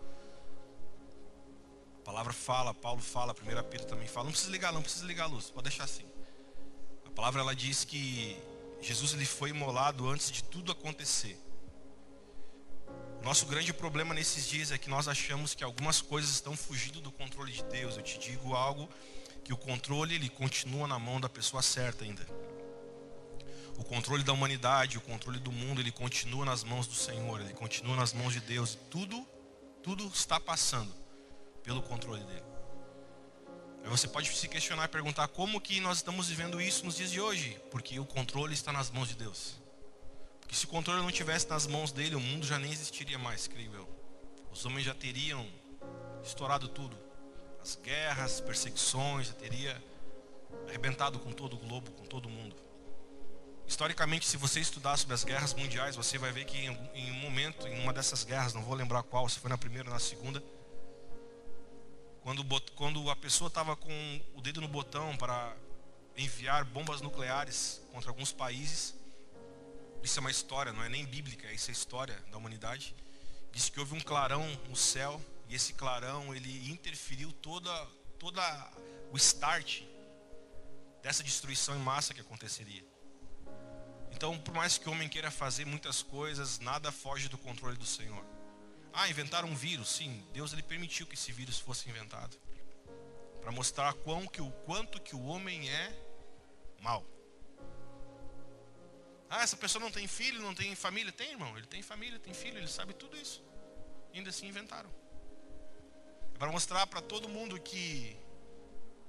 A 2.00 2.04
palavra 2.04 2.32
fala, 2.32 2.74
Paulo 2.74 3.00
fala, 3.00 3.32
1 3.32 3.70
Pedro 3.70 3.86
também 3.86 4.08
fala. 4.08 4.24
Não 4.24 4.32
precisa 4.32 4.50
ligar, 4.50 4.72
não 4.72 4.82
precisa 4.82 5.06
ligar 5.06 5.24
a 5.24 5.28
luz, 5.28 5.50
pode 5.50 5.68
deixar 5.68 5.84
assim. 5.84 6.04
A 7.06 7.10
palavra 7.10 7.42
ela 7.42 7.54
diz 7.54 7.84
que 7.84 8.36
Jesus 8.80 9.14
ele 9.14 9.24
foi 9.24 9.50
imolado 9.50 10.08
antes 10.08 10.32
de 10.32 10.42
tudo 10.42 10.72
acontecer. 10.72 11.40
Nosso 13.24 13.46
grande 13.46 13.72
problema 13.72 14.12
nesses 14.12 14.46
dias 14.46 14.70
é 14.70 14.76
que 14.76 14.90
nós 14.90 15.08
achamos 15.08 15.54
que 15.54 15.64
algumas 15.64 16.02
coisas 16.02 16.30
estão 16.30 16.54
fugindo 16.54 17.00
do 17.00 17.10
controle 17.10 17.50
de 17.50 17.64
Deus. 17.64 17.96
Eu 17.96 18.02
te 18.02 18.18
digo 18.18 18.54
algo 18.54 18.86
que 19.42 19.50
o 19.50 19.56
controle 19.56 20.14
ele 20.14 20.28
continua 20.28 20.86
na 20.86 20.98
mão 20.98 21.18
da 21.18 21.26
pessoa 21.26 21.62
certa 21.62 22.04
ainda. 22.04 22.22
O 23.78 23.82
controle 23.82 24.22
da 24.22 24.34
humanidade, 24.34 24.98
o 24.98 25.00
controle 25.00 25.38
do 25.40 25.50
mundo, 25.50 25.80
ele 25.80 25.90
continua 25.90 26.44
nas 26.44 26.62
mãos 26.62 26.86
do 26.86 26.94
Senhor, 26.94 27.40
ele 27.40 27.54
continua 27.54 27.96
nas 27.96 28.12
mãos 28.12 28.34
de 28.34 28.40
Deus. 28.40 28.78
Tudo, 28.90 29.26
tudo 29.82 30.06
está 30.14 30.38
passando 30.38 30.94
pelo 31.62 31.80
controle 31.80 32.22
dele. 32.24 32.44
Aí 33.82 33.88
você 33.88 34.06
pode 34.06 34.30
se 34.36 34.46
questionar 34.48 34.84
e 34.84 34.88
perguntar 34.88 35.28
como 35.28 35.62
que 35.62 35.80
nós 35.80 35.96
estamos 35.96 36.28
vivendo 36.28 36.60
isso 36.60 36.84
nos 36.84 36.96
dias 36.96 37.10
de 37.10 37.22
hoje, 37.22 37.58
porque 37.70 37.98
o 37.98 38.04
controle 38.04 38.52
está 38.52 38.70
nas 38.70 38.90
mãos 38.90 39.08
de 39.08 39.14
Deus. 39.14 39.63
Porque 40.44 40.54
se 40.54 40.66
o 40.66 40.68
controle 40.68 41.02
não 41.02 41.10
tivesse 41.10 41.48
nas 41.48 41.66
mãos 41.66 41.90
dele, 41.90 42.14
o 42.14 42.20
mundo 42.20 42.46
já 42.46 42.58
nem 42.58 42.70
existiria 42.70 43.18
mais, 43.18 43.48
creio 43.48 43.74
eu. 43.74 43.88
Os 44.52 44.64
homens 44.64 44.84
já 44.84 44.94
teriam 44.94 45.44
estourado 46.22 46.68
tudo. 46.68 46.96
As 47.60 47.74
guerras, 47.74 48.40
perseguições, 48.40 49.28
já 49.28 49.32
teria 49.32 49.82
arrebentado 50.68 51.18
com 51.18 51.32
todo 51.32 51.54
o 51.54 51.58
globo, 51.58 51.90
com 51.90 52.04
todo 52.04 52.26
o 52.26 52.30
mundo. 52.30 52.54
Historicamente, 53.66 54.26
se 54.26 54.36
você 54.36 54.60
estudar 54.60 54.96
sobre 54.98 55.14
as 55.14 55.24
guerras 55.24 55.54
mundiais, 55.54 55.96
você 55.96 56.18
vai 56.18 56.30
ver 56.30 56.44
que 56.44 56.58
em 56.58 57.10
um 57.10 57.14
momento, 57.14 57.66
em 57.66 57.82
uma 57.82 57.92
dessas 57.92 58.22
guerras, 58.22 58.52
não 58.52 58.62
vou 58.62 58.74
lembrar 58.74 59.02
qual, 59.02 59.28
se 59.28 59.40
foi 59.40 59.48
na 59.48 59.56
primeira 59.56 59.88
ou 59.88 59.94
na 59.94 59.98
segunda, 59.98 60.42
quando, 62.22 62.44
quando 62.74 63.10
a 63.10 63.16
pessoa 63.16 63.48
estava 63.48 63.74
com 63.74 64.20
o 64.34 64.40
dedo 64.40 64.60
no 64.60 64.68
botão 64.68 65.16
para 65.16 65.56
enviar 66.16 66.64
bombas 66.64 67.00
nucleares 67.00 67.82
contra 67.92 68.10
alguns 68.10 68.32
países, 68.32 68.94
isso 70.04 70.18
é 70.18 70.20
uma 70.20 70.30
história, 70.30 70.72
não 70.72 70.84
é 70.84 70.88
nem 70.88 71.04
bíblica, 71.04 71.50
isso 71.52 71.70
é 71.70 71.72
história 71.72 72.14
da 72.30 72.36
humanidade. 72.36 72.94
Diz 73.50 73.68
que 73.68 73.80
houve 73.80 73.94
um 73.94 74.00
clarão 74.00 74.46
no 74.68 74.76
céu 74.76 75.20
e 75.48 75.54
esse 75.54 75.72
clarão 75.72 76.34
ele 76.34 76.70
interferiu 76.70 77.32
toda 77.32 77.72
toda 78.18 78.42
o 79.10 79.16
start 79.16 79.82
dessa 81.02 81.22
destruição 81.22 81.74
em 81.76 81.78
massa 81.80 82.14
que 82.14 82.20
aconteceria. 82.20 82.84
Então, 84.10 84.38
por 84.38 84.54
mais 84.54 84.78
que 84.78 84.88
o 84.88 84.92
homem 84.92 85.08
queira 85.08 85.30
fazer 85.30 85.64
muitas 85.64 86.02
coisas, 86.02 86.58
nada 86.58 86.92
foge 86.92 87.28
do 87.28 87.36
controle 87.36 87.76
do 87.76 87.84
Senhor. 87.84 88.24
Ah, 88.92 89.08
inventaram 89.08 89.48
um 89.48 89.56
vírus, 89.56 89.88
sim. 89.88 90.24
Deus 90.32 90.52
ele 90.52 90.62
permitiu 90.62 91.06
que 91.06 91.14
esse 91.14 91.32
vírus 91.32 91.58
fosse 91.58 91.88
inventado 91.90 92.36
para 93.40 93.52
mostrar 93.52 93.92
quão 93.92 94.26
que 94.26 94.40
o 94.40 94.50
quanto 94.64 95.00
que 95.00 95.14
o 95.14 95.24
homem 95.24 95.68
é 95.68 95.92
mal. 96.80 97.04
Ah, 99.28 99.42
essa 99.42 99.56
pessoa 99.56 99.82
não 99.82 99.90
tem 99.90 100.06
filho, 100.06 100.40
não 100.40 100.54
tem 100.54 100.74
família. 100.74 101.12
Tem, 101.12 101.32
irmão. 101.32 101.56
Ele 101.56 101.66
tem 101.66 101.82
família, 101.82 102.18
tem 102.18 102.34
filho, 102.34 102.58
ele 102.58 102.68
sabe 102.68 102.94
tudo 102.94 103.16
isso. 103.16 103.42
ainda 104.12 104.30
assim 104.30 104.46
inventaram. 104.46 104.90
É 106.34 106.38
para 106.38 106.50
mostrar 106.50 106.86
para 106.86 107.00
todo 107.00 107.28
mundo 107.28 107.60
que 107.60 108.16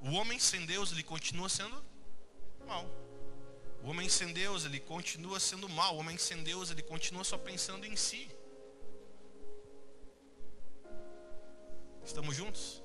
o 0.01 0.11
homem 0.11 0.39
sem 0.39 0.65
Deus, 0.65 0.91
ele 0.91 1.03
continua 1.03 1.49
sendo 1.49 1.83
mal. 2.65 2.85
O 3.83 3.89
homem 3.89 4.09
sem 4.09 4.33
Deus, 4.33 4.65
ele 4.65 4.79
continua 4.79 5.39
sendo 5.39 5.69
mal. 5.69 5.95
O 5.95 5.99
homem 5.99 6.17
sem 6.17 6.43
Deus, 6.43 6.71
ele 6.71 6.81
continua 6.81 7.23
só 7.23 7.37
pensando 7.37 7.85
em 7.85 7.95
si. 7.95 8.29
Estamos 12.03 12.35
juntos? 12.35 12.84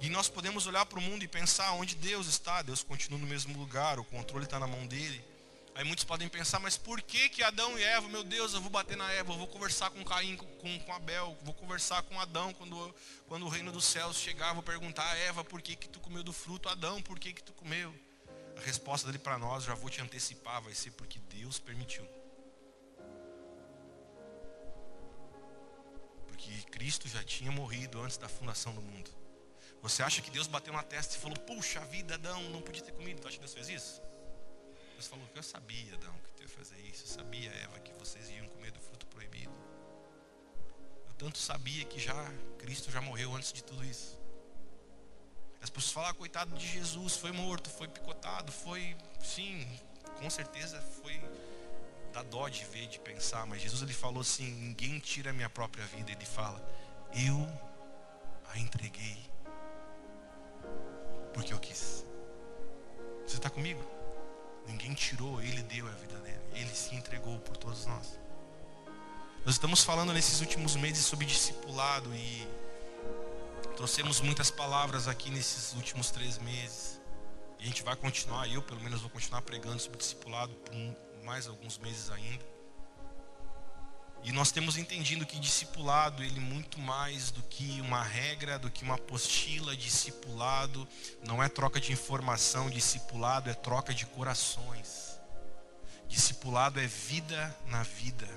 E 0.00 0.08
nós 0.08 0.28
podemos 0.28 0.66
olhar 0.66 0.86
para 0.86 0.98
o 0.98 1.02
mundo 1.02 1.24
e 1.24 1.28
pensar 1.28 1.72
onde 1.72 1.94
Deus 1.96 2.26
está. 2.26 2.62
Deus 2.62 2.82
continua 2.82 3.18
no 3.18 3.26
mesmo 3.26 3.58
lugar, 3.58 3.98
o 3.98 4.04
controle 4.04 4.44
está 4.44 4.58
na 4.58 4.66
mão 4.66 4.86
dele. 4.86 5.24
Aí 5.78 5.84
muitos 5.84 6.04
podem 6.04 6.28
pensar, 6.28 6.58
mas 6.58 6.76
por 6.76 7.00
que 7.00 7.28
que 7.28 7.40
Adão 7.40 7.78
e 7.78 7.82
Eva, 7.84 8.08
meu 8.08 8.24
Deus, 8.24 8.52
eu 8.52 8.60
vou 8.60 8.68
bater 8.68 8.96
na 8.96 9.12
Eva, 9.12 9.32
eu 9.32 9.38
vou 9.38 9.46
conversar 9.46 9.90
com 9.90 10.04
Caim, 10.04 10.36
com, 10.36 10.78
com 10.80 10.92
Abel, 10.92 11.38
vou 11.42 11.54
conversar 11.54 12.02
com 12.02 12.20
Adão 12.20 12.52
quando, 12.52 12.92
quando 13.28 13.46
o 13.46 13.48
reino 13.48 13.70
dos 13.70 13.84
céus 13.84 14.16
chegar, 14.16 14.52
vou 14.54 14.62
perguntar 14.62 15.08
a 15.08 15.16
Eva, 15.18 15.44
por 15.44 15.62
que 15.62 15.76
que 15.76 15.88
tu 15.88 16.00
comeu 16.00 16.24
do 16.24 16.32
fruto? 16.32 16.68
Adão, 16.68 17.00
por 17.00 17.16
que 17.16 17.32
que 17.32 17.44
tu 17.44 17.52
comeu? 17.52 17.94
A 18.56 18.60
resposta 18.60 19.06
dele 19.06 19.20
para 19.20 19.38
nós, 19.38 19.62
já 19.62 19.74
vou 19.76 19.88
te 19.88 20.00
antecipar, 20.00 20.60
vai 20.60 20.74
ser 20.74 20.90
porque 20.90 21.20
Deus 21.30 21.60
permitiu. 21.60 22.04
Porque 26.26 26.50
Cristo 26.72 27.06
já 27.06 27.22
tinha 27.22 27.52
morrido 27.52 28.02
antes 28.02 28.16
da 28.16 28.28
fundação 28.28 28.74
do 28.74 28.82
mundo. 28.82 29.17
Você 29.82 30.02
acha 30.02 30.20
que 30.20 30.30
Deus 30.30 30.46
bateu 30.46 30.72
na 30.72 30.82
testa 30.82 31.16
e 31.16 31.18
falou: 31.18 31.38
Puxa 31.38 31.80
vida, 31.86 32.14
Adão, 32.14 32.42
não 32.50 32.60
podia 32.60 32.82
ter 32.82 32.92
comido? 32.92 33.20
Tu 33.20 33.28
acha 33.28 33.36
que 33.36 33.42
Deus 33.42 33.54
fez 33.54 33.68
isso? 33.68 34.02
Deus 34.94 35.06
falou: 35.06 35.24
Eu 35.34 35.42
sabia, 35.42 35.94
Adão, 35.94 36.14
que 36.24 36.32
tu 36.32 36.42
ia 36.42 36.48
fazer 36.48 36.78
isso. 36.80 37.04
Eu 37.04 37.08
sabia, 37.08 37.50
Eva, 37.52 37.78
que 37.78 37.92
vocês 37.92 38.28
iam 38.30 38.48
comer 38.48 38.72
do 38.72 38.80
fruto 38.80 39.06
proibido. 39.06 39.52
Eu 41.06 41.14
tanto 41.14 41.38
sabia 41.38 41.84
que 41.84 42.00
já 42.00 42.14
Cristo 42.58 42.90
já 42.90 43.00
morreu 43.00 43.34
antes 43.36 43.52
de 43.52 43.62
tudo 43.62 43.84
isso. 43.84 44.18
As 45.62 45.70
pessoas 45.70 45.92
falam: 45.92 46.10
ah, 46.10 46.14
Coitado 46.14 46.56
de 46.56 46.66
Jesus, 46.66 47.16
foi 47.16 47.30
morto, 47.30 47.70
foi 47.70 47.86
picotado, 47.86 48.50
foi. 48.50 48.96
Sim, 49.22 49.66
com 50.18 50.28
certeza 50.28 50.80
foi. 51.00 51.20
da 52.12 52.22
dó 52.24 52.48
de 52.48 52.64
ver, 52.64 52.88
de 52.88 52.98
pensar. 52.98 53.46
Mas 53.46 53.62
Jesus 53.62 53.82
ele 53.82 53.94
falou 53.94 54.22
assim: 54.22 54.50
Ninguém 54.50 54.98
tira 54.98 55.30
a 55.30 55.32
minha 55.32 55.48
própria 55.48 55.86
vida. 55.86 56.10
Ele 56.10 56.26
fala: 56.26 56.60
Eu 57.12 57.46
a 58.48 58.58
entreguei 58.58 59.27
porque 61.38 61.54
eu 61.54 61.58
quis. 61.60 62.04
Você 63.24 63.36
está 63.36 63.48
comigo? 63.48 63.80
Ninguém 64.66 64.92
tirou, 64.92 65.40
Ele 65.40 65.62
deu 65.62 65.86
a 65.86 65.92
vida 65.92 66.18
dele. 66.18 66.40
Ele 66.52 66.74
se 66.74 66.96
entregou 66.96 67.38
por 67.38 67.56
todos 67.56 67.86
nós. 67.86 68.18
Nós 69.46 69.54
estamos 69.54 69.84
falando 69.84 70.12
nesses 70.12 70.40
últimos 70.40 70.74
meses 70.74 71.06
sobre 71.06 71.24
discipulado 71.24 72.12
e 72.12 72.44
trouxemos 73.76 74.20
muitas 74.20 74.50
palavras 74.50 75.06
aqui 75.06 75.30
nesses 75.30 75.74
últimos 75.74 76.10
três 76.10 76.38
meses. 76.38 77.00
E 77.60 77.62
a 77.62 77.66
gente 77.66 77.84
vai 77.84 77.94
continuar, 77.94 78.48
eu 78.48 78.60
pelo 78.60 78.80
menos 78.80 79.00
vou 79.00 79.10
continuar 79.10 79.42
pregando 79.42 79.78
sobre 79.78 79.98
discipulado 79.98 80.52
por 80.52 80.74
mais 81.24 81.46
alguns 81.46 81.78
meses 81.78 82.10
ainda. 82.10 82.44
E 84.24 84.32
nós 84.32 84.50
temos 84.50 84.76
entendido 84.76 85.24
que 85.24 85.38
discipulado, 85.38 86.22
ele 86.22 86.40
muito 86.40 86.78
mais 86.78 87.30
do 87.30 87.42
que 87.44 87.80
uma 87.80 88.02
regra, 88.02 88.58
do 88.58 88.70
que 88.70 88.82
uma 88.82 88.96
apostila, 88.96 89.76
discipulado 89.76 90.86
não 91.26 91.42
é 91.42 91.48
troca 91.48 91.80
de 91.80 91.92
informação, 91.92 92.68
discipulado 92.68 93.48
é 93.48 93.54
troca 93.54 93.94
de 93.94 94.04
corações. 94.06 95.18
Discipulado 96.08 96.80
é 96.80 96.86
vida 96.86 97.56
na 97.66 97.82
vida. 97.82 98.28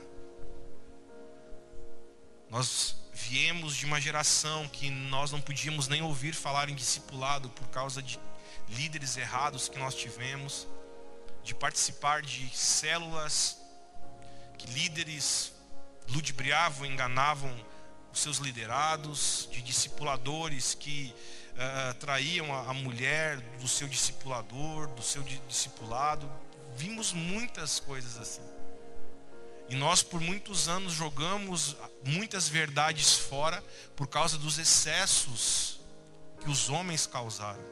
Nós 2.49 2.95
viemos 3.13 3.75
de 3.75 3.85
uma 3.85 3.99
geração 3.99 4.67
que 4.67 4.89
nós 4.89 5.31
não 5.31 5.39
podíamos 5.41 5.87
nem 5.87 6.01
ouvir 6.01 6.33
falar 6.33 6.69
em 6.69 6.75
discipulado 6.75 7.49
por 7.49 7.67
causa 7.67 8.01
de 8.01 8.19
líderes 8.69 9.17
errados 9.17 9.69
que 9.69 9.79
nós 9.79 9.95
tivemos, 9.95 10.67
de 11.43 11.55
participar 11.55 12.21
de 12.21 12.49
células 12.55 13.57
que 14.57 14.67
líderes 14.67 15.53
ludibriavam, 16.09 16.85
enganavam 16.85 17.53
os 18.11 18.19
seus 18.19 18.37
liderados, 18.37 19.47
de 19.51 19.61
discipuladores 19.61 20.73
que 20.73 21.13
uh, 21.51 21.93
traíam 21.95 22.53
a, 22.53 22.69
a, 22.69 22.73
mulher 22.73 23.39
do 23.59 23.67
seu 23.67 23.87
discipulador, 23.87 24.87
do 24.87 25.01
seu 25.01 25.23
discipulado. 25.23 26.29
Vimos 26.75 27.13
muitas 27.13 27.79
coisas 27.79 28.17
assim. 28.17 28.41
E 29.69 29.75
nós, 29.75 30.03
por 30.03 30.19
muitos 30.19 30.67
anos, 30.67 30.91
jogamos 30.93 31.77
muitas 32.03 32.49
verdades 32.49 33.15
fora 33.15 33.63
por 33.95 34.07
causa 34.07 34.37
dos 34.37 34.59
excessos 34.59 35.79
que 36.41 36.49
os 36.49 36.69
homens 36.69 37.07
causaram. 37.07 37.63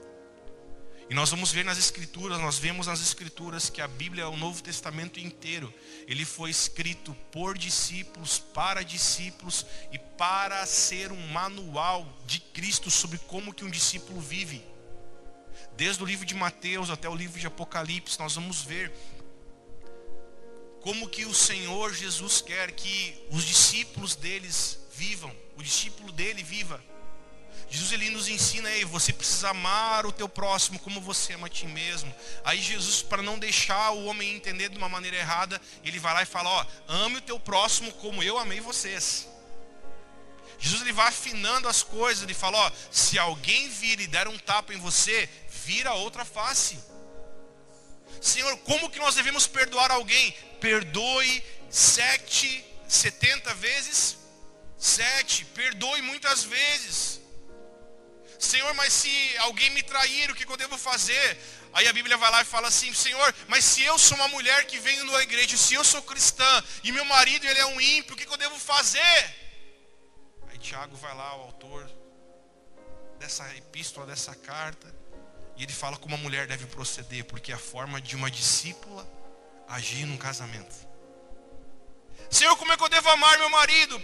E 1.10 1.16
nós 1.16 1.32
vamos 1.32 1.52
ver 1.52 1.66
nas 1.66 1.80
escrituras, 1.80 2.40
nós 2.40 2.60
vemos 2.60 2.86
nas 2.86 3.02
escrituras 3.02 3.68
que 3.68 3.82
a 3.82 3.88
Bíblia, 3.88 4.30
o 4.30 4.38
Novo 4.38 4.62
Testamento 4.62 5.20
inteiro, 5.20 5.74
ele 6.08 6.24
foi 6.24 6.52
escrito 6.52 7.16
por 7.32 7.58
discípulos, 7.58 8.38
para 8.38 8.84
discípulos 8.84 9.66
e 9.92 9.98
para 9.98 10.64
ser 10.68 11.12
um 11.12 11.28
manual 11.30 12.08
de 12.28 12.40
Cristo 12.40 12.92
sobre 12.92 13.18
como 13.18 13.52
que 13.52 13.66
um 13.66 13.72
discípulo 13.72 14.22
vive. 14.22 14.64
Desde 15.76 16.04
o 16.04 16.06
livro 16.06 16.28
de 16.28 16.36
Mateus 16.36 16.92
até 16.92 17.10
o 17.10 17.16
livro 17.16 17.40
de 17.40 17.48
Apocalipse, 17.48 18.20
nós 18.20 18.36
vamos 18.36 18.62
ver 18.62 18.94
como 20.82 21.10
que 21.10 21.26
o 21.26 21.34
Senhor 21.34 21.92
Jesus 21.92 22.40
quer 22.40 22.72
que 22.72 23.20
os 23.32 23.44
discípulos 23.46 24.16
deles 24.16 24.78
vivam, 24.94 25.36
o 25.58 25.64
discípulo 25.64 26.12
dele 26.12 26.44
viva. 26.44 26.80
Jesus 27.70 27.92
ele 27.92 28.10
nos 28.10 28.28
ensina 28.28 28.68
aí, 28.68 28.84
você 28.84 29.14
precisa 29.14 29.50
amar 29.50 30.06
o 30.06 30.12
teu 30.12 30.28
próximo 30.28 30.80
como 30.80 31.00
você 31.00 31.34
ama 31.34 31.48
a 31.48 31.50
ti 31.50 31.68
mesmo. 31.68 32.14
Aí 32.44 32.60
Jesus, 32.60 33.02
para 33.02 33.22
não 33.22 33.38
deixar 33.38 33.92
o 33.92 34.06
homem 34.06 34.36
entender 34.36 34.70
de 34.70 34.78
uma 34.78 34.90
maneira 34.90 35.18
errada, 35.18 35.62
ele 35.84 36.00
vai 36.00 36.14
lá 36.14 36.24
e 36.24 36.26
fala: 36.26 36.50
Ó, 36.50 36.66
ame 36.88 37.18
o 37.18 37.22
teu 37.22 37.40
próximo 37.40 37.92
como 37.94 38.24
eu 38.24 38.38
amei 38.38 38.60
vocês. 38.60 39.28
Jesus 40.60 40.82
ele 40.82 40.92
vai 40.92 41.08
afinando 41.08 41.70
as 41.70 41.84
coisas, 41.84 42.24
ele 42.24 42.34
fala, 42.34 42.58
ó, 42.58 42.72
se 42.92 43.18
alguém 43.18 43.70
vir 43.70 44.02
e 44.02 44.08
der 44.08 44.28
um 44.28 44.38
tapa 44.38 44.74
em 44.74 44.78
você, 44.78 45.30
vira 45.64 45.94
outra 45.94 46.26
face. 46.26 46.78
Senhor, 48.20 48.58
como 48.60 48.90
que 48.90 49.00
nós 49.00 49.16
devemos 49.16 49.48
perdoar 49.48 49.90
alguém? 49.90 50.34
Perdoe 50.60 51.42
sete, 51.70 52.66
setenta 52.90 53.54
vezes 53.54 54.18
sete, 54.80 55.44
perdoe 55.46 56.02
muitas 56.02 56.44
vezes. 56.44 57.20
Senhor, 58.40 58.74
mas 58.74 58.94
se 58.94 59.38
alguém 59.40 59.70
me 59.72 59.84
trair, 59.84 60.32
o 60.32 60.36
que 60.36 60.50
eu 60.50 60.56
devo 60.56 60.78
fazer? 60.78 61.38
Aí 61.74 61.88
a 61.90 61.94
Bíblia 61.94 62.16
vai 62.16 62.32
lá 62.32 62.42
e 62.42 62.46
fala 62.46 62.70
assim: 62.70 62.94
Senhor, 62.94 63.36
mas 63.50 63.66
se 63.66 63.84
eu 63.84 64.00
sou 64.00 64.16
uma 64.18 64.30
mulher 64.30 64.66
que 64.66 64.80
venho 64.80 65.04
na 65.06 65.22
igreja, 65.22 65.58
se 65.58 65.74
eu 65.74 65.84
sou 65.84 66.02
cristã 66.02 66.64
e 66.82 66.92
meu 66.94 67.04
marido 67.04 67.46
ele 67.46 67.60
é 67.60 67.66
um 67.66 67.82
ímpio, 67.82 68.14
o 68.14 68.18
que 68.18 68.26
eu 68.26 68.38
devo 68.38 68.58
fazer? 68.58 69.36
Aí 70.48 70.58
Tiago 70.58 70.96
vai 70.96 71.14
lá, 71.14 71.36
o 71.36 71.42
autor 71.42 71.92
dessa 73.20 73.44
epístola, 73.58 74.06
dessa 74.06 74.34
carta, 74.34 74.96
e 75.58 75.64
ele 75.64 75.74
fala 75.74 75.98
como 75.98 76.16
a 76.16 76.18
mulher 76.18 76.48
deve 76.48 76.66
proceder, 76.68 77.26
porque 77.26 77.52
é 77.52 77.56
a 77.56 77.60
forma 77.60 78.00
de 78.00 78.16
uma 78.16 78.32
discípula 78.32 79.06
agir 79.68 80.06
num 80.06 80.18
casamento. 80.18 80.74
Senhor, 82.32 82.56
como 82.56 82.72
é 82.72 82.78
que 82.78 82.84
eu 82.84 82.90
devo 82.90 83.10
amar 83.10 83.38
meu 83.38 83.50
marido? 83.50 84.02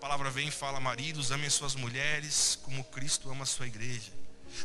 A 0.00 0.08
palavra 0.08 0.30
vem 0.30 0.48
e 0.48 0.50
fala: 0.50 0.80
maridos, 0.80 1.30
amem 1.30 1.50
suas 1.50 1.74
mulheres 1.74 2.58
como 2.62 2.82
Cristo 2.84 3.30
ama 3.30 3.42
a 3.42 3.46
sua 3.46 3.66
igreja. 3.66 4.10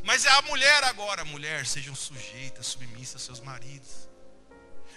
Mas 0.02 0.24
é 0.24 0.30
a 0.30 0.41
mulher 0.43 0.82
agora, 0.86 1.26
mulher, 1.26 1.65
sejam 1.65 1.93
sujeitas, 1.93 2.67
submissas 2.67 3.15
aos 3.15 3.24
seus 3.24 3.39
maridos. 3.41 4.08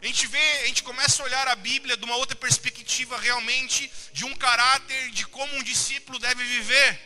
A 0.01 0.07
gente 0.07 0.29
vê, 0.29 0.51
a 0.63 0.67
gente 0.67 0.85
começa 0.85 1.21
a 1.21 1.27
olhar 1.27 1.49
a 1.49 1.57
Bíblia 1.57 1.97
de 1.97 2.05
uma 2.05 2.15
outra 2.15 2.37
perspectiva 2.37 3.19
realmente 3.19 3.91
de 4.13 4.25
um 4.25 4.37
caráter 4.37 5.11
de 5.11 5.27
como 5.27 5.53
um 5.57 5.63
discípulo 5.65 6.21
deve 6.21 6.45
viver. 6.45 7.01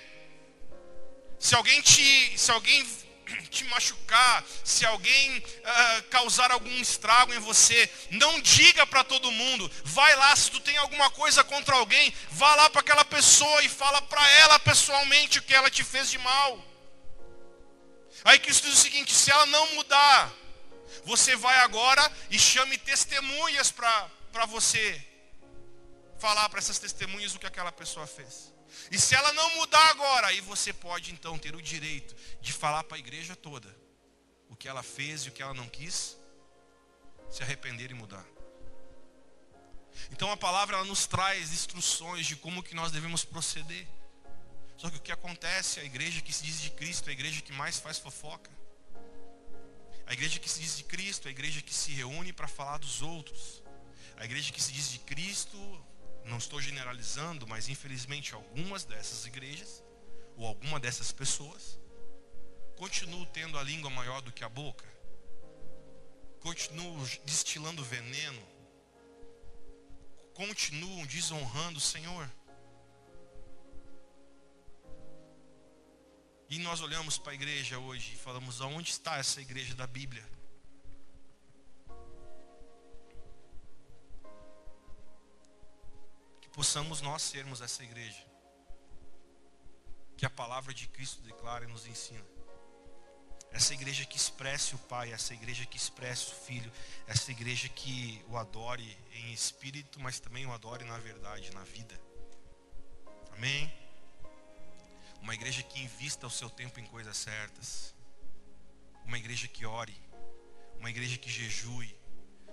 Se 1.39 1.55
alguém 1.55 1.81
te, 1.81 2.39
se 2.39 2.51
alguém 2.51 2.87
te 3.51 3.65
machucar, 3.65 4.45
se 4.65 4.85
alguém 4.85 5.39
uh, 5.39 6.03
causar 6.11 6.51
algum 6.51 6.77
estrago 6.81 7.33
em 7.35 7.39
você, 7.39 7.91
não 8.11 8.41
diga 8.41 8.87
para 8.87 9.05
todo 9.05 9.31
mundo. 9.31 9.71
Vai 9.85 10.15
lá, 10.17 10.35
se 10.37 10.51
tu 10.51 10.61
tem 10.61 10.77
alguma 10.77 11.11
coisa 11.11 11.43
contra 11.45 11.77
alguém, 11.77 12.13
vá 12.31 12.55
lá 12.55 12.71
para 12.71 12.81
aquela 12.81 13.05
pessoa 13.05 13.63
e 13.63 13.69
fala 13.69 14.01
para 14.03 14.29
ela 14.31 14.59
pessoalmente 14.59 15.39
o 15.39 15.43
que 15.43 15.55
ela 15.55 15.71
te 15.71 15.85
fez 15.85 16.11
de 16.11 16.19
mal. 16.19 16.73
Aí 18.25 18.39
Cristo 18.39 18.69
diz 18.69 18.79
o 18.79 18.83
seguinte: 18.83 19.13
se 19.15 19.31
ela 19.31 19.47
não 19.47 19.75
mudar, 19.75 20.33
você 21.05 21.35
vai 21.37 21.59
agora 21.59 22.11
e 22.31 22.39
chame 22.39 22.79
testemunhas 22.79 23.71
para 23.71 24.47
você 24.47 25.05
falar 26.19 26.49
para 26.49 26.61
essas 26.61 26.79
testemunhas 26.79 27.35
o 27.35 27.39
que 27.39 27.47
aquela 27.47 27.73
pessoa 27.73 28.07
fez. 28.07 28.53
E 28.91 28.99
se 28.99 29.15
ela 29.15 29.33
não 29.33 29.57
mudar 29.57 29.91
agora, 29.91 30.29
aí 30.29 30.41
você 30.41 30.73
pode 30.73 31.13
então 31.13 31.39
ter 31.39 31.55
o 31.55 31.63
direito 31.63 32.15
de 32.41 32.53
falar 32.53 32.85
para 32.85 32.97
a 32.97 33.01
igreja 33.01 33.35
toda 33.37 33.75
o 34.49 34.57
que 34.57 34.69
ela 34.69 34.83
fez 34.83 35.23
e 35.23 35.31
o 35.31 35.33
que 35.33 35.43
ela 35.43 35.55
não 35.55 35.67
quis, 35.67 36.17
se 37.31 37.43
arrepender 37.43 37.91
e 37.91 37.95
mudar. 37.95 38.27
Então 40.11 40.31
a 40.31 40.37
palavra 40.37 40.77
ela 40.77 40.85
nos 40.85 41.07
traz 41.07 41.53
instruções 41.53 42.27
de 42.27 42.37
como 42.37 42.63
que 42.63 42.75
nós 42.75 42.93
devemos 42.93 43.25
proceder. 43.25 43.87
Só 44.77 44.91
que 44.91 44.97
o 44.97 45.01
que 45.01 45.13
acontece, 45.13 45.81
a 45.81 45.85
igreja 45.85 46.21
que 46.21 46.33
se 46.33 46.45
diz 46.45 46.61
de 46.61 46.71
Cristo, 46.71 47.09
a 47.09 47.13
igreja 47.13 47.41
que 47.41 47.53
mais 47.53 47.79
faz 47.79 47.99
fofoca. 47.99 48.51
A 50.07 50.13
igreja 50.13 50.39
que 50.39 50.51
se 50.51 50.61
diz 50.61 50.77
de 50.77 50.85
Cristo, 50.85 51.29
a 51.29 51.31
igreja 51.31 51.63
que 51.63 51.73
se 51.73 51.93
reúne 51.93 52.33
para 52.33 52.49
falar 52.49 52.79
dos 52.79 53.01
outros. 53.01 53.63
A 54.17 54.25
igreja 54.25 54.53
que 54.53 54.63
se 54.63 54.73
diz 54.73 54.91
de 54.91 54.99
Cristo, 54.99 55.57
não 56.25 56.39
estou 56.39 56.61
generalizando, 56.61 57.47
mas 57.47 57.69
infelizmente 57.69 58.35
algumas 58.35 58.85
dessas 58.85 59.27
igrejas, 59.27 59.85
ou 60.37 60.47
alguma 60.47 60.79
dessas 60.81 61.13
pessoas, 61.13 61.79
continuam 62.77 63.25
tendo 63.27 63.59
a 63.59 63.63
língua 63.63 63.91
maior 63.91 64.21
do 64.23 64.33
que 64.33 64.45
a 64.45 64.49
boca, 64.49 64.87
continuam 66.41 67.03
destilando 67.25 67.85
veneno, 67.85 68.43
continuam 70.35 71.07
desonrando 71.07 71.79
o 71.79 71.81
Senhor. 71.81 72.31
E 76.49 76.59
nós 76.59 76.81
olhamos 76.81 77.17
para 77.17 77.33
a 77.33 77.35
igreja 77.35 77.79
hoje 77.79 78.13
e 78.13 78.19
falamos: 78.19 78.61
aonde 78.61 78.91
está 78.91 79.17
essa 79.17 79.41
igreja 79.41 79.75
da 79.75 79.87
Bíblia? 79.87 80.29
Possamos 86.53 87.01
nós 87.01 87.23
sermos 87.23 87.61
essa 87.61 87.83
igreja. 87.83 88.25
Que 90.17 90.27
a 90.27 90.31
palavra 90.31 90.73
de 90.73 90.87
Cristo 90.89 91.21
declara 91.23 91.65
e 91.65 91.69
nos 91.69 91.87
ensina. 91.87 92.25
Essa 93.51 93.75
igreja 93.75 94.07
que 94.07 94.17
expresse 94.17 94.75
o 94.75 94.79
Pai, 94.79 95.13
essa 95.13 95.35
igreja 95.35 95.67
que 95.67 95.77
expresse 95.77 96.33
o 96.33 96.35
Filho, 96.35 96.73
essa 97.07 97.31
igreja 97.31 97.69
que 97.69 98.25
o 98.29 98.37
adore 98.37 98.97
em 99.13 99.33
espírito, 99.33 100.01
mas 100.01 100.19
também 100.21 100.47
o 100.47 100.53
adore 100.53 100.85
na 100.85 100.97
verdade, 100.99 101.53
na 101.53 101.63
vida. 101.63 101.99
Amém? 103.33 103.73
Uma 105.21 105.35
igreja 105.35 105.63
que 105.63 105.81
invista 105.81 106.27
o 106.27 106.31
seu 106.31 106.49
tempo 106.49 106.81
em 106.81 106.87
coisas 106.87 107.17
certas. 107.17 107.95
Uma 109.05 109.19
igreja 109.19 109.47
que 109.47 109.67
ore. 109.67 109.97
Uma 110.79 110.91
igreja 110.91 111.19
que 111.19 111.31
jejue. 111.31 111.95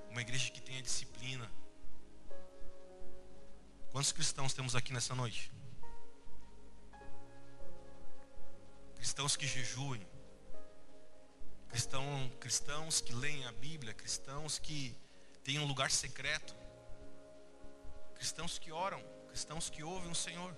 Uma 0.09 0.21
igreja 0.21 0.51
que 0.51 0.62
tenha 0.62 0.81
disciplina. 0.81 1.49
Quantos 3.91 4.12
cristãos 4.12 4.54
temos 4.54 4.75
aqui 4.75 4.93
nessa 4.93 5.15
noite? 5.15 5.52
Cristãos 8.95 9.36
que 9.36 9.47
jejuem. 9.47 10.08
Cristão, 11.69 12.32
cristãos 12.39 13.02
que 13.02 13.13
leem 13.13 13.45
a 13.45 13.52
Bíblia. 13.52 13.93
Cristãos 13.93 14.60
que 14.60 14.95
têm 15.43 15.58
um 15.58 15.65
lugar 15.65 15.89
secreto. 15.89 16.56
Cristãos 18.13 18.60
que 18.60 18.71
oram. 18.71 19.02
Cristãos 19.30 19.69
que 19.69 19.84
ouvem 19.84 20.12
o 20.12 20.15
Senhor. 20.15 20.56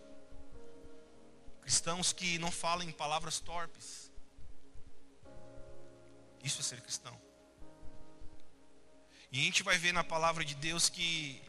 Cristãos 1.61 2.11
que 2.11 2.37
não 2.37 2.51
falam 2.51 2.87
em 2.87 2.91
palavras 2.91 3.39
torpes. 3.39 4.11
Isso 6.43 6.59
é 6.59 6.63
ser 6.63 6.81
cristão. 6.81 7.17
E 9.31 9.39
a 9.39 9.43
gente 9.43 9.63
vai 9.63 9.77
ver 9.77 9.93
na 9.93 10.03
palavra 10.03 10.43
de 10.43 10.55
Deus 10.55 10.89
que 10.89 11.41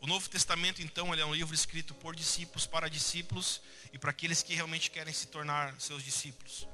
o 0.00 0.06
Novo 0.06 0.28
Testamento, 0.28 0.82
então, 0.82 1.14
é 1.14 1.24
um 1.24 1.34
livro 1.34 1.54
escrito 1.54 1.94
por 1.94 2.14
discípulos, 2.14 2.66
para 2.66 2.88
discípulos 2.88 3.60
e 3.92 3.98
para 3.98 4.10
aqueles 4.10 4.42
que 4.42 4.54
realmente 4.54 4.90
querem 4.90 5.12
se 5.12 5.26
tornar 5.26 5.74
seus 5.80 6.02
discípulos. 6.02 6.68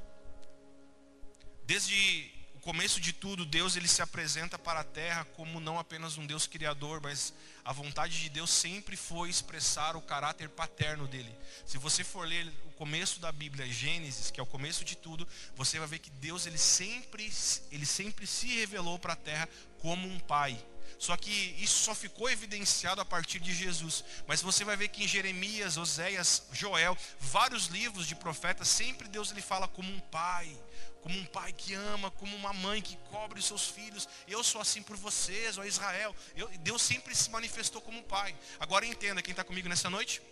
Desde 1.64 2.42
começo 2.62 3.00
de 3.00 3.12
tudo, 3.12 3.44
Deus 3.44 3.74
ele 3.74 3.88
se 3.88 4.00
apresenta 4.00 4.56
para 4.56 4.80
a 4.80 4.85
terra 4.85 5.24
como 5.24 5.58
não 5.58 5.80
apenas 5.80 6.16
um 6.16 6.24
Deus 6.24 6.46
criador, 6.46 7.00
mas 7.02 7.35
a 7.64 7.72
vontade 7.72 8.20
de 8.20 8.28
Deus 8.28 8.50
sempre 8.50 8.96
foi 8.96 9.28
expressar 9.28 9.96
o 9.96 10.00
caráter 10.00 10.48
paterno 10.48 11.08
dele. 11.08 11.37
Se 11.66 11.76
você 11.76 12.04
for 12.04 12.26
ler 12.26 12.46
o 12.64 12.70
começo 12.70 13.18
da 13.18 13.32
Bíblia, 13.32 13.66
Gênesis, 13.66 14.30
que 14.30 14.38
é 14.38 14.42
o 14.42 14.46
começo 14.46 14.85
de 14.85 14.96
tudo, 14.96 15.26
você 15.56 15.80
vai 15.80 15.88
ver 15.88 15.98
que 15.98 16.11
Deus 16.11 16.46
ele 16.46 16.56
sempre, 16.56 17.32
ele 17.72 17.85
sempre 17.85 18.28
se 18.28 18.46
revelou 18.46 18.96
para 18.96 19.14
a 19.14 19.16
terra 19.16 19.48
como 19.80 20.06
um 20.06 20.20
pai. 20.20 20.56
Só 21.02 21.16
que 21.16 21.56
isso 21.58 21.82
só 21.82 21.96
ficou 21.96 22.30
evidenciado 22.30 23.00
a 23.00 23.04
partir 23.04 23.40
de 23.40 23.52
Jesus. 23.52 24.04
Mas 24.24 24.40
você 24.40 24.64
vai 24.64 24.76
ver 24.76 24.86
que 24.86 25.02
em 25.02 25.08
Jeremias, 25.08 25.76
Oséias, 25.76 26.44
Joel, 26.52 26.96
vários 27.18 27.66
livros 27.66 28.06
de 28.06 28.14
profetas, 28.14 28.68
sempre 28.68 29.08
Deus 29.08 29.32
ele 29.32 29.42
fala 29.42 29.66
como 29.66 29.92
um 29.92 29.98
pai 29.98 30.56
como 31.02 31.18
um 31.18 31.24
pai 31.24 31.52
que 31.52 31.74
ama, 31.74 32.12
como 32.12 32.36
uma 32.36 32.52
mãe 32.52 32.80
que 32.80 32.96
cobre 33.10 33.40
os 33.40 33.44
seus 33.44 33.66
filhos. 33.68 34.08
Eu 34.28 34.44
sou 34.44 34.60
assim 34.60 34.80
por 34.80 34.96
vocês, 34.96 35.58
ó 35.58 35.64
Israel. 35.64 36.14
Eu, 36.36 36.46
Deus 36.58 36.80
sempre 36.80 37.12
se 37.12 37.28
manifestou 37.28 37.82
como 37.82 38.00
pai. 38.04 38.32
Agora 38.60 38.86
entenda, 38.86 39.20
quem 39.20 39.32
está 39.32 39.42
comigo 39.42 39.68
nessa 39.68 39.90
noite, 39.90 40.22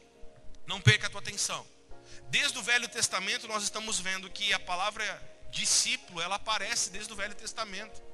não 0.68 0.80
perca 0.80 1.08
a 1.08 1.10
tua 1.10 1.20
atenção. 1.20 1.66
Desde 2.28 2.56
o 2.56 2.62
Velho 2.62 2.86
Testamento 2.86 3.48
nós 3.48 3.64
estamos 3.64 3.98
vendo 3.98 4.30
que 4.30 4.52
a 4.52 4.60
palavra 4.60 5.04
discípulo, 5.50 6.20
ela 6.20 6.36
aparece 6.36 6.90
desde 6.90 7.12
o 7.12 7.16
Velho 7.16 7.34
Testamento. 7.34 8.09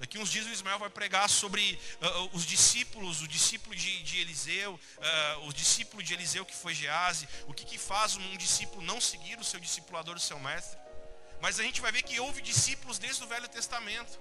Daqui 0.00 0.18
uns 0.18 0.30
dias 0.30 0.46
o 0.46 0.48
Ismael 0.48 0.78
vai 0.78 0.88
pregar 0.88 1.28
sobre 1.28 1.78
uh, 2.00 2.30
os 2.32 2.46
discípulos, 2.46 3.20
o 3.20 3.28
discípulo 3.28 3.76
de, 3.76 4.02
de 4.02 4.18
Eliseu, 4.18 4.72
uh, 4.72 5.46
o 5.46 5.52
discípulo 5.52 6.02
de 6.02 6.14
Eliseu 6.14 6.42
que 6.46 6.56
foi 6.56 6.74
Gease, 6.74 7.28
o 7.46 7.52
que, 7.52 7.66
que 7.66 7.76
faz 7.76 8.16
um 8.16 8.36
discípulo 8.38 8.80
não 8.80 8.98
seguir 8.98 9.38
o 9.38 9.44
seu 9.44 9.60
discipulador, 9.60 10.16
o 10.16 10.18
seu 10.18 10.40
mestre. 10.40 10.78
Mas 11.42 11.60
a 11.60 11.62
gente 11.62 11.82
vai 11.82 11.92
ver 11.92 12.02
que 12.02 12.18
houve 12.18 12.40
discípulos 12.40 12.98
desde 12.98 13.22
o 13.22 13.26
Velho 13.26 13.46
Testamento. 13.46 14.18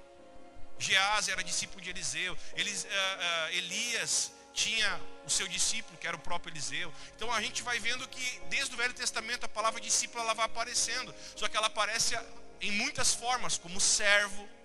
Gease 0.77 1.31
era 1.31 1.41
discípulo 1.41 1.79
de 1.79 1.89
Eliseu. 1.91 2.37
Elis, 2.57 2.83
uh, 2.83 3.53
Elias 3.53 4.33
tinha 4.53 4.99
o 5.25 5.29
seu 5.29 5.47
discípulo, 5.47 5.97
que 5.97 6.05
era 6.05 6.17
o 6.17 6.19
próprio 6.19 6.51
Eliseu. 6.51 6.93
Então 7.15 7.31
a 7.31 7.41
gente 7.41 7.63
vai 7.63 7.79
vendo 7.79 8.05
que 8.09 8.41
desde 8.49 8.73
o 8.73 8.77
Velho 8.77 8.93
Testamento 8.93 9.45
a 9.45 9.49
palavra 9.49 9.79
discípulo 9.79 10.21
ela 10.25 10.33
vai 10.33 10.45
aparecendo. 10.45 11.15
Só 11.37 11.47
que 11.47 11.55
ela 11.55 11.67
aparece 11.67 12.19
em 12.59 12.71
muitas 12.71 13.13
formas, 13.13 13.57
como 13.57 13.79
servo, 13.79 14.58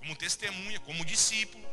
como 0.00 0.16
testemunha, 0.16 0.80
como 0.80 1.04
discípulo. 1.04 1.64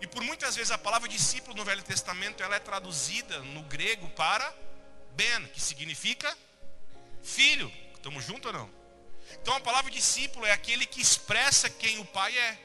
E 0.00 0.06
por 0.06 0.22
muitas 0.22 0.54
vezes 0.54 0.70
a 0.70 0.78
palavra 0.78 1.08
discípulo 1.08 1.56
no 1.56 1.64
Velho 1.64 1.82
Testamento 1.82 2.42
ela 2.42 2.54
é 2.54 2.60
traduzida 2.60 3.40
no 3.40 3.62
grego 3.64 4.08
para 4.10 4.54
ben, 5.16 5.46
que 5.48 5.60
significa 5.60 6.36
filho. 7.22 7.72
Estamos 7.96 8.24
juntos 8.24 8.52
ou 8.52 8.58
não? 8.58 8.70
Então 9.42 9.54
a 9.54 9.60
palavra 9.60 9.90
discípulo 9.90 10.46
é 10.46 10.52
aquele 10.52 10.86
que 10.86 11.00
expressa 11.00 11.68
quem 11.68 11.98
o 11.98 12.04
pai 12.04 12.36
é. 12.38 12.58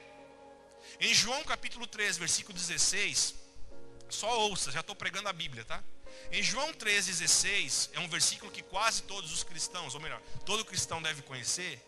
Em 1.00 1.14
João 1.14 1.44
capítulo 1.44 1.88
3, 1.88 2.18
versículo 2.18 2.54
16, 2.54 3.34
só 4.10 4.40
ouça, 4.42 4.72
já 4.72 4.82
estou 4.82 4.96
pregando 4.96 5.28
a 5.28 5.34
Bíblia, 5.34 5.66
tá? 5.66 5.84
Em 6.32 6.44
João 6.44 6.72
3,16, 6.74 7.90
é 7.94 8.00
um 8.00 8.08
versículo 8.08 8.52
que 8.52 8.62
quase 8.62 9.04
todos 9.04 9.32
os 9.32 9.44
cristãos, 9.44 9.96
ou 9.96 10.02
melhor, 10.02 10.22
todo 10.46 10.64
cristão 10.64 11.02
deve 11.02 11.24
conhecer, 11.24 11.82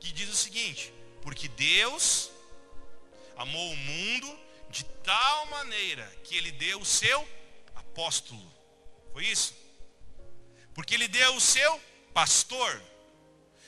que 0.00 0.12
diz 0.12 0.28
o 0.28 0.36
seguinte: 0.36 0.92
Porque 1.22 1.48
Deus 1.48 2.30
amou 3.36 3.72
o 3.72 3.76
mundo 3.76 4.38
de 4.70 4.84
tal 4.84 5.46
maneira 5.46 6.04
que 6.24 6.36
ele 6.36 6.52
deu 6.52 6.80
o 6.80 6.84
seu 6.84 7.26
apóstolo. 7.74 8.52
Foi 9.12 9.24
isso? 9.24 9.54
Porque 10.74 10.94
ele 10.94 11.08
deu 11.08 11.34
o 11.34 11.40
seu 11.40 11.80
pastor, 12.12 12.82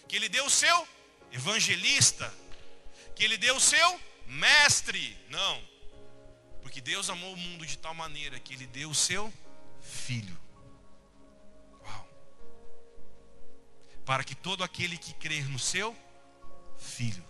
que 0.09 0.17
ele 0.17 0.29
deu 0.29 0.45
o 0.45 0.51
seu 0.51 0.89
evangelista, 1.33 2.33
que 3.15 3.25
ele 3.25 3.37
deu 3.37 3.57
o 3.57 3.61
seu 3.61 4.01
mestre. 4.27 5.17
Não. 5.29 5.63
Porque 6.63 6.81
Deus 6.81 7.09
amou 7.09 7.33
o 7.33 7.37
mundo 7.37 7.65
de 7.65 7.79
tal 7.79 7.95
maneira 7.95 8.39
que 8.39 8.55
ele 8.55 8.67
deu 8.67 8.91
o 8.91 8.95
seu 8.95 9.33
filho. 9.81 10.39
Uau. 11.83 12.09
Para 14.05 14.23
que 14.23 14.35
todo 14.35 14.63
aquele 14.63 14.99
que 14.99 15.15
crer 15.15 15.49
no 15.49 15.59
seu 15.59 15.97
filho 16.79 17.30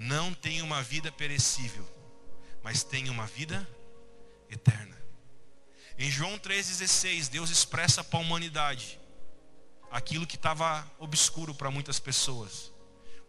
não 0.00 0.32
tenha 0.32 0.64
uma 0.64 0.82
vida 0.82 1.12
perecível, 1.12 1.86
mas 2.62 2.82
tenha 2.82 3.12
uma 3.12 3.26
vida 3.26 3.68
eterna. 4.48 4.96
Em 5.98 6.10
João 6.10 6.38
3,16, 6.38 7.28
Deus 7.28 7.50
expressa 7.50 8.02
para 8.02 8.18
a 8.18 8.22
humanidade 8.22 8.98
aquilo 9.90 10.26
que 10.26 10.36
estava 10.36 10.90
obscuro 10.98 11.54
para 11.54 11.70
muitas 11.70 12.00
pessoas. 12.00 12.72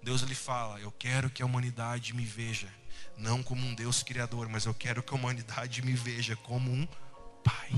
Deus 0.02 0.22
lhe 0.22 0.34
fala: 0.34 0.80
Eu 0.80 0.94
quero 0.94 1.30
que 1.30 1.44
a 1.44 1.46
humanidade 1.46 2.16
me 2.16 2.24
veja, 2.24 2.74
não 3.18 3.44
como 3.44 3.68
um 3.68 3.76
Deus 3.76 4.02
criador, 4.02 4.48
mas 4.48 4.64
eu 4.64 4.74
quero 4.74 5.04
que 5.04 5.14
a 5.14 5.18
humanidade 5.18 5.82
me 5.82 5.92
veja 5.92 6.38
como 6.38 6.72
um 6.72 6.88
pai. 7.44 7.72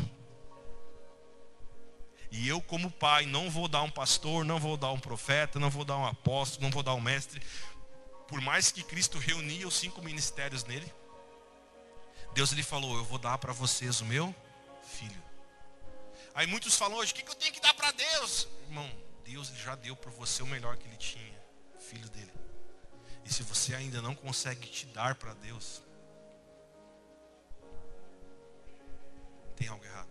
E 2.29 2.47
eu, 2.47 2.59
como 2.59 2.89
pai, 2.89 3.27
não 3.27 3.49
vou 3.49 3.67
dar 3.67 3.83
um 3.83 3.89
pastor, 3.91 4.43
não 4.43 4.59
vou 4.59 4.75
dar 4.75 4.91
um 4.91 4.99
profeta, 4.99 5.59
não 5.59 5.69
vou 5.69 5.85
dar 5.85 5.97
um 5.97 6.05
apóstolo, 6.05 6.63
não 6.63 6.71
vou 6.71 6.81
dar 6.81 6.95
um 6.95 7.01
mestre. 7.01 7.39
Por 8.33 8.41
mais 8.41 8.71
que 8.71 8.81
Cristo 8.81 9.19
reunia 9.19 9.67
os 9.67 9.75
cinco 9.75 10.01
ministérios 10.01 10.63
nele, 10.63 10.91
Deus 12.33 12.51
lhe 12.51 12.63
falou: 12.63 12.97
Eu 12.97 13.05
vou 13.05 13.19
dar 13.19 13.37
para 13.37 13.53
vocês 13.53 14.01
o 14.01 14.05
meu 14.05 14.33
filho. 14.81 15.23
Aí 16.33 16.47
muitos 16.47 16.75
falam 16.75 16.97
hoje: 16.97 17.11
O 17.11 17.15
que 17.15 17.29
eu 17.29 17.35
tenho 17.35 17.53
que 17.53 17.59
dar 17.59 17.75
para 17.75 17.91
Deus? 17.91 18.47
Irmão, 18.63 18.91
Deus 19.23 19.49
já 19.49 19.75
deu 19.75 19.95
para 19.95 20.09
você 20.09 20.41
o 20.41 20.47
melhor 20.47 20.77
que 20.77 20.87
ele 20.87 20.97
tinha, 20.97 21.39
filho 21.77 22.09
dele. 22.09 22.33
E 23.23 23.31
se 23.31 23.43
você 23.43 23.75
ainda 23.75 24.01
não 24.01 24.15
consegue 24.15 24.67
te 24.67 24.87
dar 24.87 25.13
para 25.13 25.35
Deus, 25.35 25.83
tem 29.55 29.67
algo 29.67 29.85
errado. 29.85 30.09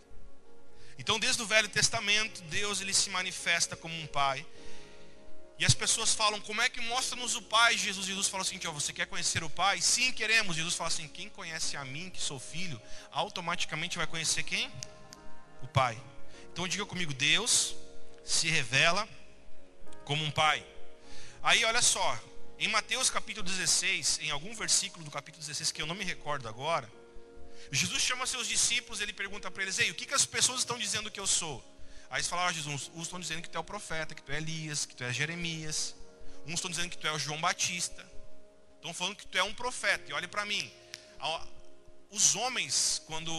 Então, 0.96 1.18
desde 1.18 1.42
o 1.42 1.46
Velho 1.46 1.68
Testamento, 1.68 2.40
Deus 2.42 2.80
ele 2.80 2.94
se 2.94 3.10
manifesta 3.10 3.74
como 3.74 3.92
um 3.98 4.06
pai. 4.06 4.46
E 5.62 5.64
as 5.64 5.74
pessoas 5.74 6.12
falam, 6.12 6.40
como 6.40 6.60
é 6.60 6.68
que 6.68 6.80
mostra-nos 6.80 7.36
o 7.36 7.42
Pai? 7.42 7.78
Jesus, 7.78 8.04
Jesus 8.04 8.26
fala 8.26 8.42
assim, 8.42 8.58
ó, 8.66 8.72
você 8.72 8.92
quer 8.92 9.06
conhecer 9.06 9.44
o 9.44 9.48
Pai? 9.48 9.80
Sim, 9.80 10.10
queremos. 10.10 10.56
Jesus 10.56 10.74
fala 10.74 10.88
assim, 10.88 11.06
quem 11.06 11.28
conhece 11.28 11.76
a 11.76 11.84
mim, 11.84 12.10
que 12.10 12.20
sou 12.20 12.40
filho, 12.40 12.82
automaticamente 13.12 13.96
vai 13.96 14.08
conhecer 14.08 14.42
quem? 14.42 14.68
O 15.62 15.68
Pai. 15.68 15.96
Então 16.52 16.66
diga 16.66 16.84
comigo, 16.84 17.14
Deus 17.14 17.76
se 18.24 18.48
revela 18.48 19.08
como 20.04 20.24
um 20.24 20.32
Pai. 20.32 20.66
Aí 21.44 21.64
olha 21.64 21.80
só, 21.80 22.18
em 22.58 22.66
Mateus 22.66 23.08
capítulo 23.08 23.46
16, 23.46 24.18
em 24.20 24.32
algum 24.32 24.52
versículo 24.56 25.04
do 25.04 25.12
capítulo 25.12 25.42
16 25.42 25.70
que 25.70 25.80
eu 25.80 25.86
não 25.86 25.94
me 25.94 26.02
recordo 26.02 26.48
agora, 26.48 26.90
Jesus 27.70 28.02
chama 28.02 28.26
seus 28.26 28.48
discípulos, 28.48 29.00
ele 29.00 29.12
pergunta 29.12 29.48
para 29.48 29.62
eles: 29.62 29.78
Ei, 29.78 29.92
o 29.92 29.94
que, 29.94 30.06
que 30.06 30.14
as 30.14 30.26
pessoas 30.26 30.58
estão 30.58 30.76
dizendo 30.76 31.08
que 31.08 31.20
eu 31.20 31.26
sou? 31.28 31.64
Aí 32.12 32.18
eles 32.18 32.28
falaram: 32.28 32.50
ah, 32.50 32.52
Jesus, 32.52 32.90
uns 32.94 33.04
estão 33.04 33.18
dizendo 33.18 33.40
que 33.40 33.48
tu 33.48 33.56
é 33.56 33.60
o 33.60 33.64
profeta, 33.64 34.14
que 34.14 34.22
tu 34.22 34.30
é 34.30 34.36
Elias, 34.36 34.84
que 34.84 34.94
tu 34.94 35.02
é 35.02 35.10
Jeremias. 35.10 35.96
Uns 36.46 36.54
estão 36.54 36.70
dizendo 36.70 36.90
que 36.90 36.98
tu 36.98 37.06
é 37.06 37.12
o 37.12 37.18
João 37.18 37.40
Batista. 37.40 38.06
Estão 38.76 38.92
falando 38.92 39.16
que 39.16 39.26
tu 39.26 39.38
é 39.38 39.42
um 39.42 39.54
profeta. 39.54 40.10
E 40.10 40.12
olhe 40.12 40.28
para 40.28 40.44
mim. 40.44 40.70
Os 42.10 42.36
homens, 42.36 43.00
quando 43.06 43.32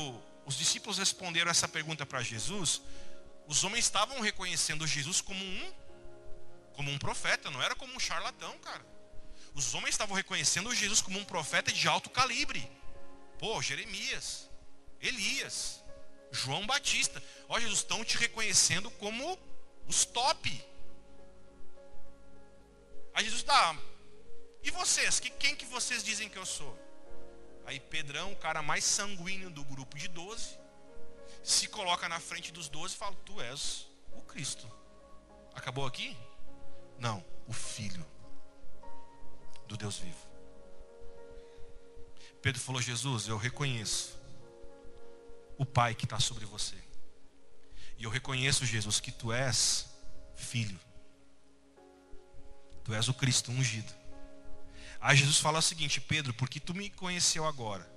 os 0.43 0.57
discípulos 0.57 0.97
responderam 0.97 1.51
essa 1.51 1.67
pergunta 1.67 2.03
para 2.03 2.23
Jesus, 2.23 2.81
os 3.45 3.63
homens 3.63 3.85
estavam 3.85 4.19
reconhecendo 4.21 4.87
Jesus 4.87 5.21
como 5.21 5.45
um, 5.45 5.73
como 6.73 6.89
um 6.89 6.97
profeta, 6.97 7.51
não 7.51 7.61
era 7.61 7.75
como 7.75 7.93
um 7.93 7.99
charlatão, 7.99 8.57
cara. 8.57 8.83
Os 9.53 9.75
homens 9.75 9.93
estavam 9.93 10.15
reconhecendo 10.15 10.73
Jesus 10.73 10.99
como 10.99 11.19
um 11.19 11.25
profeta 11.25 11.71
de 11.71 11.87
alto 11.87 12.09
calibre. 12.09 12.67
Pô, 13.37 13.61
Jeremias, 13.61 14.49
Elias, 14.99 15.82
João 16.33 16.65
Batista. 16.65 17.21
Ó, 17.47 17.59
Jesus, 17.59 17.79
estão 17.79 18.03
te 18.03 18.17
reconhecendo 18.17 18.89
como 18.91 19.37
os 19.87 20.03
top. 20.03 20.65
Aí 23.13 23.23
Jesus 23.23 23.43
dá. 23.43 23.77
E 24.63 24.71
vocês? 24.71 25.19
Que, 25.19 25.29
quem 25.29 25.55
que 25.55 25.65
vocês 25.65 26.03
dizem 26.03 26.27
que 26.27 26.37
eu 26.37 26.45
sou? 26.45 26.77
Aí 27.65 27.79
Pedrão, 27.79 28.33
o 28.33 28.35
cara 28.35 28.61
mais 28.61 28.83
sanguíneo 28.83 29.49
do 29.51 29.63
grupo 29.63 29.97
de 29.97 30.07
doze, 30.07 30.57
se 31.43 31.67
coloca 31.67 32.09
na 32.09 32.19
frente 32.19 32.51
dos 32.51 32.67
doze 32.67 32.95
e 32.95 32.97
fala: 32.97 33.15
Tu 33.23 33.39
és 33.39 33.87
o 34.11 34.21
Cristo. 34.21 34.69
Acabou 35.53 35.85
aqui? 35.85 36.17
Não, 36.97 37.23
o 37.47 37.53
Filho 37.53 38.05
do 39.67 39.77
Deus 39.77 39.97
vivo. 39.97 40.27
Pedro 42.41 42.59
falou: 42.59 42.81
Jesus, 42.81 43.27
eu 43.27 43.37
reconheço 43.37 44.22
o 45.57 45.65
Pai 45.65 45.95
que 45.95 46.05
está 46.05 46.19
sobre 46.19 46.45
você. 46.45 46.75
E 47.97 48.03
eu 48.03 48.09
reconheço, 48.09 48.65
Jesus, 48.65 48.99
que 48.99 49.11
tu 49.11 49.31
és 49.31 49.87
filho. 50.35 50.79
Tu 52.83 52.93
és 52.93 53.07
o 53.07 53.13
Cristo 53.13 53.51
ungido. 53.51 53.93
Aí 54.99 55.15
Jesus 55.15 55.39
fala 55.39 55.59
o 55.59 55.61
seguinte: 55.61 56.01
Pedro, 56.01 56.33
porque 56.33 56.59
tu 56.59 56.73
me 56.73 56.89
conheceu 56.89 57.45
agora, 57.45 57.89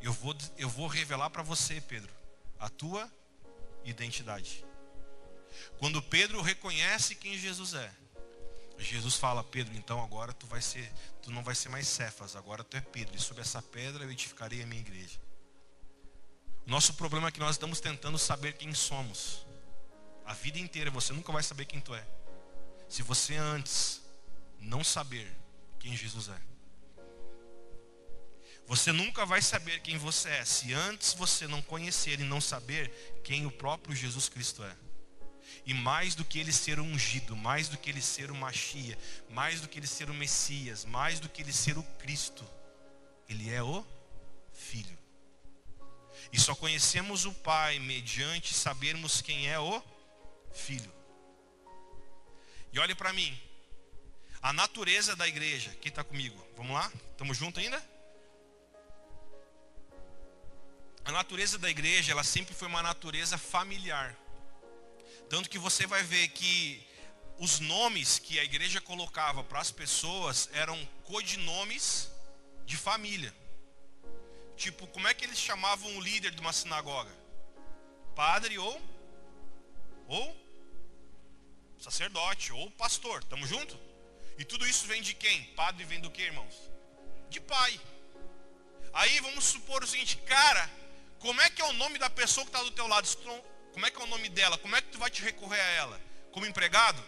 eu 0.00 0.12
vou, 0.12 0.34
eu 0.56 0.68
vou 0.68 0.86
revelar 0.86 1.30
para 1.30 1.42
você, 1.42 1.80
Pedro, 1.80 2.10
a 2.58 2.68
tua 2.68 3.10
identidade. 3.84 4.64
Quando 5.78 6.02
Pedro 6.02 6.40
reconhece 6.40 7.14
quem 7.14 7.38
Jesus 7.38 7.74
é, 7.74 7.92
Jesus 8.78 9.16
fala, 9.16 9.44
Pedro, 9.44 9.74
então 9.76 10.02
agora 10.02 10.32
tu 10.32 10.46
vai 10.46 10.60
ser, 10.60 10.90
tu 11.22 11.30
não 11.30 11.42
vai 11.42 11.54
ser 11.54 11.68
mais 11.68 11.86
Cefas, 11.86 12.34
agora 12.34 12.64
tu 12.64 12.76
é 12.76 12.80
Pedro, 12.80 13.16
e 13.16 13.20
sobre 13.20 13.42
essa 13.42 13.62
pedra 13.62 14.04
eu 14.04 14.10
edificarei 14.10 14.62
a 14.62 14.66
minha 14.66 14.80
igreja. 14.80 15.20
Nosso 16.66 16.94
problema 16.94 17.28
é 17.28 17.30
que 17.30 17.40
nós 17.40 17.56
estamos 17.56 17.80
tentando 17.80 18.18
saber 18.18 18.54
quem 18.54 18.72
somos. 18.72 19.44
A 20.24 20.32
vida 20.32 20.58
inteira 20.58 20.90
você 20.90 21.12
nunca 21.12 21.32
vai 21.32 21.42
saber 21.42 21.64
quem 21.64 21.80
tu 21.80 21.94
é. 21.94 22.06
Se 22.88 23.02
você 23.02 23.36
antes 23.36 24.00
não 24.58 24.84
saber 24.84 25.30
quem 25.78 25.96
Jesus 25.96 26.28
é. 26.28 26.52
Você 28.66 28.92
nunca 28.92 29.26
vai 29.26 29.42
saber 29.42 29.80
quem 29.80 29.98
você 29.98 30.28
é 30.28 30.44
se 30.44 30.72
antes 30.72 31.12
você 31.14 31.46
não 31.46 31.60
conhecer 31.60 32.20
e 32.20 32.24
não 32.24 32.40
saber 32.40 33.20
quem 33.24 33.44
o 33.44 33.50
próprio 33.50 33.94
Jesus 33.94 34.28
Cristo 34.28 34.62
é. 34.62 34.76
E 35.66 35.74
mais 35.74 36.14
do 36.14 36.24
que 36.24 36.38
ele 36.38 36.52
ser 36.52 36.78
ungido, 36.78 37.36
mais 37.36 37.68
do 37.68 37.76
que 37.76 37.90
ele 37.90 38.00
ser 38.00 38.30
o 38.30 38.34
Machia, 38.34 38.96
mais 39.28 39.60
do 39.60 39.68
que 39.68 39.78
ele 39.78 39.86
ser 39.86 40.08
o 40.08 40.14
Messias, 40.14 40.84
mais 40.84 41.20
do 41.20 41.28
que 41.28 41.42
ele 41.42 41.52
ser 41.52 41.76
o 41.76 41.82
Cristo, 41.98 42.44
ele 43.28 43.50
é 43.50 43.62
o 43.62 43.84
Filho. 44.52 45.01
E 46.32 46.40
só 46.40 46.54
conhecemos 46.54 47.26
o 47.26 47.32
Pai 47.32 47.78
mediante 47.78 48.54
sabermos 48.54 49.20
quem 49.20 49.48
é 49.48 49.58
o 49.58 49.82
Filho. 50.52 50.92
E 52.72 52.78
olhe 52.78 52.94
para 52.94 53.12
mim. 53.12 53.38
A 54.40 54.52
natureza 54.52 55.14
da 55.14 55.28
igreja. 55.28 55.70
Quem 55.80 55.90
está 55.90 56.02
comigo? 56.02 56.42
Vamos 56.56 56.72
lá? 56.72 56.90
Estamos 57.10 57.36
juntos 57.36 57.62
ainda? 57.62 57.80
A 61.04 61.12
natureza 61.12 61.58
da 61.58 61.68
igreja, 61.68 62.12
ela 62.12 62.24
sempre 62.24 62.54
foi 62.54 62.66
uma 62.66 62.82
natureza 62.82 63.36
familiar. 63.36 64.16
Tanto 65.28 65.50
que 65.50 65.58
você 65.58 65.86
vai 65.86 66.02
ver 66.02 66.28
que 66.28 66.86
os 67.38 67.60
nomes 67.60 68.18
que 68.18 68.38
a 68.38 68.44
igreja 68.44 68.80
colocava 68.80 69.42
para 69.44 69.60
as 69.60 69.70
pessoas 69.70 70.48
eram 70.52 70.78
codinomes 71.04 72.10
de 72.64 72.76
família. 72.76 73.34
Tipo, 74.62 74.86
como 74.86 75.08
é 75.08 75.12
que 75.12 75.24
eles 75.24 75.40
chamavam 75.40 75.96
o 75.96 76.00
líder 76.00 76.30
de 76.30 76.40
uma 76.40 76.52
sinagoga? 76.52 77.10
Padre 78.14 78.60
ou 78.60 78.80
ou 80.06 80.26
sacerdote 81.80 82.52
ou 82.52 82.70
pastor. 82.70 83.24
Tamo 83.24 83.44
junto? 83.44 83.76
E 84.38 84.44
tudo 84.44 84.64
isso 84.64 84.86
vem 84.86 85.02
de 85.02 85.14
quem? 85.14 85.46
Padre 85.56 85.82
vem 85.84 86.00
do 86.00 86.12
que, 86.12 86.22
irmãos? 86.22 86.54
De 87.28 87.40
pai. 87.40 87.80
Aí 88.92 89.18
vamos 89.18 89.46
supor 89.46 89.82
o 89.82 89.86
seguinte, 89.86 90.16
cara, 90.18 90.70
como 91.18 91.40
é 91.40 91.50
que 91.50 91.60
é 91.60 91.64
o 91.64 91.72
nome 91.72 91.98
da 91.98 92.08
pessoa 92.08 92.46
que 92.46 92.50
está 92.50 92.62
do 92.62 92.70
teu 92.70 92.86
lado? 92.86 93.08
Como 93.72 93.84
é 93.84 93.90
que 93.90 94.00
é 94.00 94.04
o 94.04 94.12
nome 94.14 94.28
dela? 94.28 94.56
Como 94.58 94.76
é 94.76 94.80
que 94.80 94.92
tu 94.92 94.98
vai 95.00 95.10
te 95.10 95.22
recorrer 95.22 95.60
a 95.60 95.70
ela? 95.70 96.00
Como 96.30 96.46
empregado? 96.46 97.02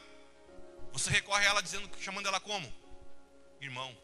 Você 0.92 1.08
recorre 1.08 1.46
a 1.46 1.50
ela 1.50 1.62
dizendo, 1.62 1.88
chamando 2.00 2.26
ela 2.26 2.40
como? 2.40 2.66
Irmão. 3.60 3.96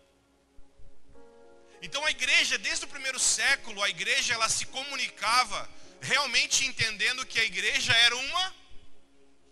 Então 1.83 2.05
a 2.05 2.11
igreja, 2.11 2.59
desde 2.59 2.85
o 2.85 2.89
primeiro 2.89 3.18
século, 3.18 3.83
a 3.83 3.89
igreja 3.89 4.35
ela 4.35 4.49
se 4.49 4.66
comunicava 4.66 5.68
realmente 6.01 6.66
entendendo 6.66 7.26
que 7.26 7.39
a 7.39 7.45
igreja 7.45 7.93
era 7.93 8.16
uma 8.16 8.55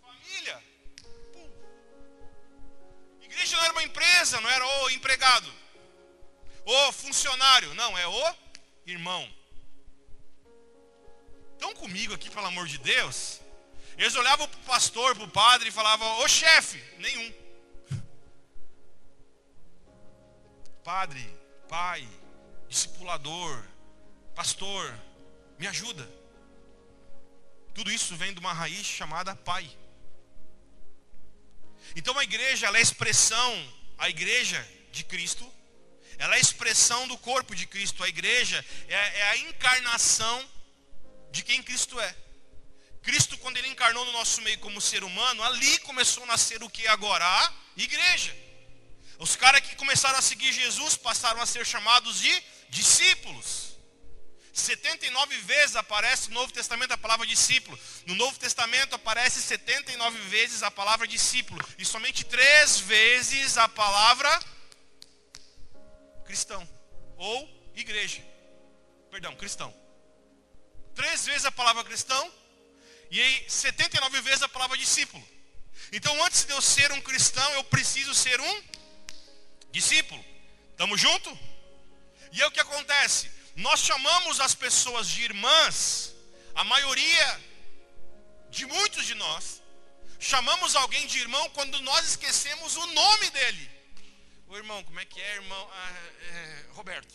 família. 0.02 0.62
A 3.20 3.24
igreja 3.24 3.56
não 3.56 3.64
era 3.64 3.72
uma 3.72 3.82
empresa, 3.84 4.40
não 4.40 4.50
era 4.50 4.66
o 4.66 4.90
empregado, 4.90 5.52
o 6.64 6.92
funcionário, 6.92 7.72
não, 7.74 7.96
é 7.96 8.06
o 8.06 8.34
irmão. 8.86 9.26
Estão 11.54 11.74
comigo 11.74 12.14
aqui, 12.14 12.30
pelo 12.30 12.46
amor 12.46 12.66
de 12.66 12.78
Deus? 12.78 13.40
Eles 13.96 14.14
olhavam 14.14 14.46
para 14.46 14.60
o 14.60 14.64
pastor, 14.64 15.14
para 15.16 15.24
o 15.24 15.30
padre 15.30 15.70
e 15.70 15.72
falavam, 15.72 16.20
ô 16.20 16.28
chefe, 16.28 16.80
nenhum. 16.98 17.34
Padre, 20.84 21.26
pai, 21.68 22.06
discipulador, 22.68 23.64
pastor, 24.34 24.94
me 25.58 25.66
ajuda. 25.66 26.08
Tudo 27.74 27.90
isso 27.90 28.16
vem 28.16 28.32
de 28.32 28.40
uma 28.40 28.52
raiz 28.52 28.86
chamada 28.86 29.34
pai. 29.34 29.68
Então 31.96 32.18
a 32.18 32.24
igreja, 32.24 32.66
ela 32.66 32.76
é 32.76 32.80
a 32.80 32.82
expressão, 32.82 33.74
a 33.96 34.08
igreja 34.08 34.66
de 34.92 35.04
Cristo, 35.04 35.50
ela 36.18 36.34
é 36.34 36.38
a 36.38 36.40
expressão 36.40 37.06
do 37.06 37.16
corpo 37.16 37.54
de 37.54 37.66
Cristo. 37.66 38.02
A 38.02 38.08
igreja 38.08 38.64
é, 38.88 38.94
é 38.94 39.30
a 39.30 39.36
encarnação 39.38 40.48
de 41.30 41.42
quem 41.42 41.62
Cristo 41.62 41.98
é. 42.00 42.16
Cristo, 43.02 43.38
quando 43.38 43.56
ele 43.56 43.68
encarnou 43.68 44.04
no 44.04 44.12
nosso 44.12 44.42
meio 44.42 44.58
como 44.58 44.80
ser 44.80 45.04
humano, 45.04 45.42
ali 45.44 45.78
começou 45.80 46.24
a 46.24 46.26
nascer 46.26 46.62
o 46.62 46.68
que 46.68 46.86
agora? 46.88 47.24
A 47.24 47.52
igreja. 47.76 48.36
Os 49.18 49.34
caras 49.34 49.60
que 49.60 49.76
começaram 49.76 50.18
a 50.18 50.22
seguir 50.22 50.52
Jesus 50.52 50.96
passaram 50.96 51.40
a 51.40 51.46
ser 51.46 51.64
chamados 51.64 52.20
de 52.20 52.42
discípulos. 52.68 53.68
79 54.52 55.36
vezes 55.38 55.76
aparece 55.76 56.28
no 56.28 56.34
Novo 56.34 56.52
Testamento 56.52 56.92
a 56.92 56.98
palavra 56.98 57.26
discípulo. 57.26 57.78
No 58.06 58.14
Novo 58.14 58.38
Testamento 58.38 58.94
aparece 58.94 59.40
79 59.40 60.18
vezes 60.28 60.62
a 60.62 60.70
palavra 60.70 61.06
discípulo. 61.06 61.64
E 61.78 61.84
somente 61.84 62.24
três 62.24 62.80
vezes 62.80 63.56
a 63.56 63.68
palavra 63.68 64.40
cristão. 66.24 66.68
Ou 67.16 67.48
igreja. 67.74 68.22
Perdão, 69.10 69.34
cristão. 69.36 69.72
Três 70.94 71.24
vezes 71.26 71.44
a 71.44 71.52
palavra 71.52 71.84
cristão 71.84 72.32
e 73.10 73.20
aí 73.20 73.44
79 73.48 74.20
vezes 74.20 74.42
a 74.42 74.48
palavra 74.48 74.76
discípulo. 74.76 75.24
Então 75.92 76.24
antes 76.24 76.44
de 76.44 76.52
eu 76.52 76.60
ser 76.60 76.90
um 76.92 77.00
cristão, 77.00 77.50
eu 77.54 77.64
preciso 77.64 78.14
ser 78.14 78.40
um 78.40 78.62
discípulo. 79.70 80.22
Estamos 80.72 81.00
junto? 81.00 81.38
E 82.32 82.42
é 82.42 82.46
o 82.46 82.50
que 82.50 82.60
acontece? 82.60 83.30
Nós 83.56 83.80
chamamos 83.80 84.40
as 84.40 84.54
pessoas 84.54 85.08
de 85.08 85.22
irmãs, 85.22 86.14
a 86.54 86.64
maioria 86.64 87.40
de 88.50 88.66
muitos 88.66 89.04
de 89.06 89.14
nós, 89.14 89.62
chamamos 90.18 90.74
alguém 90.76 91.06
de 91.06 91.18
irmão 91.18 91.48
quando 91.50 91.80
nós 91.82 92.06
esquecemos 92.08 92.76
o 92.76 92.86
nome 92.86 93.30
dele. 93.30 93.70
O 94.48 94.56
irmão, 94.56 94.82
como 94.84 94.98
é 94.98 95.04
que 95.04 95.20
é, 95.20 95.34
irmão? 95.34 95.70
Ah, 95.72 95.94
é, 96.22 96.64
Roberto. 96.72 97.14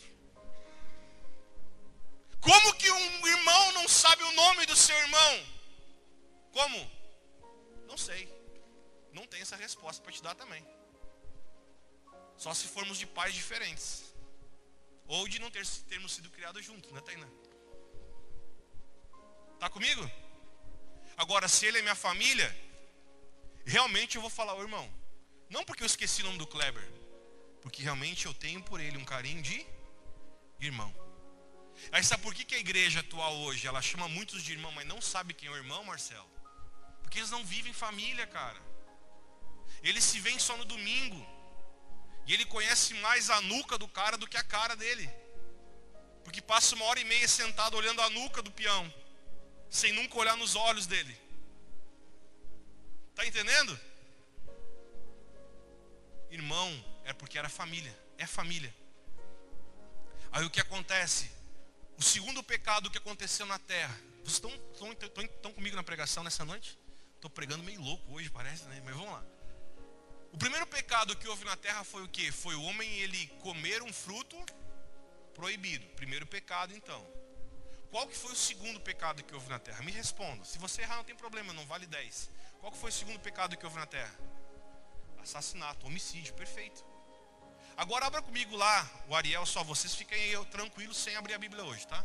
Como 2.40 2.74
que 2.76 2.92
um 2.92 3.28
irmão 3.28 3.72
não 3.72 3.88
sabe 3.88 4.22
o 4.24 4.32
nome 4.34 4.66
do 4.66 4.76
seu 4.76 4.96
irmão? 4.98 5.48
Como? 6.52 6.92
Não 7.88 7.98
sei. 7.98 8.30
Não 9.14 9.26
tem 9.26 9.42
essa 9.42 9.56
resposta 9.56 10.04
para 10.04 10.12
te 10.12 10.22
dar 10.22 10.36
também. 10.36 10.66
Só 12.38 12.54
se 12.54 12.68
formos 12.68 12.98
de 12.98 13.06
pais 13.06 13.34
diferentes. 13.34 14.13
Ou 15.08 15.28
de 15.28 15.40
não 15.40 15.52
ter, 15.52 15.66
termos 15.90 16.14
sido 16.14 16.30
criados 16.30 16.66
juntos, 16.66 16.92
né, 16.92 17.02
Tainá? 17.02 17.28
Tá 19.60 19.70
comigo? 19.70 20.10
Agora, 21.18 21.48
se 21.48 21.66
ele 21.66 21.80
é 21.80 21.82
minha 21.82 21.96
família, 21.96 22.50
realmente 23.66 24.16
eu 24.16 24.22
vou 24.22 24.30
falar, 24.30 24.56
ô 24.56 24.62
irmão. 24.62 24.90
Não 25.50 25.64
porque 25.64 25.84
eu 25.84 25.88
esqueci 25.88 26.22
o 26.22 26.26
nome 26.26 26.38
do 26.38 26.48
Kleber. 26.48 26.90
Porque 27.62 27.84
realmente 27.84 28.26
eu 28.26 28.34
tenho 28.34 28.62
por 28.62 28.80
ele 28.80 28.98
um 28.98 29.06
carinho 29.06 29.42
de 29.42 29.66
irmão. 30.60 30.94
Aí 31.92 32.04
sabe 32.04 32.24
por 32.24 32.34
que, 32.34 32.46
que 32.46 32.56
a 32.56 32.60
igreja 32.60 33.00
atual 33.02 33.36
hoje, 33.38 33.68
ela 33.68 33.82
chama 33.82 34.08
muitos 34.08 34.44
de 34.44 34.54
irmão, 34.54 34.72
mas 34.72 34.88
não 34.88 35.02
sabe 35.02 35.34
quem 35.34 35.50
é 35.50 35.52
o 35.52 35.56
irmão, 35.56 35.84
Marcelo? 35.84 36.30
Porque 37.02 37.20
eles 37.20 37.32
não 37.32 37.44
vivem 37.46 37.74
família, 37.74 38.26
cara. 38.28 38.62
Eles 39.82 40.04
se 40.04 40.20
veem 40.20 40.40
só 40.40 40.56
no 40.58 40.66
domingo. 40.66 41.26
E 42.26 42.34
ele 42.34 42.46
conhece 42.46 42.94
mais 42.96 43.30
a 43.30 43.42
nuca 43.42 43.78
do 43.78 43.88
cara 43.88 44.18
do 44.18 44.28
que 44.28 44.38
a 44.38 44.44
cara 44.44 44.76
dele. 44.76 45.10
Porque 46.24 46.42
passa 46.42 46.76
uma 46.76 46.86
hora 46.86 47.00
e 47.00 47.04
meia 47.04 47.28
sentado 47.28 47.76
olhando 47.76 48.02
a 48.02 48.10
nuca 48.10 48.42
do 48.42 48.52
peão, 48.52 48.94
sem 49.70 49.92
nunca 49.92 50.18
olhar 50.18 50.38
nos 50.38 50.56
olhos 50.56 50.88
dele. 50.88 51.18
Tá 53.14 53.26
entendendo? 53.26 53.80
Irmão 56.30 56.86
é 57.04 57.14
porque 57.14 57.38
era 57.38 57.50
família, 57.50 57.96
é 58.18 58.26
família. 58.26 58.74
Aí 60.32 60.44
o 60.46 60.50
que 60.50 60.60
acontece? 60.60 61.30
O 61.98 62.02
segundo 62.02 62.42
pecado 62.42 62.90
que 62.90 62.98
aconteceu 62.98 63.46
na 63.46 63.60
terra. 63.60 63.96
Vocês 64.24 64.36
estão, 64.36 64.52
estão, 65.30 65.54
comigo 65.54 65.76
na 65.76 65.84
pregação 65.84 66.24
nessa 66.24 66.44
noite? 66.44 66.78
Estou 67.16 67.30
pregando 67.30 67.64
meio 67.64 67.82
louco 67.82 68.14
hoje, 68.14 68.30
parece, 68.30 68.64
né? 68.64 68.82
Mas 68.84 68.96
vamos 68.96 69.12
lá. 69.12 69.24
O 70.34 70.38
primeiro 70.38 70.66
pecado 70.66 71.16
que 71.16 71.28
houve 71.28 71.46
na 71.46 71.56
terra 71.56 71.84
foi 71.84 72.04
o 72.04 72.08
que? 72.10 72.32
Foi 72.32 72.56
o 72.56 72.64
homem 72.64 72.90
ele 73.00 73.28
comer 73.40 73.84
um 73.84 73.94
fruto 73.94 74.36
proibido. 75.36 75.86
Primeiro 75.96 76.26
pecado, 76.26 76.76
então. 76.76 77.06
Qual 77.92 78.08
que 78.08 78.18
foi 78.18 78.32
o 78.32 78.36
segundo 78.36 78.80
pecado 78.80 79.24
que 79.24 79.36
houve 79.36 79.48
na 79.48 79.60
terra? 79.60 79.84
Me 79.84 79.92
responda. 79.92 80.44
Se 80.44 80.58
você 80.58 80.82
errar, 80.82 80.96
não 80.98 81.04
tem 81.04 81.16
problema, 81.16 81.54
não 81.54 81.64
vale 81.68 81.86
10. 81.86 82.32
Qual 82.60 82.72
que 82.72 82.80
foi 82.80 82.90
o 82.90 82.94
segundo 82.94 83.20
pecado 83.20 83.56
que 83.56 83.64
houve 83.64 83.78
na 83.78 83.86
terra? 83.86 84.14
Assassinato, 85.22 85.86
homicídio, 85.86 86.34
perfeito. 86.34 86.84
Agora 87.78 88.08
abra 88.08 88.22
comigo 88.22 88.56
lá, 88.56 88.90
o 89.08 89.16
Ariel, 89.16 89.46
só 89.46 89.64
vocês 89.64 89.94
fiquem 89.94 90.18
aí 90.18 90.46
tranquilos 90.48 90.98
sem 90.98 91.16
abrir 91.16 91.36
a 91.36 91.40
Bíblia 91.40 91.64
hoje, 91.64 91.88
tá? 91.88 92.04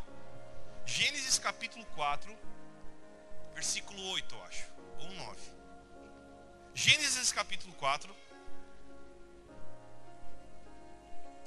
Gênesis 0.85 1.39
capítulo 1.39 1.85
4, 1.95 2.39
versículo 3.55 4.03
8, 4.11 4.35
eu 4.35 4.45
acho, 4.45 4.67
ou 4.99 5.13
9. 5.13 5.58
Gênesis 6.81 7.33
capítulo 7.33 7.75
4. 7.75 8.15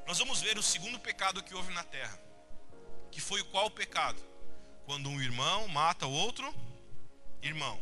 Nós 0.05 0.17
vamos 0.19 0.41
ver 0.41 0.57
o 0.57 0.61
segundo 0.61 0.99
pecado 0.99 1.41
que 1.41 1.55
houve 1.55 1.73
na 1.73 1.85
terra. 1.85 2.19
Que 3.09 3.21
foi 3.21 3.39
o 3.39 3.45
qual 3.45 3.71
pecado? 3.71 4.21
Quando 4.85 5.07
um 5.07 5.21
irmão 5.21 5.69
mata 5.69 6.05
o 6.05 6.11
outro 6.11 6.53
irmão. 7.41 7.79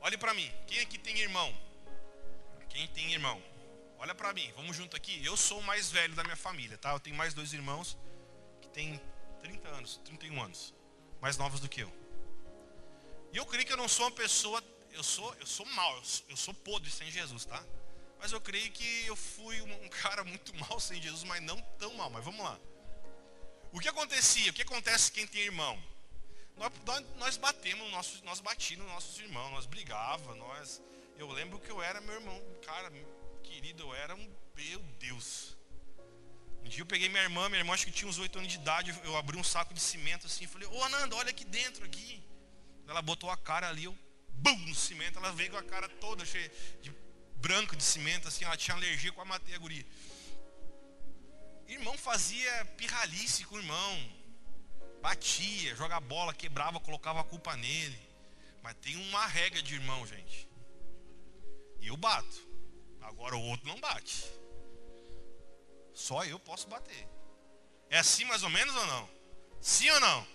Olhe 0.00 0.16
para 0.16 0.32
mim, 0.32 0.48
quem 0.68 0.78
aqui 0.78 0.96
tem 0.96 1.18
irmão? 1.18 1.52
Quem 2.68 2.86
tem 2.86 3.12
irmão? 3.12 3.42
Olha 3.98 4.14
para 4.14 4.32
mim, 4.32 4.52
vamos 4.54 4.76
junto 4.76 4.96
aqui. 4.96 5.20
Eu 5.26 5.36
sou 5.36 5.58
o 5.58 5.64
mais 5.64 5.90
velho 5.90 6.14
da 6.14 6.22
minha 6.22 6.36
família, 6.36 6.78
tá? 6.78 6.92
Eu 6.92 7.00
tenho 7.00 7.16
mais 7.16 7.34
dois 7.34 7.52
irmãos 7.52 7.98
que 8.60 8.68
têm 8.68 9.00
30 9.40 9.68
anos, 9.70 10.00
31 10.04 10.40
anos, 10.40 10.72
mais 11.20 11.36
novos 11.36 11.58
do 11.58 11.68
que 11.68 11.80
eu. 11.80 11.92
E 13.32 13.36
eu 13.38 13.44
creio 13.44 13.66
que 13.66 13.72
eu 13.72 13.76
não 13.76 13.88
sou 13.88 14.06
uma 14.06 14.12
pessoa, 14.12 14.62
eu 14.92 15.02
sou, 15.02 15.34
eu 15.40 15.46
sou 15.46 15.66
mal, 15.66 15.96
eu 15.96 16.04
sou, 16.04 16.24
eu 16.28 16.36
sou 16.36 16.54
podre 16.54 16.90
sem 16.90 17.10
Jesus, 17.10 17.44
tá? 17.44 17.62
Mas 18.18 18.30
eu 18.30 18.40
creio 18.40 18.70
que 18.70 19.06
eu 19.06 19.16
fui 19.16 19.60
um, 19.62 19.84
um 19.84 19.88
cara 19.88 20.22
muito 20.22 20.54
mal 20.64 20.78
sem 20.78 21.00
Jesus, 21.02 21.24
mas 21.24 21.42
não 21.42 21.60
tão 21.78 21.92
mal. 21.94 22.08
Mas 22.10 22.24
vamos 22.24 22.44
lá. 22.44 22.58
O 23.72 23.80
que 23.80 23.88
acontecia? 23.88 24.50
O 24.50 24.54
que 24.54 24.62
acontece 24.62 25.10
quem 25.10 25.26
tem 25.26 25.42
irmão? 25.42 25.82
Nós, 26.56 26.72
nós, 26.84 27.04
nós 27.16 27.36
batemos, 27.36 27.90
nossos, 27.90 28.22
nós 28.22 28.40
batíamos 28.40 28.84
nos 28.84 28.94
nossos 28.94 29.18
irmãos, 29.18 29.50
nós 29.50 29.66
brigava, 29.66 30.34
nós. 30.34 30.80
Eu 31.18 31.28
lembro 31.30 31.58
que 31.58 31.70
eu 31.70 31.82
era 31.82 32.00
meu 32.00 32.14
irmão, 32.14 32.40
cara, 32.64 32.92
querido, 33.42 33.82
eu 33.82 33.94
era 33.94 34.14
um. 34.14 34.34
Meu 34.54 34.78
Deus. 35.00 35.56
Um 36.64 36.68
dia 36.68 36.82
eu 36.82 36.86
peguei 36.86 37.08
minha 37.08 37.22
irmã, 37.22 37.48
minha 37.48 37.60
irmã 37.60 37.74
acho 37.74 37.86
que 37.86 37.90
tinha 37.90 38.08
uns 38.08 38.18
8 38.18 38.38
anos 38.38 38.52
de 38.52 38.58
idade, 38.58 38.94
eu 39.02 39.16
abri 39.16 39.36
um 39.36 39.42
saco 39.42 39.74
de 39.74 39.80
cimento 39.80 40.26
assim, 40.26 40.46
falei, 40.46 40.68
ô 40.68 40.84
Ananda, 40.84 41.16
olha 41.16 41.30
aqui 41.30 41.44
dentro 41.44 41.84
aqui. 41.84 42.22
Ela 42.86 43.02
botou 43.02 43.30
a 43.30 43.36
cara 43.36 43.68
ali, 43.68 43.84
eu, 43.84 43.98
bum, 44.42 44.58
no 44.66 44.74
cimento, 44.74 45.18
ela 45.18 45.32
veio 45.32 45.50
com 45.52 45.56
a 45.56 45.62
cara 45.62 45.88
toda 45.88 46.24
cheia 46.24 46.50
de 46.80 46.92
branco 47.36 47.76
de 47.76 47.82
cimento, 47.82 48.28
assim, 48.28 48.44
ela 48.44 48.56
tinha 48.56 48.76
alergia 48.76 49.12
com 49.12 49.20
a 49.20 49.24
matei 49.24 49.54
a 49.54 49.58
guria. 49.58 49.86
Irmão 51.66 51.96
fazia 51.96 52.64
pirralice 52.76 53.44
com 53.44 53.56
o 53.56 53.58
irmão, 53.58 54.12
batia, 55.00 55.74
joga 55.74 55.98
bola, 56.00 56.34
quebrava, 56.34 56.80
colocava 56.80 57.20
a 57.20 57.24
culpa 57.24 57.56
nele. 57.56 57.98
Mas 58.62 58.76
tem 58.80 58.96
uma 58.96 59.26
regra 59.26 59.62
de 59.62 59.74
irmão, 59.74 60.06
gente. 60.06 60.48
E 61.80 61.88
eu 61.88 61.96
bato. 61.96 62.48
Agora 63.00 63.36
o 63.36 63.42
outro 63.42 63.66
não 63.66 63.80
bate. 63.80 64.24
Só 65.92 66.24
eu 66.24 66.38
posso 66.38 66.68
bater. 66.68 67.08
É 67.90 67.98
assim 67.98 68.24
mais 68.24 68.42
ou 68.42 68.50
menos 68.50 68.74
ou 68.74 68.86
não? 68.86 69.10
Sim 69.60 69.90
ou 69.90 70.00
não? 70.00 70.26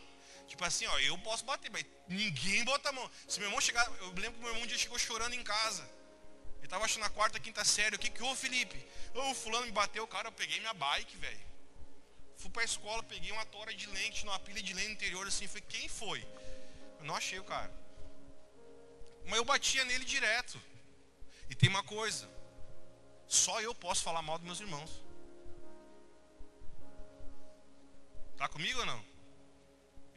Tipo 0.47 0.63
assim, 0.63 0.85
ó, 0.87 0.99
eu 0.99 1.17
posso 1.19 1.43
bater, 1.45 1.69
mas 1.69 1.85
ninguém 2.07 2.63
bota 2.63 2.89
a 2.89 2.91
mão. 2.91 3.09
Se 3.27 3.39
meu 3.39 3.47
irmão 3.49 3.61
chegar, 3.61 3.85
eu 3.99 4.07
lembro 4.13 4.33
que 4.33 4.39
meu 4.39 4.49
irmão 4.49 4.63
um 4.63 4.67
dia 4.67 4.77
chegou 4.77 4.97
chorando 4.97 5.33
em 5.33 5.43
casa. 5.43 5.83
Ele 6.57 6.65
estava 6.65 6.85
achando 6.85 7.03
na 7.03 7.09
quarta, 7.09 7.39
quinta 7.39 7.63
série. 7.63 7.95
O 7.95 7.99
que 7.99 8.09
que 8.09 8.23
houve, 8.23 8.39
Felipe? 8.39 8.77
Ô, 9.13 9.33
fulano 9.33 9.65
me 9.65 9.71
bateu, 9.71 10.07
cara, 10.07 10.29
eu 10.29 10.31
peguei 10.31 10.59
minha 10.59 10.73
bike, 10.73 11.17
velho. 11.17 11.47
Fui 12.37 12.49
pra 12.49 12.63
escola, 12.63 13.03
peguei 13.03 13.31
uma 13.31 13.45
tora 13.45 13.73
de 13.73 13.87
lente, 13.87 14.25
numa 14.25 14.39
pilha 14.39 14.61
de 14.61 14.73
lente 14.73 14.91
interior, 14.91 15.27
assim, 15.27 15.47
foi 15.47 15.61
quem 15.61 15.87
foi? 15.89 16.25
Eu 16.99 17.05
não 17.05 17.15
achei 17.15 17.39
o 17.39 17.43
cara. 17.43 17.71
Mas 19.25 19.35
eu 19.35 19.45
batia 19.45 19.83
nele 19.85 20.05
direto. 20.05 20.61
E 21.49 21.55
tem 21.55 21.69
uma 21.69 21.83
coisa, 21.83 22.29
só 23.27 23.59
eu 23.61 23.73
posso 23.73 24.03
falar 24.03 24.21
mal 24.21 24.37
dos 24.37 24.45
meus 24.45 24.59
irmãos. 24.59 24.91
Tá 28.37 28.47
comigo 28.47 28.79
ou 28.79 28.85
não? 28.85 29.16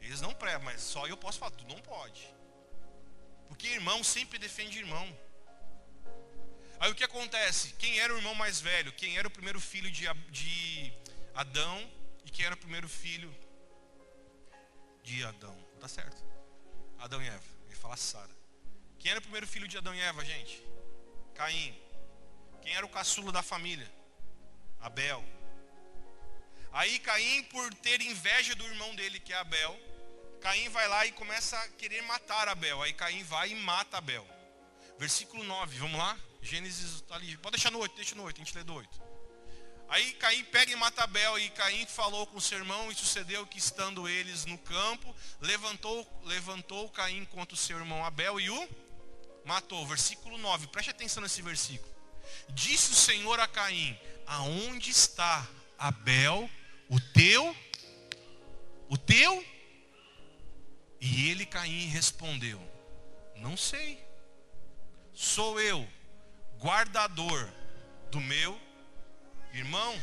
Eles 0.01 0.21
não 0.21 0.33
prestam, 0.33 0.63
mas 0.63 0.81
só 0.81 1.07
eu 1.07 1.15
posso 1.15 1.39
falar, 1.39 1.51
tu 1.51 1.65
não 1.65 1.79
pode. 1.81 2.27
Porque 3.47 3.67
irmão 3.67 4.03
sempre 4.03 4.39
defende 4.39 4.79
irmão. 4.79 5.07
Aí 6.79 6.91
o 6.91 6.95
que 6.95 7.03
acontece? 7.03 7.73
Quem 7.73 7.99
era 7.99 8.13
o 8.13 8.17
irmão 8.17 8.33
mais 8.33 8.59
velho? 8.59 8.91
Quem 8.93 9.17
era 9.17 9.27
o 9.27 9.31
primeiro 9.31 9.59
filho 9.59 9.91
de, 9.91 10.05
de 10.29 10.93
Adão? 11.35 11.77
E 12.25 12.31
quem 12.31 12.45
era 12.45 12.55
o 12.55 12.57
primeiro 12.57 12.89
filho 12.89 13.31
de 15.03 15.23
Adão? 15.23 15.55
Tá 15.79 15.87
certo. 15.87 16.23
Adão 16.97 17.21
e 17.21 17.27
Eva. 17.27 17.43
Ele 17.67 17.75
fala 17.75 17.95
Sara. 17.95 18.35
Quem 18.97 19.11
era 19.11 19.19
o 19.19 19.23
primeiro 19.23 19.47
filho 19.47 19.67
de 19.67 19.77
Adão 19.77 19.93
e 19.93 19.99
Eva, 19.99 20.25
gente? 20.25 20.63
Caim. 21.35 21.79
Quem 22.61 22.73
era 22.73 22.85
o 22.85 22.89
caçulo 22.89 23.31
da 23.31 23.43
família? 23.43 23.89
Abel. 24.79 25.23
Aí 26.71 26.99
Caim, 26.99 27.43
por 27.43 27.73
ter 27.75 28.01
inveja 28.01 28.55
do 28.55 28.65
irmão 28.65 28.95
dele, 28.95 29.19
que 29.19 29.33
é 29.33 29.37
Abel, 29.37 29.77
Caim 30.41 30.69
vai 30.69 30.87
lá 30.87 31.05
e 31.05 31.11
começa 31.11 31.55
a 31.55 31.67
querer 31.69 32.01
matar 32.01 32.47
Abel. 32.47 32.81
Aí 32.81 32.93
Caim 32.93 33.23
vai 33.23 33.51
e 33.51 33.55
mata 33.55 33.97
Abel. 33.97 34.27
Versículo 34.97 35.43
9, 35.43 35.77
vamos 35.77 35.99
lá? 35.99 36.17
Gênesis 36.41 36.95
está 36.95 37.15
ali. 37.15 37.37
Pode 37.37 37.55
deixar 37.55 37.71
no 37.71 37.79
8, 37.79 37.95
deixa 37.95 38.15
no 38.15 38.23
8, 38.23 38.41
a 38.41 38.43
gente 38.43 38.57
lê 38.57 38.63
do 38.63 38.73
8. 38.73 39.01
Aí 39.87 40.13
Caim 40.13 40.43
pega 40.45 40.71
e 40.71 40.75
mata 40.75 41.03
Abel, 41.03 41.37
e 41.37 41.49
Caim 41.51 41.85
falou 41.85 42.25
com 42.25 42.39
seu 42.39 42.57
irmão, 42.57 42.91
e 42.91 42.95
sucedeu 42.95 43.45
que 43.45 43.59
estando 43.59 44.07
eles 44.07 44.45
no 44.45 44.57
campo, 44.57 45.15
levantou, 45.39 46.07
levantou 46.23 46.89
Caim 46.89 47.23
contra 47.25 47.53
o 47.53 47.57
seu 47.57 47.77
irmão 47.77 48.03
Abel 48.03 48.39
e 48.39 48.49
o 48.49 48.69
matou. 49.45 49.85
Versículo 49.85 50.39
9, 50.39 50.67
preste 50.67 50.89
atenção 50.89 51.21
nesse 51.21 51.41
versículo. 51.41 51.91
Disse 52.49 52.91
o 52.91 52.95
Senhor 52.95 53.39
a 53.39 53.47
Caim: 53.47 53.99
Aonde 54.25 54.89
está 54.89 55.47
Abel, 55.77 56.49
o 56.89 56.99
teu? 56.99 57.55
O 58.89 58.97
teu? 58.97 59.50
E 61.01 61.29
ele, 61.29 61.45
Caim, 61.47 61.87
respondeu: 61.87 62.61
Não 63.35 63.57
sei. 63.57 63.99
Sou 65.11 65.59
eu, 65.59 65.85
guardador 66.59 67.49
do 68.11 68.21
meu 68.21 68.57
irmão. 69.51 69.99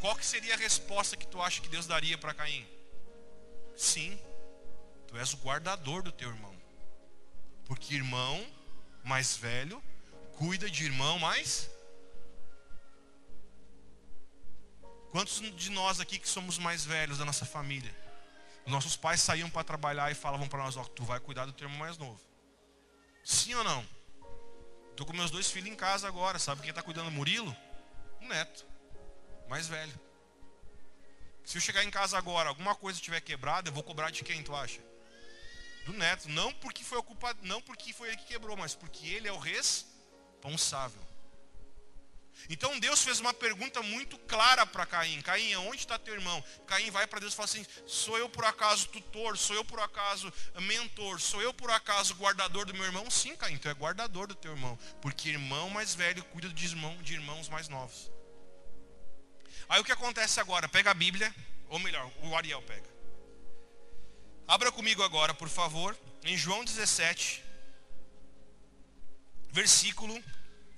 Qual 0.00 0.14
que 0.16 0.26
seria 0.26 0.54
a 0.54 0.58
resposta 0.58 1.16
que 1.16 1.26
tu 1.26 1.40
acha 1.40 1.60
que 1.60 1.68
Deus 1.68 1.86
daria 1.86 2.18
para 2.18 2.34
Caim? 2.34 2.66
Sim, 3.76 4.20
tu 5.06 5.16
és 5.16 5.32
o 5.32 5.38
guardador 5.38 6.02
do 6.02 6.12
teu 6.12 6.28
irmão. 6.28 6.54
Porque 7.64 7.94
irmão 7.94 8.44
mais 9.04 9.36
velho 9.36 9.82
cuida 10.36 10.68
de 10.68 10.84
irmão 10.84 11.18
mais. 11.18 11.70
Quantos 15.10 15.40
de 15.56 15.70
nós 15.70 16.00
aqui 16.00 16.18
que 16.18 16.28
somos 16.28 16.58
mais 16.58 16.84
velhos 16.84 17.18
da 17.18 17.24
nossa 17.24 17.46
família? 17.46 17.94
Nossos 18.68 18.96
pais 18.96 19.20
saíam 19.20 19.48
para 19.50 19.64
trabalhar 19.64 20.10
e 20.10 20.14
falavam 20.14 20.48
para 20.48 20.62
nós: 20.62 20.76
Ó, 20.76 20.84
tu 20.84 21.04
vai 21.04 21.18
cuidar 21.18 21.46
do 21.46 21.52
teu 21.52 21.66
irmão 21.66 21.78
mais 21.78 21.96
novo. 21.98 22.20
Sim 23.24 23.54
ou 23.54 23.64
não? 23.64 23.86
Estou 24.90 25.06
com 25.06 25.12
meus 25.12 25.30
dois 25.30 25.50
filhos 25.50 25.70
em 25.70 25.76
casa 25.76 26.06
agora. 26.06 26.38
Sabe 26.38 26.60
quem 26.60 26.70
está 26.70 26.82
cuidando 26.82 27.06
do 27.06 27.12
Murilo? 27.12 27.56
Um 28.20 28.28
neto, 28.28 28.66
mais 29.48 29.66
velho. 29.68 29.98
Se 31.44 31.56
eu 31.56 31.60
chegar 31.62 31.82
em 31.82 31.90
casa 31.90 32.18
agora, 32.18 32.50
alguma 32.50 32.74
coisa 32.74 32.98
estiver 32.98 33.20
quebrada, 33.20 33.68
eu 33.68 33.72
vou 33.72 33.82
cobrar 33.82 34.10
de 34.10 34.22
quem 34.22 34.42
tu 34.42 34.54
acha? 34.54 34.80
Do 35.86 35.92
neto. 35.94 36.28
Não 36.28 36.52
porque 36.54 36.84
foi 36.84 36.98
ocupado, 36.98 37.38
não 37.42 37.62
porque 37.62 37.92
foi 37.92 38.08
ele 38.08 38.18
que 38.18 38.26
quebrou, 38.26 38.56
mas 38.56 38.74
porque 38.74 39.06
ele 39.06 39.28
é 39.28 39.32
o 39.32 39.38
res 39.38 39.86
responsável. 40.38 41.07
Então 42.48 42.78
Deus 42.78 43.02
fez 43.02 43.20
uma 43.20 43.34
pergunta 43.34 43.82
muito 43.82 44.16
clara 44.18 44.66
para 44.66 44.86
Caim: 44.86 45.20
Caim, 45.22 45.54
onde 45.56 45.78
está 45.78 45.98
teu 45.98 46.14
irmão? 46.14 46.42
Caim 46.66 46.90
vai 46.90 47.06
para 47.06 47.20
Deus 47.20 47.32
e 47.32 47.36
fala 47.36 47.48
assim: 47.48 47.66
Sou 47.86 48.16
eu 48.18 48.28
por 48.28 48.44
acaso 48.44 48.88
tutor? 48.88 49.36
Sou 49.36 49.56
eu 49.56 49.64
por 49.64 49.80
acaso 49.80 50.32
mentor? 50.60 51.20
Sou 51.20 51.42
eu 51.42 51.52
por 51.52 51.70
acaso 51.70 52.14
guardador 52.14 52.66
do 52.66 52.74
meu 52.74 52.84
irmão? 52.84 53.10
Sim, 53.10 53.36
Caim, 53.36 53.58
tu 53.58 53.68
é 53.68 53.72
guardador 53.72 54.26
do 54.26 54.34
teu 54.34 54.52
irmão, 54.52 54.78
porque 55.02 55.30
irmão 55.30 55.68
mais 55.70 55.94
velho 55.94 56.24
cuida 56.24 56.48
de, 56.48 56.66
irmão, 56.66 56.96
de 57.02 57.14
irmãos 57.14 57.48
mais 57.48 57.68
novos. 57.68 58.10
Aí 59.68 59.80
o 59.80 59.84
que 59.84 59.92
acontece 59.92 60.40
agora? 60.40 60.68
Pega 60.68 60.90
a 60.90 60.94
Bíblia, 60.94 61.34
ou 61.68 61.78
melhor, 61.78 62.10
o 62.22 62.36
Ariel 62.36 62.62
pega. 62.62 62.88
Abra 64.46 64.72
comigo 64.72 65.02
agora, 65.02 65.34
por 65.34 65.48
favor, 65.48 65.94
em 66.24 66.36
João 66.36 66.64
17, 66.64 67.44
versículo 69.50 70.18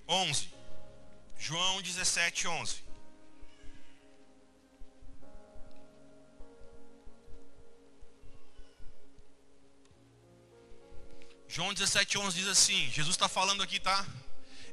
11. 0.09 0.60
João 1.41 1.81
17, 1.81 2.47
11. 2.47 2.85
João 11.49 11.73
17, 11.73 12.19
11 12.19 12.39
diz 12.39 12.47
assim: 12.47 12.91
Jesus 12.91 13.17
está 13.17 13.27
falando 13.27 13.63
aqui, 13.63 13.81
tá? 13.81 14.07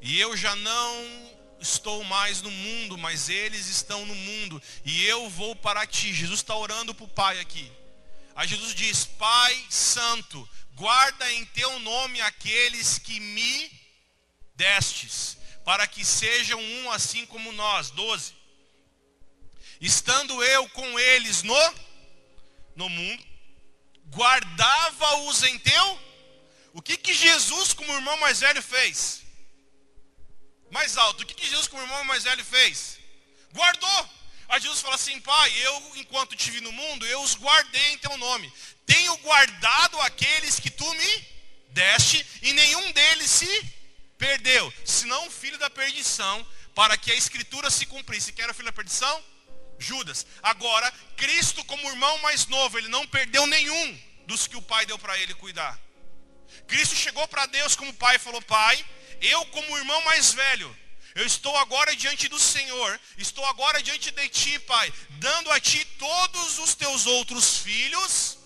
E 0.02 0.20
eu 0.20 0.36
já 0.36 0.56
não 0.58 1.32
estou 1.60 2.04
mais 2.04 2.42
no 2.42 2.52
mundo, 2.52 2.98
mas 2.98 3.30
eles 3.30 3.68
estão 3.68 4.06
no 4.06 4.14
mundo, 4.14 4.62
e 4.84 5.06
eu 5.06 5.30
vou 5.30 5.56
para 5.56 5.88
ti. 5.88 6.14
Jesus 6.14 6.42
está 6.42 6.56
orando 6.56 6.94
para 6.94 7.06
o 7.06 7.08
Pai 7.08 7.40
aqui. 7.40 7.72
Aí 8.36 8.46
Jesus 8.46 8.76
diz: 8.76 9.06
Pai 9.06 9.66
Santo, 9.70 10.48
guarda 10.76 11.32
em 11.32 11.46
teu 11.46 11.80
nome 11.80 12.20
aqueles 12.20 13.00
que 13.00 13.22
me 13.22 13.72
destes, 14.54 15.37
para 15.68 15.86
que 15.86 16.06
sejam 16.06 16.62
um 16.62 16.90
assim 16.92 17.26
como 17.26 17.52
nós. 17.52 17.90
12. 17.90 18.34
Estando 19.82 20.42
eu 20.42 20.70
com 20.70 20.98
eles 20.98 21.44
no, 21.44 21.74
no 22.74 22.88
mundo, 22.88 23.22
guardava-os 24.10 25.44
em 25.44 25.60
teu. 25.60 26.00
O 26.72 26.82
que, 26.82 26.96
que 26.96 27.14
Jesus, 27.14 27.74
como 27.74 27.92
irmão 27.92 28.16
mais 28.16 28.40
velho, 28.40 28.64
fez? 28.64 29.24
Mais 30.72 30.96
alto, 30.96 31.24
o 31.24 31.26
que, 31.26 31.34
que 31.34 31.50
Jesus, 31.50 31.68
como 31.68 31.84
irmão 31.84 32.06
mais 32.06 32.24
velho, 32.24 32.46
fez? 32.46 32.98
Guardou. 33.52 34.10
Aí 34.48 34.62
Jesus 34.62 34.80
fala 34.80 34.96
assim: 34.96 35.20
Pai, 35.20 35.52
eu, 35.66 35.92
enquanto 35.98 36.38
tive 36.38 36.62
no 36.62 36.72
mundo, 36.72 37.06
eu 37.06 37.22
os 37.22 37.36
guardei 37.36 37.92
em 37.92 37.98
teu 37.98 38.16
nome. 38.16 38.54
Tenho 38.86 39.18
guardado 39.18 40.00
aqueles 40.00 40.62
que 40.62 40.70
tu 40.70 40.90
me 40.94 41.28
deste, 41.72 42.26
e 42.42 42.54
nenhum 42.54 42.90
deles 42.94 43.30
se 43.30 43.77
perdeu, 44.18 44.74
senão 44.84 45.28
o 45.28 45.32
filho 45.32 45.58
da 45.58 45.70
perdição, 45.70 46.46
para 46.74 46.98
que 46.98 47.12
a 47.12 47.16
escritura 47.16 47.70
se 47.70 47.86
cumprisse. 47.86 48.34
Quem 48.34 48.44
era 48.44 48.52
o 48.52 48.56
filho 48.56 48.66
da 48.66 48.74
perdição? 48.74 49.24
Judas. 49.80 50.26
Agora, 50.42 50.92
Cristo, 51.16 51.64
como 51.66 51.88
irmão 51.90 52.18
mais 52.20 52.48
novo, 52.48 52.78
ele 52.78 52.88
não 52.88 53.06
perdeu 53.08 53.46
nenhum 53.48 54.00
dos 54.26 54.48
que 54.48 54.58
o 54.58 54.62
pai 54.62 54.86
deu 54.86 54.98
para 54.98 55.18
ele 55.18 55.34
cuidar. 55.34 55.80
Cristo 56.68 56.96
chegou 56.96 57.28
para 57.28 57.46
Deus 57.46 57.76
como 57.76 57.94
pai 57.94 58.16
e 58.16 58.20
falou: 58.20 58.42
Pai, 58.42 58.84
eu, 59.22 59.46
como 59.48 59.78
irmão 59.78 60.02
mais 60.04 60.34
velho, 60.34 60.76
eu 61.16 61.26
estou 61.26 61.56
agora 61.58 61.96
diante 61.96 62.28
do 62.28 62.40
Senhor, 62.40 63.00
estou 63.18 63.46
agora 63.46 63.82
diante 63.82 64.12
de 64.12 64.30
ti, 64.30 64.60
Pai, 64.60 64.94
dando 65.12 65.52
a 65.52 65.60
ti 65.60 65.84
todos 65.98 66.60
os 66.60 66.76
teus 66.76 67.06
outros 67.06 67.58
filhos 67.60 68.37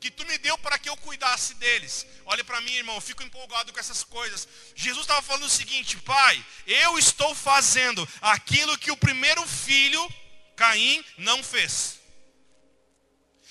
que 0.00 0.10
tu 0.10 0.24
me 0.26 0.38
deu 0.38 0.56
para 0.58 0.78
que 0.78 0.88
eu 0.88 0.96
cuidasse 0.96 1.54
deles. 1.54 2.06
Olha 2.24 2.44
para 2.44 2.60
mim, 2.60 2.72
irmão, 2.72 2.94
eu 2.94 3.00
fico 3.00 3.22
empolgado 3.22 3.72
com 3.72 3.80
essas 3.80 4.04
coisas. 4.04 4.46
Jesus 4.74 5.02
estava 5.02 5.22
falando 5.22 5.44
o 5.44 5.50
seguinte: 5.50 5.96
Pai, 5.98 6.44
eu 6.66 6.98
estou 6.98 7.34
fazendo 7.34 8.08
aquilo 8.20 8.78
que 8.78 8.90
o 8.90 8.96
primeiro 8.96 9.46
filho, 9.46 10.02
Caim, 10.56 11.04
não 11.16 11.42
fez. 11.42 11.98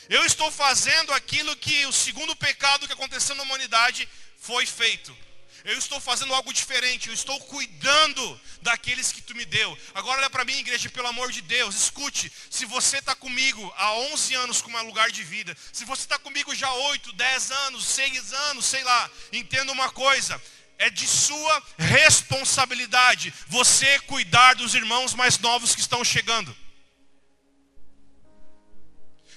Eu 0.10 0.26
estou 0.26 0.50
fazendo 0.50 1.14
aquilo 1.14 1.56
que 1.58 1.86
o 1.86 1.92
segundo 1.92 2.36
pecado 2.36 2.88
que 2.88 2.94
aconteceu 2.94 3.36
na 3.36 3.44
humanidade 3.44 4.08
foi 4.38 4.66
feito. 4.66 5.27
Eu 5.68 5.78
estou 5.78 6.00
fazendo 6.00 6.34
algo 6.34 6.54
diferente. 6.54 7.10
Eu 7.10 7.14
estou 7.14 7.38
cuidando 7.42 8.42
daqueles 8.62 9.12
que 9.12 9.22
tu 9.22 9.36
me 9.36 9.44
deu. 9.44 9.78
Agora 9.94 10.20
olha 10.20 10.30
para 10.30 10.46
mim, 10.46 10.60
igreja, 10.60 10.90
pelo 10.90 11.10
amor 11.10 11.30
de 11.30 11.42
Deus. 11.42 11.76
Escute. 11.76 12.32
Se 12.50 12.66
você 12.66 13.00
está 13.00 13.14
comigo 13.14 13.74
há 13.76 13.92
11 14.14 14.34
anos 14.36 14.62
como 14.62 14.78
um 14.78 14.88
lugar 14.88 15.12
de 15.12 15.26
vida. 15.26 15.56
Se 15.74 15.84
você 15.84 16.04
está 16.04 16.18
comigo 16.18 16.56
já 16.56 16.72
8, 16.72 17.12
10 17.12 17.52
anos, 17.52 17.86
6 17.86 18.32
anos, 18.32 18.66
sei 18.66 18.82
lá. 18.82 19.12
Entenda 19.34 19.74
uma 19.74 19.90
coisa. 19.90 20.42
É 20.78 20.90
de 20.90 21.06
sua 21.06 21.62
responsabilidade 21.78 23.34
você 23.48 24.00
cuidar 24.02 24.56
dos 24.56 24.74
irmãos 24.74 25.14
mais 25.14 25.38
novos 25.38 25.76
que 25.76 25.82
estão 25.82 26.02
chegando. 26.02 26.56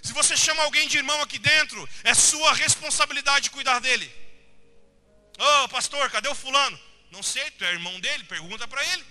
Se 0.00 0.12
você 0.12 0.36
chama 0.36 0.62
alguém 0.62 0.86
de 0.86 0.96
irmão 0.96 1.20
aqui 1.22 1.40
dentro, 1.40 1.88
é 2.04 2.14
sua 2.14 2.52
responsabilidade 2.54 3.50
cuidar 3.50 3.80
dele. 3.80 4.29
Ô 5.40 5.64
oh, 5.64 5.68
pastor, 5.70 6.10
cadê 6.10 6.28
o 6.28 6.34
fulano? 6.34 6.78
Não 7.10 7.22
sei, 7.22 7.50
tu 7.52 7.64
é 7.64 7.72
irmão 7.72 7.98
dele, 7.98 8.24
pergunta 8.24 8.68
para 8.68 8.84
ele. 8.92 9.04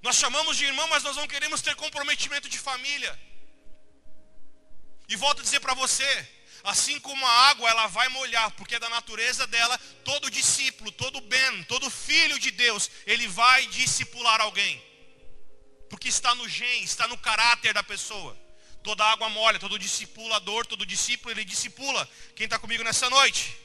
Nós 0.00 0.16
chamamos 0.16 0.56
de 0.56 0.64
irmão, 0.64 0.88
mas 0.88 1.02
nós 1.02 1.14
não 1.14 1.28
queremos 1.28 1.60
ter 1.60 1.74
comprometimento 1.76 2.48
de 2.48 2.58
família. 2.58 3.12
E 5.10 5.14
volto 5.14 5.40
a 5.40 5.42
dizer 5.42 5.60
para 5.60 5.74
você, 5.74 6.10
assim 6.64 6.98
como 7.00 7.26
a 7.26 7.48
água 7.50 7.68
ela 7.68 7.86
vai 7.86 8.08
molhar, 8.08 8.50
porque 8.52 8.76
é 8.76 8.78
da 8.78 8.88
natureza 8.88 9.46
dela, 9.46 9.76
todo 10.02 10.30
discípulo, 10.30 10.90
todo 10.90 11.20
ben, 11.20 11.62
todo 11.64 11.90
filho 11.90 12.38
de 12.38 12.50
Deus, 12.50 12.90
ele 13.04 13.28
vai 13.28 13.66
discipular 13.66 14.40
alguém. 14.40 14.82
Porque 15.90 16.08
está 16.08 16.34
no 16.34 16.48
gen, 16.48 16.82
está 16.82 17.06
no 17.06 17.18
caráter 17.18 17.74
da 17.74 17.82
pessoa. 17.82 18.34
Toda 18.82 19.04
água 19.04 19.28
molha, 19.28 19.58
todo 19.58 19.78
discipulador, 19.78 20.66
todo 20.66 20.86
discípulo, 20.86 21.32
ele 21.32 21.44
discipula. 21.44 22.08
Quem 22.34 22.44
está 22.44 22.58
comigo 22.58 22.82
nessa 22.82 23.10
noite? 23.10 23.56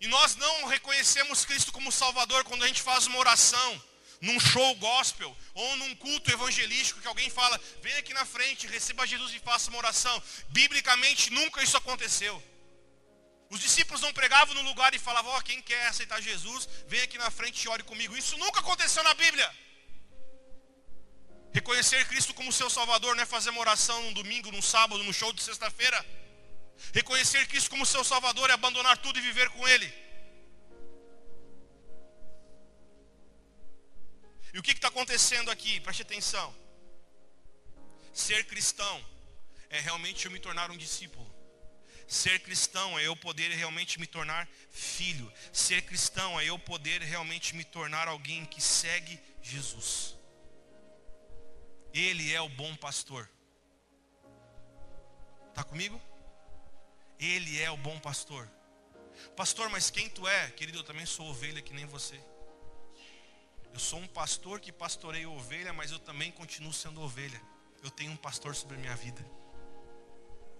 E 0.00 0.06
nós 0.06 0.36
não 0.36 0.66
reconhecemos 0.66 1.44
Cristo 1.44 1.72
como 1.72 1.92
Salvador 1.92 2.44
quando 2.44 2.62
a 2.64 2.66
gente 2.66 2.82
faz 2.82 3.06
uma 3.06 3.18
oração, 3.18 3.82
num 4.20 4.38
show 4.40 4.74
gospel, 4.76 5.34
ou 5.54 5.76
num 5.76 5.94
culto 5.96 6.30
evangelístico, 6.30 7.00
que 7.00 7.06
alguém 7.06 7.30
fala, 7.30 7.60
vem 7.82 7.94
aqui 7.96 8.12
na 8.14 8.24
frente, 8.24 8.66
receba 8.66 9.06
Jesus 9.06 9.34
e 9.34 9.38
faça 9.38 9.70
uma 9.70 9.78
oração. 9.78 10.22
Biblicamente 10.48 11.30
nunca 11.30 11.62
isso 11.62 11.76
aconteceu. 11.76 12.42
Os 13.50 13.60
discípulos 13.60 14.00
não 14.00 14.12
pregavam 14.12 14.54
no 14.54 14.62
lugar 14.62 14.94
e 14.94 14.98
falavam, 14.98 15.30
ó, 15.32 15.38
oh, 15.38 15.42
quem 15.42 15.62
quer 15.62 15.86
aceitar 15.86 16.20
Jesus, 16.20 16.68
vem 16.88 17.02
aqui 17.02 17.18
na 17.18 17.30
frente 17.30 17.62
e 17.62 17.68
ore 17.68 17.82
comigo. 17.82 18.16
Isso 18.16 18.36
nunca 18.38 18.60
aconteceu 18.60 19.02
na 19.02 19.14
Bíblia. 19.14 19.48
Reconhecer 21.54 22.04
Cristo 22.08 22.34
como 22.34 22.52
seu 22.52 22.68
Salvador 22.68 23.14
não 23.14 23.22
é 23.22 23.26
fazer 23.26 23.50
uma 23.50 23.60
oração 23.60 24.02
num 24.02 24.12
domingo, 24.12 24.50
num 24.50 24.60
sábado, 24.60 25.04
num 25.04 25.12
show 25.12 25.32
de 25.32 25.40
sexta-feira. 25.40 26.04
Reconhecer 26.92 27.46
Cristo 27.46 27.70
como 27.70 27.86
seu 27.86 28.02
Salvador 28.02 28.50
é 28.50 28.54
abandonar 28.54 28.98
tudo 28.98 29.20
e 29.20 29.22
viver 29.22 29.48
com 29.50 29.66
Ele. 29.68 29.86
E 34.52 34.58
o 34.58 34.62
que 34.64 34.72
está 34.72 34.88
acontecendo 34.88 35.48
aqui? 35.48 35.78
Preste 35.78 36.02
atenção. 36.02 36.52
Ser 38.12 38.44
cristão 38.46 39.04
é 39.70 39.78
realmente 39.78 40.26
eu 40.26 40.32
me 40.32 40.40
tornar 40.40 40.72
um 40.72 40.76
discípulo. 40.76 41.32
Ser 42.08 42.40
cristão 42.40 42.98
é 42.98 43.06
eu 43.06 43.14
poder 43.14 43.52
realmente 43.52 44.00
me 44.00 44.08
tornar 44.08 44.48
filho. 44.72 45.32
Ser 45.52 45.82
cristão 45.82 46.38
é 46.40 46.46
eu 46.46 46.58
poder 46.58 47.00
realmente 47.00 47.54
me 47.54 47.64
tornar 47.64 48.08
alguém 48.08 48.44
que 48.44 48.60
segue 48.60 49.20
Jesus. 49.40 50.16
Ele 51.94 52.32
é 52.32 52.40
o 52.40 52.48
bom 52.48 52.74
pastor. 52.74 53.30
Está 55.50 55.62
comigo? 55.62 56.00
Ele 57.20 57.62
é 57.62 57.70
o 57.70 57.76
bom 57.76 57.96
pastor. 58.00 58.50
Pastor, 59.36 59.70
mas 59.70 59.90
quem 59.90 60.08
tu 60.08 60.26
é? 60.26 60.50
Querido, 60.50 60.78
eu 60.78 60.82
também 60.82 61.06
sou 61.06 61.28
ovelha 61.28 61.62
que 61.62 61.72
nem 61.72 61.86
você. 61.86 62.20
Eu 63.72 63.78
sou 63.78 64.00
um 64.00 64.08
pastor 64.08 64.58
que 64.58 64.72
pastorei 64.72 65.24
ovelha, 65.24 65.72
mas 65.72 65.92
eu 65.92 66.00
também 66.00 66.32
continuo 66.32 66.72
sendo 66.72 67.00
ovelha. 67.00 67.40
Eu 67.80 67.90
tenho 67.92 68.10
um 68.10 68.16
pastor 68.16 68.56
sobre 68.56 68.74
a 68.74 68.80
minha 68.80 68.96
vida. 68.96 69.24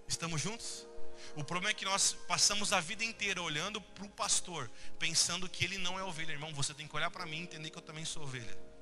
Estamos 0.07 0.41
juntos? 0.41 0.87
O 1.35 1.43
problema 1.43 1.71
é 1.71 1.73
que 1.73 1.83
nós 1.83 2.13
passamos 2.29 2.71
a 2.71 2.79
vida 2.79 3.03
inteira 3.03 3.41
olhando 3.41 3.81
para 3.81 4.05
o 4.05 4.09
pastor, 4.09 4.71
pensando 4.97 5.49
que 5.49 5.65
ele 5.65 5.77
não 5.77 5.99
é 5.99 6.03
ovelha. 6.03 6.31
Irmão, 6.31 6.53
você 6.53 6.73
tem 6.73 6.87
que 6.87 6.95
olhar 6.95 7.11
para 7.11 7.25
mim 7.25 7.39
e 7.39 7.43
entender 7.43 7.69
que 7.71 7.77
eu 7.77 7.81
também 7.81 8.05
sou 8.05 8.23
ovelha 8.23 8.74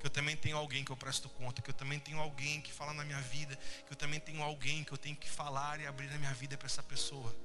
que 0.00 0.06
eu 0.06 0.10
também 0.10 0.34
tenho 0.34 0.56
alguém 0.56 0.82
que 0.82 0.90
eu 0.90 0.96
presto 0.96 1.28
conta, 1.28 1.60
que 1.60 1.68
eu 1.68 1.74
também 1.74 2.00
tenho 2.00 2.18
alguém 2.18 2.62
que 2.62 2.72
fala 2.72 2.94
na 2.94 3.04
minha 3.04 3.20
vida, 3.20 3.54
que 3.86 3.92
eu 3.92 3.96
também 3.96 4.18
tenho 4.18 4.42
alguém 4.42 4.82
que 4.82 4.92
eu 4.92 4.98
tenho 4.98 5.14
que 5.14 5.28
falar 5.28 5.78
e 5.78 5.86
abrir 5.86 6.08
na 6.08 6.16
minha 6.16 6.32
vida 6.32 6.56
para 6.56 6.66
essa 6.66 6.82
pessoa. 6.82 7.36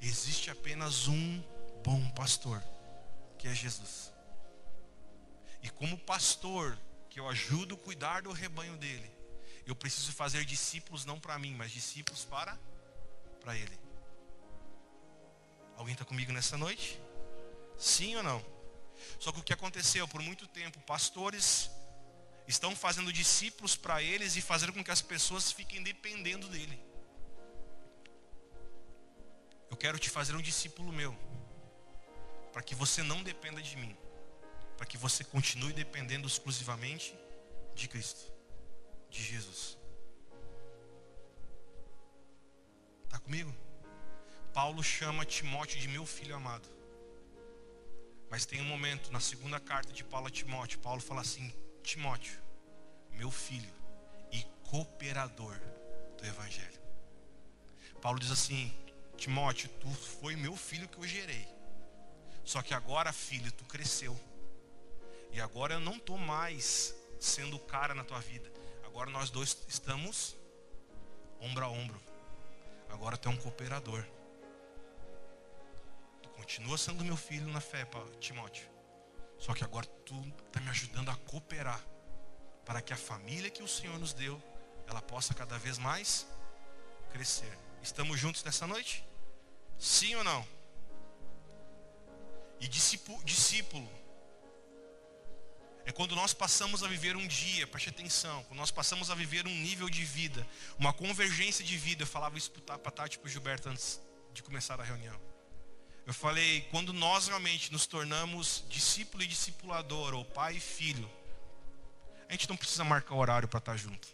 Existe 0.00 0.48
apenas 0.48 1.08
um 1.08 1.42
bom 1.82 2.08
pastor, 2.10 2.62
que 3.36 3.48
é 3.48 3.54
Jesus. 3.54 4.12
E 5.60 5.68
como 5.70 5.98
pastor, 5.98 6.78
que 7.10 7.18
eu 7.18 7.28
ajudo 7.28 7.74
a 7.74 7.78
cuidar 7.78 8.22
do 8.22 8.30
rebanho 8.30 8.76
dele, 8.76 9.10
eu 9.66 9.74
preciso 9.74 10.12
fazer 10.12 10.44
discípulos 10.44 11.04
não 11.04 11.18
para 11.18 11.36
mim, 11.36 11.54
mas 11.54 11.72
discípulos 11.72 12.24
para 12.24 12.56
para 13.40 13.56
ele. 13.56 13.76
Alguém 15.76 15.94
está 15.94 16.04
comigo 16.04 16.30
nessa 16.30 16.56
noite? 16.56 17.00
Sim 17.76 18.14
ou 18.14 18.22
não? 18.22 18.61
Só 19.18 19.32
que 19.32 19.40
o 19.40 19.42
que 19.42 19.52
aconteceu 19.52 20.06
por 20.08 20.22
muito 20.22 20.46
tempo, 20.46 20.80
pastores 20.80 21.70
estão 22.46 22.74
fazendo 22.74 23.12
discípulos 23.12 23.76
para 23.76 24.02
eles 24.02 24.36
e 24.36 24.40
fazendo 24.40 24.72
com 24.72 24.82
que 24.82 24.90
as 24.90 25.02
pessoas 25.02 25.52
fiquem 25.52 25.82
dependendo 25.82 26.48
dele. 26.48 26.80
Eu 29.70 29.76
quero 29.76 29.98
te 29.98 30.10
fazer 30.10 30.34
um 30.34 30.42
discípulo 30.42 30.92
meu, 30.92 31.16
para 32.52 32.62
que 32.62 32.74
você 32.74 33.02
não 33.02 33.22
dependa 33.22 33.62
de 33.62 33.76
mim, 33.76 33.96
para 34.76 34.86
que 34.86 34.98
você 34.98 35.24
continue 35.24 35.72
dependendo 35.72 36.26
exclusivamente 36.26 37.16
de 37.74 37.88
Cristo, 37.88 38.30
de 39.08 39.22
Jesus. 39.22 39.78
Está 43.04 43.18
comigo? 43.18 43.54
Paulo 44.52 44.82
chama 44.82 45.24
Timóteo 45.24 45.80
de 45.80 45.88
meu 45.88 46.04
filho 46.04 46.36
amado. 46.36 46.68
Mas 48.32 48.46
tem 48.46 48.62
um 48.62 48.64
momento 48.64 49.12
na 49.12 49.20
segunda 49.20 49.60
carta 49.60 49.92
de 49.92 50.02
Paulo 50.02 50.28
a 50.28 50.30
Timóteo, 50.30 50.78
Paulo 50.78 51.02
fala 51.02 51.20
assim: 51.20 51.52
Timóteo, 51.82 52.40
meu 53.10 53.30
filho 53.30 53.70
e 54.32 54.42
cooperador 54.70 55.54
do 56.16 56.26
evangelho. 56.26 56.80
Paulo 58.00 58.18
diz 58.18 58.30
assim: 58.30 58.72
Timóteo, 59.18 59.68
tu 59.78 59.90
foi 59.90 60.34
meu 60.34 60.56
filho 60.56 60.88
que 60.88 60.96
eu 60.96 61.06
gerei. 61.06 61.46
Só 62.42 62.62
que 62.62 62.72
agora, 62.72 63.12
filho, 63.12 63.52
tu 63.52 63.66
cresceu. 63.66 64.18
E 65.30 65.38
agora 65.38 65.74
eu 65.74 65.80
não 65.80 65.96
estou 65.96 66.16
mais 66.16 66.94
sendo 67.20 67.56
o 67.56 67.60
cara 67.66 67.94
na 67.94 68.02
tua 68.02 68.20
vida. 68.20 68.50
Agora 68.86 69.10
nós 69.10 69.28
dois 69.28 69.58
estamos 69.68 70.34
ombro 71.38 71.66
a 71.66 71.68
ombro. 71.68 72.00
Agora 72.88 73.18
tu 73.18 73.28
é 73.28 73.32
um 73.32 73.36
cooperador. 73.36 74.02
Continua 76.42 76.76
sendo 76.76 77.04
meu 77.04 77.16
filho 77.16 77.46
na 77.46 77.60
fé, 77.60 77.86
Timóteo. 78.18 78.68
Só 79.38 79.54
que 79.54 79.62
agora 79.62 79.86
tu 80.04 80.20
está 80.44 80.60
me 80.60 80.70
ajudando 80.70 81.08
a 81.08 81.14
cooperar 81.14 81.80
para 82.66 82.82
que 82.82 82.92
a 82.92 82.96
família 82.96 83.48
que 83.48 83.62
o 83.62 83.68
Senhor 83.68 83.96
nos 83.96 84.12
deu, 84.12 84.42
ela 84.88 85.00
possa 85.00 85.32
cada 85.34 85.56
vez 85.56 85.78
mais 85.78 86.26
crescer. 87.12 87.56
Estamos 87.80 88.18
juntos 88.18 88.42
nessa 88.42 88.66
noite? 88.66 89.06
Sim 89.78 90.16
ou 90.16 90.24
não? 90.24 90.44
E 92.58 92.66
discípulo 92.66 93.88
é 95.84 95.92
quando 95.92 96.16
nós 96.16 96.34
passamos 96.34 96.82
a 96.82 96.88
viver 96.88 97.14
um 97.16 97.26
dia, 97.26 97.68
preste 97.68 97.88
atenção, 97.88 98.42
quando 98.44 98.58
nós 98.58 98.72
passamos 98.72 99.12
a 99.12 99.14
viver 99.14 99.46
um 99.46 99.54
nível 99.54 99.88
de 99.88 100.04
vida, 100.04 100.44
uma 100.76 100.92
convergência 100.92 101.64
de 101.64 101.76
vida. 101.76 102.02
Eu 102.02 102.06
falava 102.08 102.36
isso 102.36 102.50
para 102.50 102.78
Tati 102.90 103.16
e 103.16 103.20
para 103.20 103.28
o 103.28 103.30
Gilberto 103.30 103.68
antes 103.68 104.00
de 104.32 104.42
começar 104.42 104.80
a 104.80 104.84
reunião. 104.84 105.31
Eu 106.06 106.12
falei, 106.12 106.62
quando 106.70 106.92
nós 106.92 107.28
realmente 107.28 107.70
nos 107.70 107.86
tornamos 107.86 108.64
discípulo 108.68 109.22
e 109.22 109.26
discipulador, 109.26 110.14
ou 110.14 110.24
pai 110.24 110.56
e 110.56 110.60
filho, 110.60 111.08
a 112.28 112.32
gente 112.32 112.48
não 112.48 112.56
precisa 112.56 112.82
marcar 112.82 113.14
horário 113.14 113.46
para 113.46 113.58
estar 113.58 113.72
tá 113.72 113.78
junto. 113.78 114.08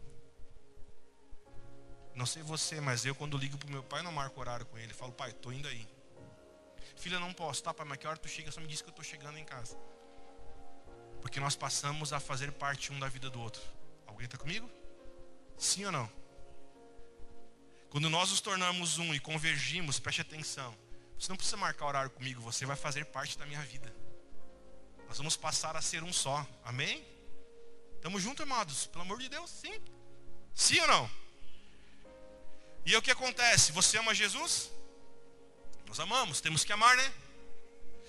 Não 2.14 2.26
sei 2.26 2.42
você, 2.42 2.80
mas 2.80 3.06
eu 3.06 3.14
quando 3.14 3.38
ligo 3.38 3.56
para 3.56 3.68
o 3.68 3.70
meu 3.70 3.82
pai 3.82 4.02
não 4.02 4.12
marco 4.12 4.38
horário 4.40 4.66
com 4.66 4.76
ele. 4.76 4.92
Falo, 4.92 5.12
pai, 5.12 5.30
estou 5.30 5.52
indo 5.52 5.68
aí. 5.68 5.88
Filha, 6.96 7.18
não 7.20 7.32
posso, 7.32 7.62
tá, 7.62 7.72
pai, 7.72 7.86
mas 7.86 7.96
que 7.96 8.06
hora 8.06 8.18
tu 8.18 8.28
chega? 8.28 8.50
Só 8.50 8.60
me 8.60 8.66
diz 8.66 8.82
que 8.82 8.88
eu 8.88 8.90
estou 8.90 9.04
chegando 9.04 9.38
em 9.38 9.44
casa. 9.44 9.78
Porque 11.22 11.40
nós 11.40 11.56
passamos 11.56 12.12
a 12.12 12.20
fazer 12.20 12.52
parte 12.52 12.92
um 12.92 12.98
da 12.98 13.08
vida 13.08 13.30
do 13.30 13.40
outro. 13.40 13.62
Alguém 14.06 14.26
está 14.26 14.36
comigo? 14.36 14.68
Sim 15.56 15.86
ou 15.86 15.92
não? 15.92 16.10
Quando 17.88 18.10
nós 18.10 18.30
nos 18.30 18.40
tornamos 18.40 18.98
um 18.98 19.14
e 19.14 19.20
convergimos, 19.20 19.98
preste 19.98 20.20
atenção 20.20 20.76
você 21.18 21.28
não 21.28 21.36
precisa 21.36 21.56
marcar 21.56 21.86
horário 21.86 22.10
comigo, 22.10 22.40
você 22.40 22.64
vai 22.64 22.76
fazer 22.76 23.04
parte 23.06 23.36
da 23.36 23.44
minha 23.44 23.60
vida. 23.62 23.92
Nós 25.08 25.16
vamos 25.16 25.36
passar 25.36 25.76
a 25.76 25.82
ser 25.82 26.02
um 26.02 26.12
só. 26.12 26.46
Amém? 26.64 27.04
Estamos 27.96 28.22
juntos, 28.22 28.42
amados? 28.42 28.86
Pelo 28.86 29.02
amor 29.02 29.18
de 29.18 29.28
Deus, 29.28 29.50
sim. 29.50 29.80
Sim 30.54 30.80
ou 30.80 30.86
não? 30.86 31.10
E 32.86 32.96
o 32.96 33.02
que 33.02 33.10
acontece? 33.10 33.72
Você 33.72 33.98
ama 33.98 34.14
Jesus? 34.14 34.70
Nós 35.86 35.98
amamos, 35.98 36.40
temos 36.40 36.62
que 36.62 36.72
amar, 36.72 36.96
né? 36.96 37.12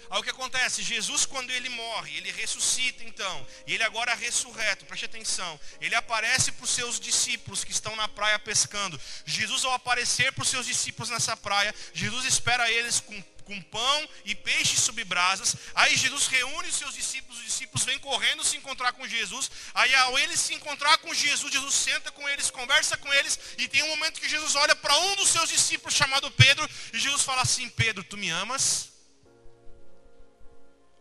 Aí 0.10 0.20
o 0.20 0.24
que 0.24 0.30
acontece? 0.30 0.82
Jesus, 0.82 1.26
quando 1.26 1.52
ele 1.52 1.70
morre, 1.70 2.18
ele 2.18 2.32
ressuscita 2.32 3.04
então, 3.04 3.48
e 3.68 3.76
ele 3.76 3.84
agora 3.84 4.12
é 4.12 4.16
ressurreto, 4.16 4.86
preste 4.86 5.06
atenção, 5.06 5.60
ele 5.80 5.96
aparece 5.96 6.52
para 6.52 6.64
os 6.64 6.70
seus 6.72 7.00
discípulos 7.00 7.64
que 7.64 7.72
estão 7.72 7.96
na 7.96 8.08
praia 8.08 8.40
pescando. 8.40 9.00
Jesus, 9.26 9.64
ao 9.66 9.74
aparecer 9.74 10.32
para 10.34 10.42
os 10.42 10.50
seus 10.50 10.66
discípulos 10.66 11.10
nessa 11.10 11.38
praia, 11.38 11.74
Jesus 11.94 12.26
espera 12.26 12.72
eles 12.72 13.00
com, 13.00 13.22
com 13.46 13.62
pão 13.62 14.10
e 14.26 14.34
peixe 14.34 14.78
sobre 14.78 15.04
brasas. 15.04 15.56
Aí 15.76 15.96
Jesus 15.96 16.28
reúne 16.28 16.70
os 16.70 16.76
seus 16.76 16.94
discípulos, 16.94 17.38
os 17.40 17.46
discípulos 17.46 17.86
vêm 17.86 18.00
correndo 18.00 18.44
se 18.44 18.58
encontrar 18.58 18.94
com 18.94 19.08
Jesus. 19.08 19.52
Aí 19.74 19.94
ao 19.94 20.18
eles 20.18 20.40
se 20.40 20.54
encontrar 20.54 20.98
com 21.00 21.14
Jesus, 21.14 21.54
Jesus 21.54 21.74
senta 21.76 22.12
com 22.12 22.28
eles, 22.28 22.50
conversa 22.50 22.98
com 22.98 23.14
eles, 23.14 23.40
e 23.58 23.68
tem 23.68 23.84
um 23.84 23.90
momento 23.90 24.20
que 24.20 24.30
Jesus 24.30 24.56
olha 24.56 24.76
para 24.76 24.98
um 24.98 25.16
dos 25.16 25.30
seus 25.30 25.50
discípulos 25.50 25.94
chamado 25.94 26.32
Pedro, 26.32 26.68
e 26.94 27.00
Jesus 27.00 27.22
fala 27.24 27.42
assim: 27.42 27.70
Pedro, 27.70 28.04
tu 28.04 28.18
me 28.18 28.30
amas? 28.30 28.90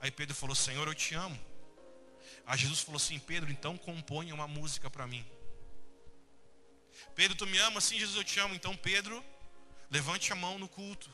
Aí 0.01 0.11
Pedro 0.11 0.35
falou: 0.35 0.55
Senhor, 0.55 0.87
eu 0.87 0.95
te 0.95 1.15
amo. 1.15 1.39
Aí 2.47 2.59
Jesus 2.59 2.81
falou 2.81 2.97
assim: 2.97 3.19
Pedro, 3.19 3.51
então 3.51 3.77
componha 3.77 4.35
uma 4.35 4.49
música 4.49 4.89
para 4.89 5.07
mim. 5.07 5.25
Pedro, 7.15 7.37
tu 7.37 7.47
me 7.47 7.59
ama? 7.59 7.81
Sim, 7.81 7.99
Jesus, 7.99 8.17
eu 8.17 8.25
te 8.25 8.39
amo. 8.41 8.55
Então, 8.55 8.77
Pedro, 8.77 9.25
levante 9.91 10.33
a 10.33 10.37
mão 10.37 10.59
no 10.59 10.69
culto. 10.69 11.13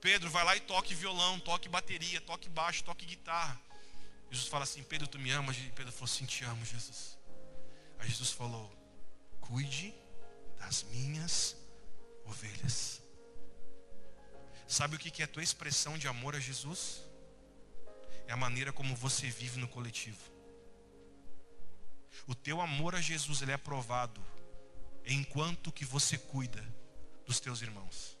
Pedro, 0.00 0.28
vai 0.28 0.44
lá 0.44 0.56
e 0.56 0.60
toque 0.60 0.94
violão, 0.94 1.40
toque 1.40 1.68
bateria, 1.68 2.20
toque 2.20 2.48
baixo, 2.48 2.84
toque 2.84 3.06
guitarra. 3.06 3.60
Jesus 4.30 4.48
fala 4.48 4.64
assim: 4.64 4.82
Pedro, 4.82 5.06
tu 5.06 5.18
me 5.18 5.30
amas? 5.30 5.56
E 5.56 5.70
Pedro 5.70 5.92
falou 5.92 6.06
assim: 6.06 6.26
Te 6.26 6.44
amo, 6.44 6.64
Jesus. 6.64 7.18
Aí 7.98 8.08
Jesus 8.08 8.32
falou: 8.32 8.74
Cuide 9.40 9.94
das 10.58 10.82
minhas 10.84 11.56
ovelhas. 12.24 13.02
Sabe 14.66 14.96
o 14.96 14.98
que 14.98 15.22
é 15.22 15.24
a 15.24 15.28
tua 15.28 15.42
expressão 15.42 15.96
de 15.96 16.08
amor 16.08 16.34
a 16.34 16.40
Jesus? 16.40 17.03
É 18.26 18.32
a 18.32 18.36
maneira 18.36 18.72
como 18.72 18.94
você 18.94 19.28
vive 19.28 19.58
no 19.58 19.68
coletivo. 19.68 20.34
O 22.26 22.34
teu 22.34 22.60
amor 22.60 22.94
a 22.94 23.00
Jesus 23.00 23.42
ele 23.42 23.50
é 23.50 23.54
aprovado 23.54 24.24
enquanto 25.04 25.72
que 25.72 25.84
você 25.84 26.16
cuida 26.16 26.64
dos 27.26 27.40
teus 27.40 27.60
irmãos. 27.60 28.16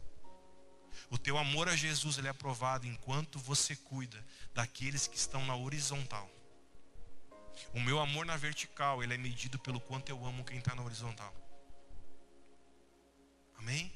O 1.10 1.18
teu 1.18 1.38
amor 1.38 1.68
a 1.68 1.76
Jesus 1.76 2.18
ele 2.18 2.28
é 2.28 2.30
aprovado 2.30 2.86
enquanto 2.86 3.38
você 3.38 3.76
cuida 3.76 4.24
daqueles 4.52 5.06
que 5.06 5.16
estão 5.16 5.44
na 5.46 5.56
horizontal. 5.56 6.28
O 7.72 7.80
meu 7.80 8.00
amor 8.00 8.26
na 8.26 8.36
vertical 8.36 9.02
ele 9.02 9.14
é 9.14 9.18
medido 9.18 9.58
pelo 9.58 9.80
quanto 9.80 10.08
eu 10.08 10.24
amo 10.26 10.44
quem 10.44 10.58
está 10.58 10.74
na 10.74 10.82
horizontal. 10.82 11.34
Amém? 13.56 13.92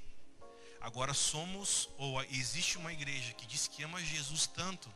Agora 0.81 1.13
somos 1.13 1.91
ou 1.99 2.23
existe 2.25 2.79
uma 2.79 2.93
igreja 2.93 3.33
que 3.35 3.47
diz 3.47 3.67
que 3.67 3.83
ama 3.83 4.03
Jesus 4.03 4.47
tanto 4.47 4.89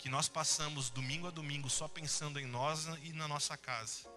que 0.00 0.08
nós 0.08 0.30
passamos 0.30 0.88
domingo 0.88 1.26
a 1.26 1.30
domingo 1.30 1.68
só 1.68 1.86
pensando 1.86 2.40
em 2.40 2.46
nós 2.46 2.86
e 3.02 3.12
na 3.12 3.28
nossa 3.28 3.54
casa. 3.54 4.08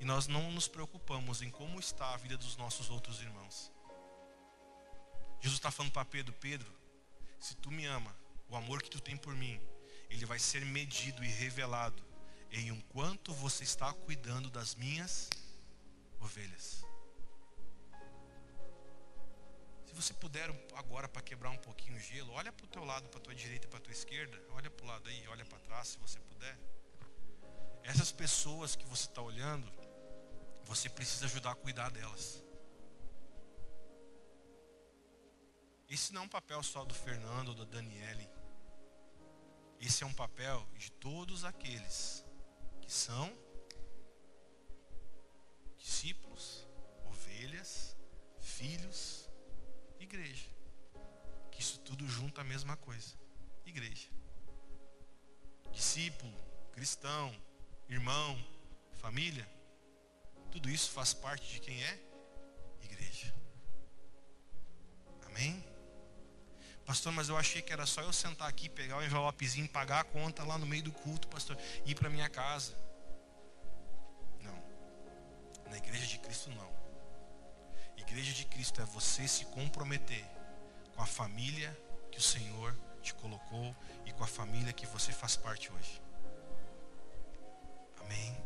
E 0.00 0.04
nós 0.04 0.26
não 0.26 0.50
nos 0.50 0.66
preocupamos 0.66 1.40
em 1.40 1.50
como 1.50 1.78
está 1.78 2.12
a 2.12 2.16
vida 2.16 2.36
dos 2.36 2.56
nossos 2.56 2.90
outros 2.90 3.20
irmãos. 3.20 3.70
Jesus 5.40 5.56
está 5.56 5.70
falando 5.70 5.92
para 5.92 6.04
Pedro: 6.04 6.34
Pedro, 6.40 6.68
se 7.38 7.54
tu 7.54 7.70
me 7.70 7.86
ama, 7.86 8.12
o 8.48 8.56
amor 8.56 8.82
que 8.82 8.90
tu 8.90 9.00
tem 9.00 9.16
por 9.16 9.32
mim, 9.36 9.60
ele 10.10 10.26
vai 10.26 10.40
ser 10.40 10.64
medido 10.66 11.24
e 11.24 11.28
revelado 11.28 12.04
em 12.50 12.74
quanto 12.88 13.32
você 13.34 13.62
está 13.62 13.92
cuidando 13.92 14.50
das 14.50 14.74
minhas 14.74 15.30
ovelhas. 16.18 16.84
Se 19.94 20.02
você 20.02 20.14
puder 20.14 20.50
agora 20.74 21.08
para 21.08 21.22
quebrar 21.22 21.50
um 21.50 21.56
pouquinho 21.56 21.96
o 21.96 22.00
gelo, 22.00 22.32
olha 22.32 22.52
para 22.52 22.64
o 22.64 22.68
teu 22.68 22.84
lado, 22.84 23.08
para 23.08 23.20
a 23.20 23.22
tua 23.22 23.32
direita, 23.32 23.68
para 23.68 23.78
a 23.78 23.80
tua 23.80 23.92
esquerda, 23.92 24.36
olha 24.50 24.68
para 24.68 24.84
o 24.84 24.88
lado 24.88 25.08
aí, 25.08 25.28
olha 25.28 25.44
para 25.44 25.56
trás, 25.60 25.86
se 25.86 25.98
você 25.98 26.18
puder. 26.18 26.58
Essas 27.84 28.10
pessoas 28.10 28.74
que 28.74 28.84
você 28.86 29.06
está 29.06 29.22
olhando, 29.22 29.72
você 30.64 30.90
precisa 30.90 31.26
ajudar 31.26 31.52
a 31.52 31.54
cuidar 31.54 31.92
delas. 31.92 32.42
Esse 35.88 36.12
não 36.12 36.22
é 36.22 36.24
um 36.24 36.28
papel 36.28 36.60
só 36.64 36.84
do 36.84 36.92
Fernando 36.92 37.50
ou 37.50 37.54
da 37.54 37.64
Daniele. 37.64 38.28
Esse 39.80 40.02
é 40.02 40.06
um 40.06 40.14
papel 40.14 40.66
de 40.76 40.90
todos 40.90 41.44
aqueles 41.44 42.24
que 42.80 42.92
são 42.92 43.32
discípulos, 45.76 46.66
ovelhas, 47.04 47.96
filhos, 48.40 49.23
igreja. 50.04 50.48
Que 51.50 51.60
isso 51.60 51.78
tudo 51.80 52.06
junto 52.06 52.40
a 52.40 52.44
mesma 52.44 52.76
coisa. 52.76 53.14
Igreja. 53.66 54.08
Discípulo, 55.72 56.32
cristão, 56.72 57.34
irmão, 57.88 58.38
família. 58.92 59.48
Tudo 60.50 60.70
isso 60.70 60.90
faz 60.90 61.12
parte 61.12 61.52
de 61.52 61.60
quem 61.60 61.82
é? 61.82 61.98
Igreja. 62.82 63.34
Amém? 65.26 65.64
Pastor, 66.86 67.12
mas 67.12 67.28
eu 67.28 67.36
achei 67.36 67.62
que 67.62 67.72
era 67.72 67.86
só 67.86 68.02
eu 68.02 68.12
sentar 68.12 68.48
aqui, 68.48 68.68
pegar 68.68 68.98
o 68.98 69.02
envelopezinho, 69.02 69.68
pagar 69.68 70.00
a 70.00 70.04
conta 70.04 70.44
lá 70.44 70.58
no 70.58 70.66
meio 70.66 70.82
do 70.82 70.92
culto, 70.92 71.26
pastor, 71.28 71.56
e 71.84 71.92
ir 71.92 71.94
para 71.94 72.10
minha 72.10 72.28
casa. 72.28 72.76
Não. 74.42 74.62
Na 75.70 75.78
igreja 75.78 76.06
de 76.06 76.18
Cristo 76.18 76.50
não. 76.50 76.83
Igreja 78.14 78.32
de 78.32 78.44
Cristo 78.44 78.80
é 78.80 78.84
você 78.84 79.26
se 79.26 79.44
comprometer 79.46 80.24
com 80.94 81.02
a 81.02 81.06
família 81.06 81.76
que 82.12 82.18
o 82.18 82.22
Senhor 82.22 82.72
te 83.02 83.12
colocou 83.12 83.74
e 84.06 84.12
com 84.12 84.22
a 84.22 84.26
família 84.28 84.72
que 84.72 84.86
você 84.86 85.10
faz 85.12 85.34
parte 85.34 85.72
hoje. 85.72 86.00
Amém. 88.00 88.36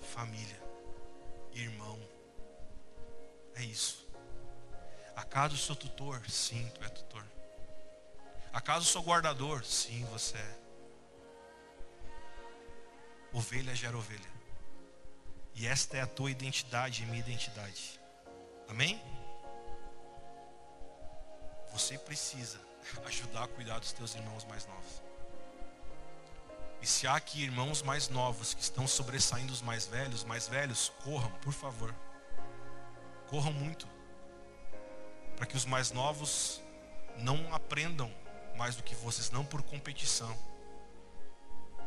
Família 0.00 0.60
irmão. 1.52 1.96
É 3.54 3.62
isso. 3.62 4.04
Acaso 5.14 5.56
sou 5.56 5.76
tutor? 5.76 6.28
Sim, 6.28 6.68
tu 6.74 6.82
é 6.82 6.88
tutor. 6.88 7.24
Acaso 8.52 8.84
sou 8.84 9.04
guardador? 9.04 9.64
Sim, 9.64 10.04
você 10.06 10.36
é. 10.38 10.58
Ovelha 13.32 13.76
gera 13.76 13.96
ovelha. 13.96 14.32
E 15.54 15.68
esta 15.68 15.96
é 15.96 16.00
a 16.00 16.06
tua 16.08 16.32
identidade 16.32 17.04
e 17.04 17.06
minha 17.06 17.20
identidade. 17.20 18.00
Amém? 18.68 19.02
Você 21.72 21.98
precisa 21.98 22.60
ajudar 23.06 23.44
a 23.44 23.48
cuidar 23.48 23.78
dos 23.78 23.92
teus 23.92 24.14
irmãos 24.14 24.44
mais 24.44 24.66
novos. 24.66 25.02
E 26.80 26.86
se 26.86 27.06
há 27.06 27.16
aqui 27.16 27.42
irmãos 27.42 27.82
mais 27.82 28.08
novos 28.08 28.54
que 28.54 28.62
estão 28.62 28.86
sobressaindo 28.86 29.52
os 29.52 29.62
mais 29.62 29.86
velhos, 29.86 30.24
mais 30.24 30.46
velhos, 30.46 30.92
corram, 31.02 31.30
por 31.42 31.52
favor. 31.52 31.94
Corram 33.28 33.52
muito. 33.52 33.88
Para 35.36 35.46
que 35.46 35.56
os 35.56 35.64
mais 35.64 35.90
novos 35.90 36.60
não 37.16 37.52
aprendam 37.52 38.12
mais 38.56 38.76
do 38.76 38.82
que 38.82 38.94
vocês, 38.94 39.30
não 39.30 39.44
por 39.44 39.62
competição. 39.62 40.36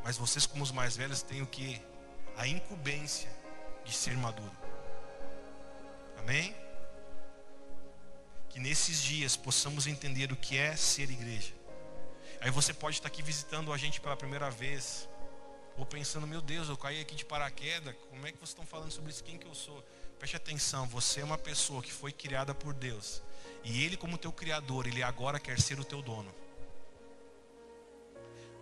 Mas 0.03 0.17
vocês, 0.17 0.45
como 0.45 0.63
os 0.63 0.71
mais 0.71 0.95
velhos, 0.95 1.21
têm 1.21 1.41
o 1.41 1.47
que? 1.47 1.81
A 2.37 2.47
incumbência 2.47 3.29
de 3.85 3.93
ser 3.93 4.15
maduro. 4.17 4.55
Amém? 6.17 6.55
Nesses 8.81 9.03
dias 9.03 9.35
possamos 9.35 9.85
entender 9.85 10.31
o 10.31 10.35
que 10.35 10.57
é 10.57 10.75
ser 10.75 11.03
igreja. 11.03 11.53
Aí 12.39 12.49
você 12.49 12.73
pode 12.73 12.95
estar 12.95 13.09
aqui 13.09 13.21
visitando 13.21 13.71
a 13.71 13.77
gente 13.77 14.01
pela 14.01 14.17
primeira 14.17 14.49
vez, 14.49 15.07
ou 15.77 15.85
pensando, 15.85 16.25
meu 16.25 16.41
Deus, 16.41 16.67
eu 16.67 16.75
caí 16.75 16.99
aqui 16.99 17.13
de 17.13 17.23
paraquedas, 17.23 17.95
como 18.09 18.25
é 18.25 18.31
que 18.31 18.39
vocês 18.39 18.49
estão 18.49 18.65
falando 18.65 18.89
sobre 18.89 19.11
isso? 19.11 19.23
Quem 19.23 19.37
que 19.37 19.45
eu 19.45 19.53
sou? 19.53 19.83
Preste 20.17 20.35
atenção, 20.35 20.87
você 20.87 21.21
é 21.21 21.23
uma 21.23 21.37
pessoa 21.37 21.83
que 21.83 21.93
foi 21.93 22.11
criada 22.11 22.55
por 22.55 22.73
Deus. 22.73 23.21
E 23.63 23.83
Ele, 23.83 23.95
como 23.95 24.17
teu 24.17 24.31
Criador, 24.31 24.87
Ele 24.87 25.03
agora 25.03 25.39
quer 25.39 25.61
ser 25.61 25.79
o 25.79 25.85
teu 25.85 26.01
dono. 26.01 26.33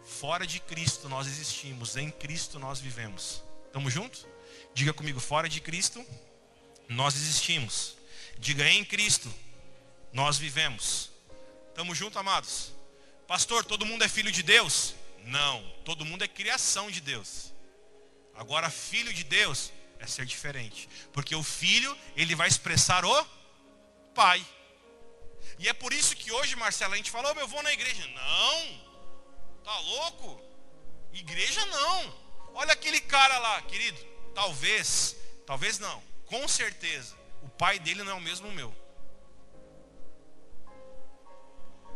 Fora 0.03 0.45
de 0.45 0.59
Cristo 0.59 1.07
nós 1.07 1.27
existimos, 1.27 1.95
em 1.95 2.11
Cristo 2.11 2.59
nós 2.59 2.81
vivemos. 2.81 3.41
Estamos 3.67 3.93
juntos? 3.93 4.27
Diga 4.73 4.91
comigo, 4.91 5.21
fora 5.21 5.47
de 5.47 5.61
Cristo 5.61 6.05
nós 6.89 7.15
existimos. 7.15 7.95
Diga 8.37 8.67
em 8.67 8.83
Cristo 8.83 9.33
nós 10.11 10.37
vivemos. 10.37 11.11
Estamos 11.69 11.97
juntos, 11.97 12.17
amados? 12.17 12.73
Pastor, 13.27 13.63
todo 13.63 13.85
mundo 13.85 14.03
é 14.03 14.09
filho 14.09 14.31
de 14.31 14.43
Deus? 14.43 14.95
Não, 15.23 15.61
todo 15.85 16.05
mundo 16.05 16.23
é 16.23 16.27
criação 16.27 16.89
de 16.89 17.01
Deus. 17.01 17.53
Agora, 18.33 18.69
filho 18.69 19.13
de 19.13 19.23
Deus 19.23 19.71
é 19.99 20.07
ser 20.07 20.25
diferente, 20.25 20.89
porque 21.11 21.35
o 21.35 21.43
filho, 21.43 21.95
ele 22.15 22.35
vai 22.35 22.47
expressar 22.47 23.03
o 23.05 23.25
pai. 24.15 24.45
E 25.57 25.67
é 25.67 25.73
por 25.73 25.93
isso 25.93 26.15
que 26.15 26.31
hoje, 26.31 26.55
Marcelo, 26.55 26.93
a 26.93 26.97
gente 26.97 27.11
falou, 27.11 27.33
oh, 27.35 27.39
eu 27.39 27.47
vou 27.47 27.61
na 27.61 27.73
igreja. 27.73 28.07
Não, 28.07 28.81
tá 29.63 29.77
louco? 29.79 30.41
Igreja 31.13 31.65
não. 31.65 32.17
Olha 32.53 32.73
aquele 32.73 32.99
cara 33.01 33.37
lá, 33.39 33.61
querido. 33.63 33.99
Talvez, 34.33 35.15
talvez 35.45 35.79
não, 35.79 36.01
com 36.25 36.47
certeza, 36.47 37.15
o 37.41 37.49
pai 37.49 37.77
dele 37.77 38.03
não 38.03 38.13
é 38.13 38.15
o 38.15 38.21
mesmo 38.21 38.51
meu. 38.51 38.73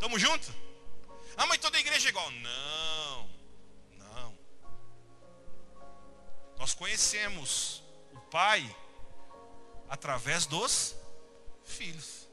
Tamo 0.03 0.19
junto? 0.19 0.53
Ah, 1.37 1.45
mas 1.45 1.59
toda 1.59 1.79
igreja 1.79 2.09
é 2.09 2.11
igual. 2.11 2.29
Não, 2.29 3.29
não. 3.97 4.37
Nós 6.57 6.73
conhecemos 6.73 7.81
o 8.11 8.19
Pai 8.19 8.75
através 9.87 10.45
dos 10.45 10.93
filhos. 11.63 12.27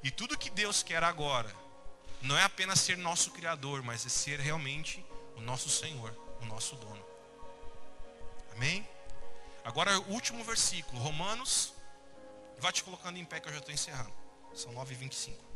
E 0.00 0.12
tudo 0.12 0.38
que 0.38 0.48
Deus 0.48 0.80
quer 0.80 1.02
agora 1.02 1.52
não 2.22 2.38
é 2.38 2.44
apenas 2.44 2.78
ser 2.78 2.96
nosso 2.96 3.32
Criador, 3.32 3.82
mas 3.82 4.06
é 4.06 4.08
ser 4.08 4.38
realmente 4.38 5.04
o 5.34 5.40
nosso 5.40 5.68
Senhor, 5.68 6.16
o 6.40 6.44
nosso 6.44 6.76
dono. 6.76 7.04
Amém? 8.52 8.88
Agora 9.64 9.98
o 10.02 10.12
último 10.12 10.44
versículo, 10.44 11.02
Romanos, 11.02 11.74
vai 12.58 12.70
te 12.72 12.84
colocando 12.84 13.18
em 13.18 13.24
pé 13.24 13.40
que 13.40 13.48
eu 13.48 13.52
já 13.52 13.58
estou 13.58 13.74
encerrando. 13.74 14.14
São 14.54 14.72
9h25. 14.72 15.47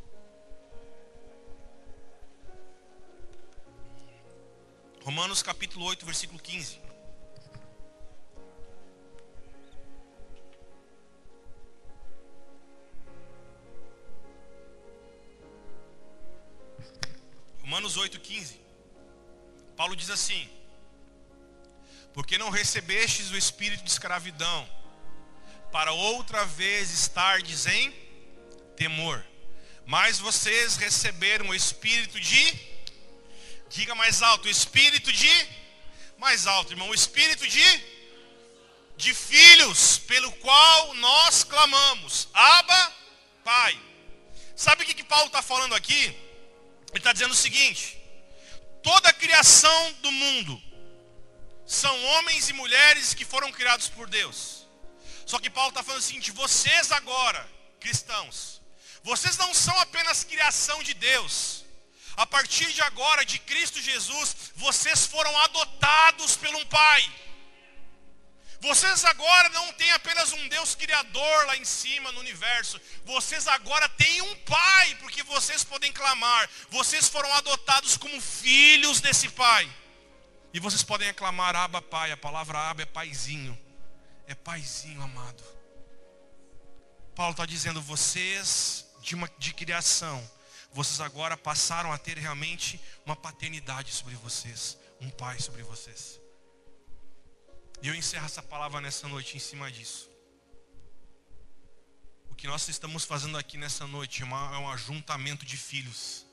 Romanos 5.05 5.42
capítulo 5.42 5.84
8, 5.86 6.07
versículo 6.07 6.38
15. 6.38 6.78
Romanos 17.62 17.96
8,15. 17.96 18.57
Paulo 19.76 19.96
diz 19.96 20.09
assim: 20.09 20.48
Porque 22.14 22.38
não 22.38 22.50
recebestes 22.50 23.32
o 23.32 23.36
espírito 23.36 23.82
de 23.82 23.90
escravidão, 23.90 24.68
para 25.72 25.90
outra 25.90 26.44
vez 26.44 26.92
estardes 26.92 27.66
em 27.66 27.92
temor, 28.76 29.24
mas 29.84 30.20
vocês 30.20 30.76
receberam 30.76 31.48
o 31.48 31.55
espírito 31.55 32.20
de, 32.20 32.71
diga 33.72 33.94
mais 33.94 34.20
alto, 34.22 34.46
o 34.46 34.50
espírito 34.50 35.10
de, 35.10 35.48
mais 36.18 36.46
alto, 36.46 36.72
irmão, 36.72 36.90
o 36.90 36.94
espírito 36.94 37.46
de, 37.48 37.84
de 38.96 39.14
filhos, 39.14 39.98
pelo 39.98 40.30
qual 40.32 40.94
nós 40.94 41.42
clamamos, 41.42 42.28
Abba, 42.34 42.92
Pai. 43.42 43.80
Sabe 44.54 44.82
o 44.82 44.86
que, 44.86 44.94
que 44.94 45.02
Paulo 45.02 45.26
está 45.26 45.42
falando 45.42 45.74
aqui? 45.74 46.04
Ele 46.90 46.98
está 46.98 47.12
dizendo 47.14 47.32
o 47.32 47.42
seguinte: 47.46 47.98
toda 48.82 49.08
a 49.08 49.12
criação 49.12 49.92
do 50.02 50.12
mundo 50.12 50.62
são 51.66 52.04
homens 52.04 52.50
e 52.50 52.52
mulheres 52.52 53.14
que 53.14 53.24
foram 53.24 53.50
criados 53.50 53.88
por 53.88 54.08
Deus. 54.08 54.66
Só 55.24 55.38
que 55.38 55.48
Paulo 55.48 55.70
está 55.70 55.82
falando 55.82 56.02
o 56.02 56.04
seguinte: 56.04 56.30
vocês 56.30 56.92
agora, 56.92 57.48
cristãos, 57.80 58.60
vocês 59.02 59.38
não 59.38 59.54
são 59.54 59.76
apenas 59.80 60.24
criação 60.24 60.82
de 60.82 60.92
Deus. 60.92 61.61
A 62.16 62.26
partir 62.26 62.70
de 62.72 62.82
agora, 62.82 63.24
de 63.24 63.38
Cristo 63.38 63.80
Jesus, 63.80 64.52
vocês 64.56 65.06
foram 65.06 65.36
adotados 65.38 66.36
por 66.36 66.54
um 66.54 66.66
Pai. 66.66 67.10
Vocês 68.60 69.04
agora 69.04 69.48
não 69.48 69.72
têm 69.72 69.90
apenas 69.90 70.32
um 70.32 70.48
Deus 70.48 70.76
criador 70.76 71.46
lá 71.46 71.56
em 71.56 71.64
cima 71.64 72.12
no 72.12 72.20
universo. 72.20 72.80
Vocês 73.04 73.48
agora 73.48 73.88
têm 73.88 74.22
um 74.22 74.36
Pai, 74.44 74.94
porque 75.00 75.22
vocês 75.24 75.64
podem 75.64 75.92
clamar. 75.92 76.48
Vocês 76.70 77.08
foram 77.08 77.32
adotados 77.34 77.96
como 77.96 78.20
filhos 78.20 79.00
desse 79.00 79.28
Pai. 79.30 79.68
E 80.54 80.60
vocês 80.60 80.82
podem 80.82 81.08
aclamar 81.08 81.56
Abba 81.56 81.82
Pai. 81.82 82.12
A 82.12 82.16
palavra 82.16 82.58
Abba 82.58 82.82
é 82.82 82.86
paizinho. 82.86 83.58
É 84.28 84.34
paizinho 84.34 85.02
amado. 85.02 85.42
Paulo 87.16 87.32
está 87.32 87.44
dizendo, 87.44 87.82
vocês 87.82 88.86
de, 89.00 89.14
uma, 89.14 89.28
de 89.38 89.52
criação, 89.52 90.22
vocês 90.72 91.00
agora 91.00 91.36
passaram 91.36 91.92
a 91.92 91.98
ter 91.98 92.16
realmente 92.16 92.80
uma 93.04 93.14
paternidade 93.14 93.92
sobre 93.92 94.14
vocês. 94.16 94.78
Um 95.00 95.10
pai 95.10 95.38
sobre 95.38 95.62
vocês. 95.62 96.20
E 97.82 97.88
eu 97.88 97.94
encerro 97.94 98.24
essa 98.24 98.42
palavra 98.42 98.80
nessa 98.80 99.08
noite 99.08 99.36
em 99.36 99.40
cima 99.40 99.70
disso. 99.70 100.08
O 102.30 102.34
que 102.34 102.46
nós 102.46 102.66
estamos 102.68 103.04
fazendo 103.04 103.36
aqui 103.36 103.58
nessa 103.58 103.86
noite 103.86 104.22
é, 104.22 104.26
é 104.26 104.58
um 104.58 104.70
ajuntamento 104.70 105.44
de 105.44 105.56
filhos. 105.56 106.24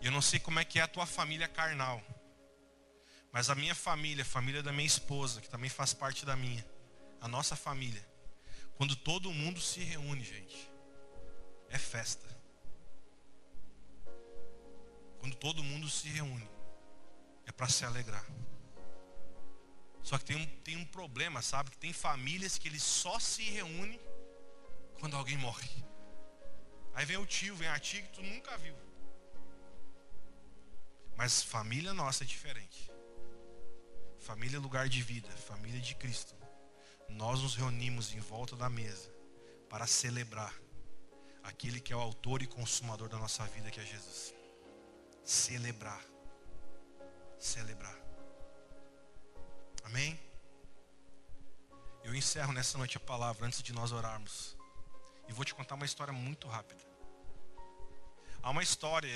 E 0.00 0.06
eu 0.06 0.12
não 0.12 0.20
sei 0.20 0.38
como 0.38 0.58
é 0.58 0.64
que 0.64 0.78
é 0.78 0.82
a 0.82 0.88
tua 0.88 1.06
família 1.06 1.48
carnal. 1.48 2.02
Mas 3.32 3.48
a 3.48 3.54
minha 3.54 3.74
família, 3.74 4.22
a 4.22 4.26
família 4.26 4.62
da 4.62 4.72
minha 4.72 4.86
esposa, 4.86 5.40
que 5.40 5.48
também 5.48 5.70
faz 5.70 5.94
parte 5.94 6.26
da 6.26 6.36
minha, 6.36 6.64
a 7.20 7.28
nossa 7.28 7.54
família, 7.54 8.04
quando 8.76 8.94
todo 8.96 9.32
mundo 9.32 9.60
se 9.60 9.80
reúne, 9.80 10.24
gente, 10.24 10.70
é 11.68 11.78
festa. 11.78 12.27
Quando 15.18 15.34
todo 15.36 15.62
mundo 15.62 15.88
se 15.88 16.08
reúne, 16.08 16.48
é 17.46 17.52
para 17.52 17.68
se 17.68 17.84
alegrar. 17.84 18.24
Só 20.02 20.16
que 20.18 20.24
tem 20.24 20.36
um, 20.36 20.46
tem 20.60 20.76
um 20.76 20.84
problema, 20.84 21.42
sabe? 21.42 21.70
Que 21.70 21.78
tem 21.78 21.92
famílias 21.92 22.56
que 22.56 22.68
eles 22.68 22.82
só 22.82 23.18
se 23.18 23.42
reúnem 23.42 24.00
quando 24.98 25.16
alguém 25.16 25.36
morre. 25.36 25.68
Aí 26.94 27.04
vem 27.04 27.16
o 27.16 27.26
tio, 27.26 27.54
vem 27.56 27.68
a 27.68 27.78
tia 27.78 28.02
que 28.02 28.12
tu 28.12 28.22
nunca 28.22 28.56
viu. 28.58 28.74
Mas 31.16 31.42
família 31.42 31.92
nossa 31.92 32.24
é 32.24 32.26
diferente. 32.26 32.90
Família 34.18 34.56
é 34.56 34.60
lugar 34.60 34.88
de 34.88 35.02
vida, 35.02 35.28
família 35.28 35.80
de 35.80 35.94
Cristo. 35.94 36.34
Nós 37.08 37.42
nos 37.42 37.54
reunimos 37.54 38.12
em 38.12 38.20
volta 38.20 38.56
da 38.56 38.68
mesa 38.68 39.12
para 39.68 39.86
celebrar 39.86 40.54
aquele 41.42 41.80
que 41.80 41.92
é 41.92 41.96
o 41.96 42.00
autor 42.00 42.42
e 42.42 42.46
consumador 42.46 43.08
da 43.08 43.18
nossa 43.18 43.44
vida, 43.46 43.70
que 43.70 43.80
é 43.80 43.84
Jesus. 43.84 44.34
Celebrar. 45.28 46.02
Celebrar. 47.38 47.94
Amém? 49.84 50.18
Eu 52.02 52.14
encerro 52.14 52.50
nessa 52.54 52.78
noite 52.78 52.96
a 52.96 53.00
palavra 53.00 53.46
antes 53.46 53.62
de 53.62 53.70
nós 53.74 53.92
orarmos. 53.92 54.56
E 55.28 55.32
vou 55.34 55.44
te 55.44 55.54
contar 55.54 55.74
uma 55.74 55.84
história 55.84 56.14
muito 56.14 56.48
rápida. 56.48 56.82
Há 58.42 58.48
uma 58.48 58.62
história, 58.62 59.12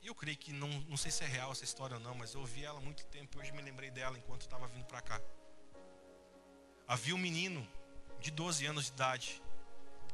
e 0.00 0.06
eu 0.06 0.14
creio 0.14 0.38
que 0.38 0.54
não, 0.54 0.70
não 0.88 0.96
sei 0.96 1.10
se 1.10 1.22
é 1.22 1.26
real 1.26 1.52
essa 1.52 1.64
história 1.64 1.98
ou 1.98 2.02
não, 2.02 2.14
mas 2.14 2.32
eu 2.32 2.40
ouvi 2.40 2.64
ela 2.64 2.78
há 2.78 2.82
muito 2.82 3.04
tempo 3.04 3.36
e 3.36 3.40
hoje 3.42 3.52
me 3.52 3.60
lembrei 3.60 3.90
dela 3.90 4.16
enquanto 4.16 4.40
estava 4.40 4.66
vindo 4.68 4.86
para 4.86 5.02
cá. 5.02 5.20
Havia 6.88 7.14
um 7.14 7.18
menino 7.18 7.68
de 8.20 8.30
12 8.30 8.64
anos 8.64 8.86
de 8.86 8.92
idade 8.92 9.42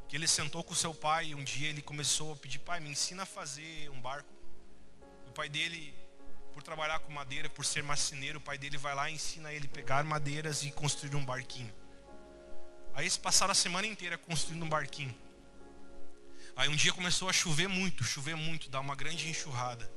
que 0.09 0.17
ele 0.17 0.27
sentou 0.27 0.65
com 0.65 0.75
seu 0.75 0.93
pai 0.93 1.27
e 1.27 1.35
um 1.37 1.45
dia 1.45 1.69
ele 1.69 1.81
começou 1.81 2.33
a 2.33 2.37
pedir, 2.37 2.59
pai, 2.59 2.81
me 2.81 2.91
ensina 2.91 3.23
a 3.23 3.27
fazer 3.27 3.89
um 3.91 4.01
barco. 4.01 4.36
Pai 5.37 5.51
dele 5.51 5.95
por 6.55 6.62
trabalhar 6.62 6.99
com 7.01 7.12
madeira, 7.12 7.51
por 7.51 7.62
ser 7.62 7.82
marceneiro, 7.82 8.39
o 8.39 8.41
pai 8.41 8.57
dele 8.57 8.78
vai 8.78 8.95
lá 8.95 9.11
e 9.11 9.14
ensina 9.14 9.53
ele 9.53 9.66
a 9.66 9.68
pegar 9.68 10.03
madeiras 10.03 10.64
e 10.64 10.70
construir 10.70 11.14
um 11.14 11.22
barquinho. 11.22 11.70
Aí 12.95 13.03
eles 13.03 13.18
passaram 13.18 13.53
a 13.53 13.55
semana 13.55 13.87
inteira 13.87 14.16
construindo 14.16 14.64
um 14.64 14.68
barquinho. 14.68 15.14
Aí 16.57 16.70
um 16.70 16.74
dia 16.74 16.91
começou 16.91 17.28
a 17.28 17.34
chover 17.34 17.68
muito, 17.68 18.03
chover 18.03 18.34
muito, 18.34 18.70
dar 18.70 18.80
uma 18.80 18.97
grande 18.97 19.28
enxurrada. 19.28 19.93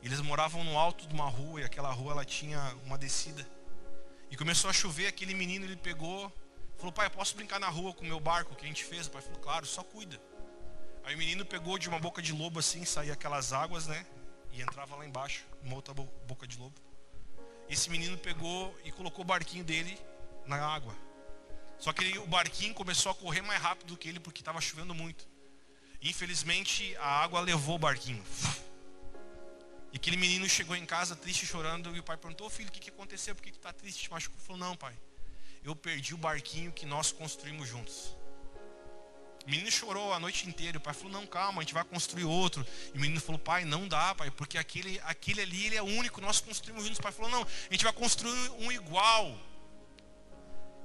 Eles 0.00 0.20
moravam 0.20 0.62
no 0.62 0.78
alto 0.78 1.08
de 1.08 1.12
uma 1.12 1.28
rua 1.28 1.60
e 1.60 1.64
aquela 1.64 1.90
rua 1.90 2.12
ela 2.12 2.24
tinha 2.24 2.60
uma 2.86 2.96
descida. 2.96 3.44
E 4.30 4.36
começou 4.36 4.70
a 4.70 4.72
chover, 4.72 5.08
aquele 5.08 5.34
menino 5.34 5.64
ele 5.64 5.74
pegou, 5.74 6.32
falou: 6.76 6.92
"Pai, 6.92 7.06
eu 7.06 7.10
posso 7.10 7.34
brincar 7.34 7.58
na 7.58 7.68
rua 7.68 7.92
com 7.92 8.04
o 8.04 8.06
meu 8.06 8.20
barco 8.20 8.54
que 8.54 8.64
a 8.64 8.68
gente 8.68 8.84
fez?" 8.84 9.08
O 9.08 9.10
pai 9.10 9.22
falou: 9.22 9.40
"Claro, 9.40 9.66
só 9.66 9.82
cuida." 9.82 10.20
Aí 11.02 11.16
o 11.16 11.18
menino 11.18 11.44
pegou 11.44 11.76
de 11.80 11.88
uma 11.88 11.98
boca 11.98 12.22
de 12.22 12.32
lobo 12.32 12.60
assim, 12.60 12.84
saía 12.84 13.14
aquelas 13.14 13.52
águas, 13.52 13.88
né? 13.88 14.06
E 14.52 14.62
entrava 14.62 14.96
lá 14.96 15.06
embaixo, 15.06 15.44
uma 15.62 15.74
outra 15.74 15.94
boca 15.94 16.46
de 16.46 16.58
lobo. 16.58 16.74
Esse 17.68 17.90
menino 17.90 18.16
pegou 18.16 18.74
e 18.84 18.90
colocou 18.90 19.24
o 19.24 19.26
barquinho 19.26 19.64
dele 19.64 19.98
na 20.46 20.56
água. 20.56 20.94
Só 21.78 21.92
que 21.92 22.02
ele, 22.02 22.18
o 22.18 22.26
barquinho 22.26 22.74
começou 22.74 23.12
a 23.12 23.14
correr 23.14 23.42
mais 23.42 23.60
rápido 23.60 23.88
do 23.88 23.96
que 23.96 24.08
ele 24.08 24.18
porque 24.18 24.40
estava 24.40 24.60
chovendo 24.60 24.94
muito. 24.94 25.28
Infelizmente 26.02 26.96
a 26.96 27.22
água 27.22 27.40
levou 27.40 27.76
o 27.76 27.78
barquinho. 27.78 28.24
E 29.92 29.96
aquele 29.96 30.16
menino 30.16 30.48
chegou 30.48 30.76
em 30.76 30.84
casa 30.84 31.16
triste, 31.16 31.46
chorando, 31.46 31.94
e 31.96 31.98
o 31.98 32.02
pai 32.02 32.16
perguntou: 32.16 32.50
Filho, 32.50 32.68
o 32.68 32.72
que, 32.72 32.80
que 32.80 32.90
aconteceu? 32.90 33.34
Por 33.34 33.42
que 33.42 33.50
está 33.50 33.72
triste? 33.72 34.10
Machucou? 34.10 34.38
Ele 34.38 34.46
falou: 34.46 34.60
Não, 34.60 34.76
pai, 34.76 34.94
eu 35.64 35.74
perdi 35.74 36.14
o 36.14 36.18
barquinho 36.18 36.72
que 36.72 36.84
nós 36.84 37.12
construímos 37.12 37.68
juntos. 37.68 38.16
O 39.48 39.50
menino 39.50 39.70
chorou 39.70 40.12
a 40.12 40.20
noite 40.20 40.46
inteira. 40.46 40.76
O 40.76 40.80
pai 40.80 40.92
falou: 40.92 41.10
Não, 41.10 41.26
calma, 41.26 41.62
a 41.62 41.64
gente 41.64 41.72
vai 41.72 41.82
construir 41.82 42.24
outro. 42.24 42.66
E 42.92 42.98
o 42.98 43.00
menino 43.00 43.18
falou: 43.18 43.38
Pai, 43.38 43.64
não 43.64 43.88
dá, 43.88 44.14
pai, 44.14 44.30
porque 44.30 44.58
aquele, 44.58 45.00
aquele 45.04 45.40
ali 45.40 45.64
ele 45.64 45.76
é 45.76 45.82
único. 45.82 46.20
Nós 46.20 46.38
construímos 46.38 46.84
juntos. 46.84 46.98
O 46.98 47.02
pai 47.02 47.12
falou: 47.12 47.30
Não, 47.30 47.42
a 47.42 47.72
gente 47.72 47.82
vai 47.82 47.92
construir 47.94 48.50
um 48.58 48.70
igual. 48.70 49.34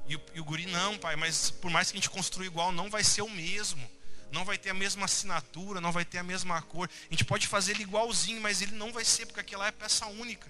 E 0.07 0.15
o, 0.15 0.21
e 0.33 0.39
o 0.39 0.45
guri: 0.45 0.65
Não, 0.65 0.97
pai, 0.97 1.17
mas 1.17 1.51
por 1.51 1.69
mais 1.69 1.91
que 1.91 1.97
a 1.97 1.99
gente 1.99 2.09
construa 2.09 2.45
igual, 2.45 2.71
não 2.71 2.89
vai 2.89 3.03
ser 3.03 3.21
o 3.21 3.29
mesmo. 3.29 3.85
Não 4.31 4.45
vai 4.45 4.57
ter 4.57 4.69
a 4.69 4.73
mesma 4.73 5.05
assinatura, 5.05 5.81
não 5.81 5.91
vai 5.91 6.05
ter 6.05 6.19
a 6.19 6.23
mesma 6.23 6.61
cor. 6.61 6.89
A 6.89 7.13
gente 7.13 7.25
pode 7.25 7.47
fazer 7.47 7.73
ele 7.73 7.83
igualzinho, 7.83 8.39
mas 8.39 8.61
ele 8.61 8.71
não 8.71 8.93
vai 8.93 9.03
ser, 9.03 9.25
porque 9.25 9.41
aquela 9.41 9.67
é 9.67 9.71
peça 9.71 10.05
única. 10.05 10.49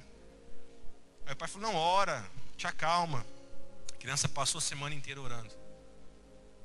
Aí 1.26 1.34
o 1.34 1.36
pai 1.36 1.48
falou: 1.48 1.72
Não, 1.72 1.76
ora, 1.76 2.24
te 2.56 2.68
acalma. 2.68 3.26
A 3.92 3.98
criança 3.98 4.30
passou 4.30 4.60
a 4.60 4.62
semana 4.62 4.94
inteira 4.94 5.20
orando. 5.20 5.63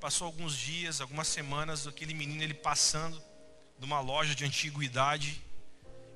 Passou 0.01 0.27
alguns 0.27 0.57
dias, 0.57 1.01
algumas 1.01 1.27
semanas, 1.27 1.87
aquele 1.87 2.15
menino 2.15 2.43
ele 2.43 2.55
passando 2.55 3.21
numa 3.79 4.01
loja 4.01 4.35
de 4.35 4.45
antiguidade. 4.45 5.43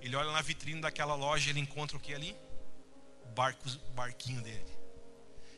Ele 0.00 0.14
olha 0.14 0.30
na 0.32 0.40
vitrine 0.40 0.80
daquela 0.80 1.14
loja, 1.14 1.50
ele 1.50 1.60
encontra 1.60 1.96
o 1.96 2.00
que 2.00 2.14
ali? 2.14 2.36
O 3.24 3.28
barco, 3.28 3.68
barquinho 3.94 4.40
dele. 4.40 4.72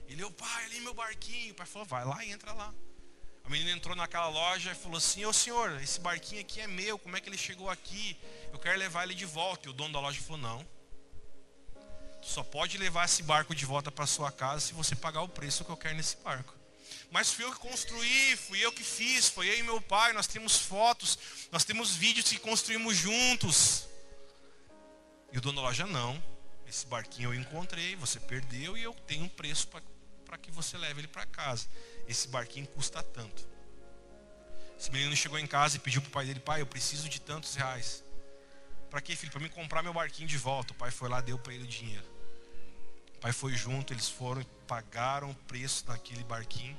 Ele, 0.08 0.24
o 0.24 0.30
pai, 0.30 0.64
ali 0.64 0.80
meu 0.80 0.94
barquinho. 0.94 1.52
O 1.52 1.54
pai 1.54 1.66
falou, 1.66 1.86
vai 1.86 2.04
lá 2.04 2.24
e 2.24 2.30
entra 2.30 2.52
lá. 2.52 2.72
A 3.44 3.48
menina 3.50 3.72
entrou 3.72 3.94
naquela 3.94 4.28
loja 4.28 4.72
e 4.72 4.74
falou 4.74 4.96
assim: 4.96 5.24
Ô 5.26 5.32
senhor, 5.32 5.80
esse 5.82 6.00
barquinho 6.00 6.40
aqui 6.40 6.60
é 6.60 6.66
meu, 6.66 6.98
como 6.98 7.16
é 7.16 7.20
que 7.20 7.28
ele 7.28 7.36
chegou 7.36 7.68
aqui? 7.68 8.16
Eu 8.50 8.58
quero 8.58 8.78
levar 8.78 9.04
ele 9.04 9.14
de 9.14 9.26
volta. 9.26 9.68
E 9.68 9.70
o 9.70 9.74
dono 9.74 9.92
da 9.92 10.00
loja 10.00 10.18
falou: 10.22 10.38
Não. 10.38 10.66
Tu 12.22 12.26
só 12.26 12.42
pode 12.42 12.78
levar 12.78 13.04
esse 13.04 13.22
barco 13.22 13.54
de 13.54 13.66
volta 13.66 13.90
para 13.90 14.06
sua 14.06 14.32
casa 14.32 14.60
se 14.60 14.72
você 14.72 14.96
pagar 14.96 15.20
o 15.20 15.28
preço 15.28 15.62
que 15.62 15.70
eu 15.70 15.76
quero 15.76 15.94
nesse 15.94 16.16
barco. 16.18 16.54
Mas 17.14 17.32
fui 17.32 17.44
eu 17.44 17.52
que 17.52 17.60
construí, 17.60 18.36
fui 18.36 18.58
eu 18.58 18.72
que 18.72 18.82
fiz, 18.82 19.28
foi 19.28 19.48
eu 19.48 19.56
e 19.56 19.62
meu 19.62 19.80
pai, 19.80 20.12
nós 20.12 20.26
temos 20.26 20.56
fotos, 20.56 21.16
nós 21.52 21.62
temos 21.62 21.94
vídeos 21.94 22.28
que 22.28 22.40
construímos 22.40 22.96
juntos. 22.96 23.86
E 25.30 25.38
o 25.38 25.40
dono 25.40 25.54
da 25.54 25.62
loja, 25.62 25.86
não. 25.86 26.20
Esse 26.66 26.84
barquinho 26.88 27.32
eu 27.32 27.40
encontrei, 27.40 27.94
você 27.94 28.18
perdeu 28.18 28.76
e 28.76 28.82
eu 28.82 28.92
tenho 29.06 29.26
um 29.26 29.28
preço 29.28 29.68
para 29.68 30.36
que 30.38 30.50
você 30.50 30.76
leve 30.76 31.02
ele 31.02 31.06
para 31.06 31.24
casa. 31.24 31.68
Esse 32.08 32.26
barquinho 32.26 32.66
custa 32.66 33.00
tanto. 33.00 33.46
Esse 34.76 34.90
menino 34.90 35.14
chegou 35.14 35.38
em 35.38 35.46
casa 35.46 35.76
e 35.76 35.78
pediu 35.78 36.02
para 36.02 36.08
o 36.08 36.12
pai 36.12 36.26
dele: 36.26 36.40
Pai, 36.40 36.62
eu 36.62 36.66
preciso 36.66 37.08
de 37.08 37.20
tantos 37.20 37.54
reais. 37.54 38.02
Para 38.90 39.00
quê, 39.00 39.14
filho? 39.14 39.30
Para 39.30 39.40
me 39.40 39.48
comprar 39.48 39.84
meu 39.84 39.94
barquinho 39.94 40.26
de 40.26 40.36
volta. 40.36 40.72
O 40.72 40.76
pai 40.76 40.90
foi 40.90 41.08
lá, 41.08 41.20
deu 41.20 41.38
para 41.38 41.54
ele 41.54 41.62
o 41.62 41.68
dinheiro. 41.68 42.04
O 43.14 43.20
pai 43.20 43.32
foi 43.32 43.54
junto, 43.54 43.92
eles 43.92 44.08
foram 44.08 44.40
e 44.42 44.44
pagaram 44.66 45.30
o 45.30 45.34
preço 45.46 45.86
daquele 45.86 46.24
barquinho. 46.24 46.76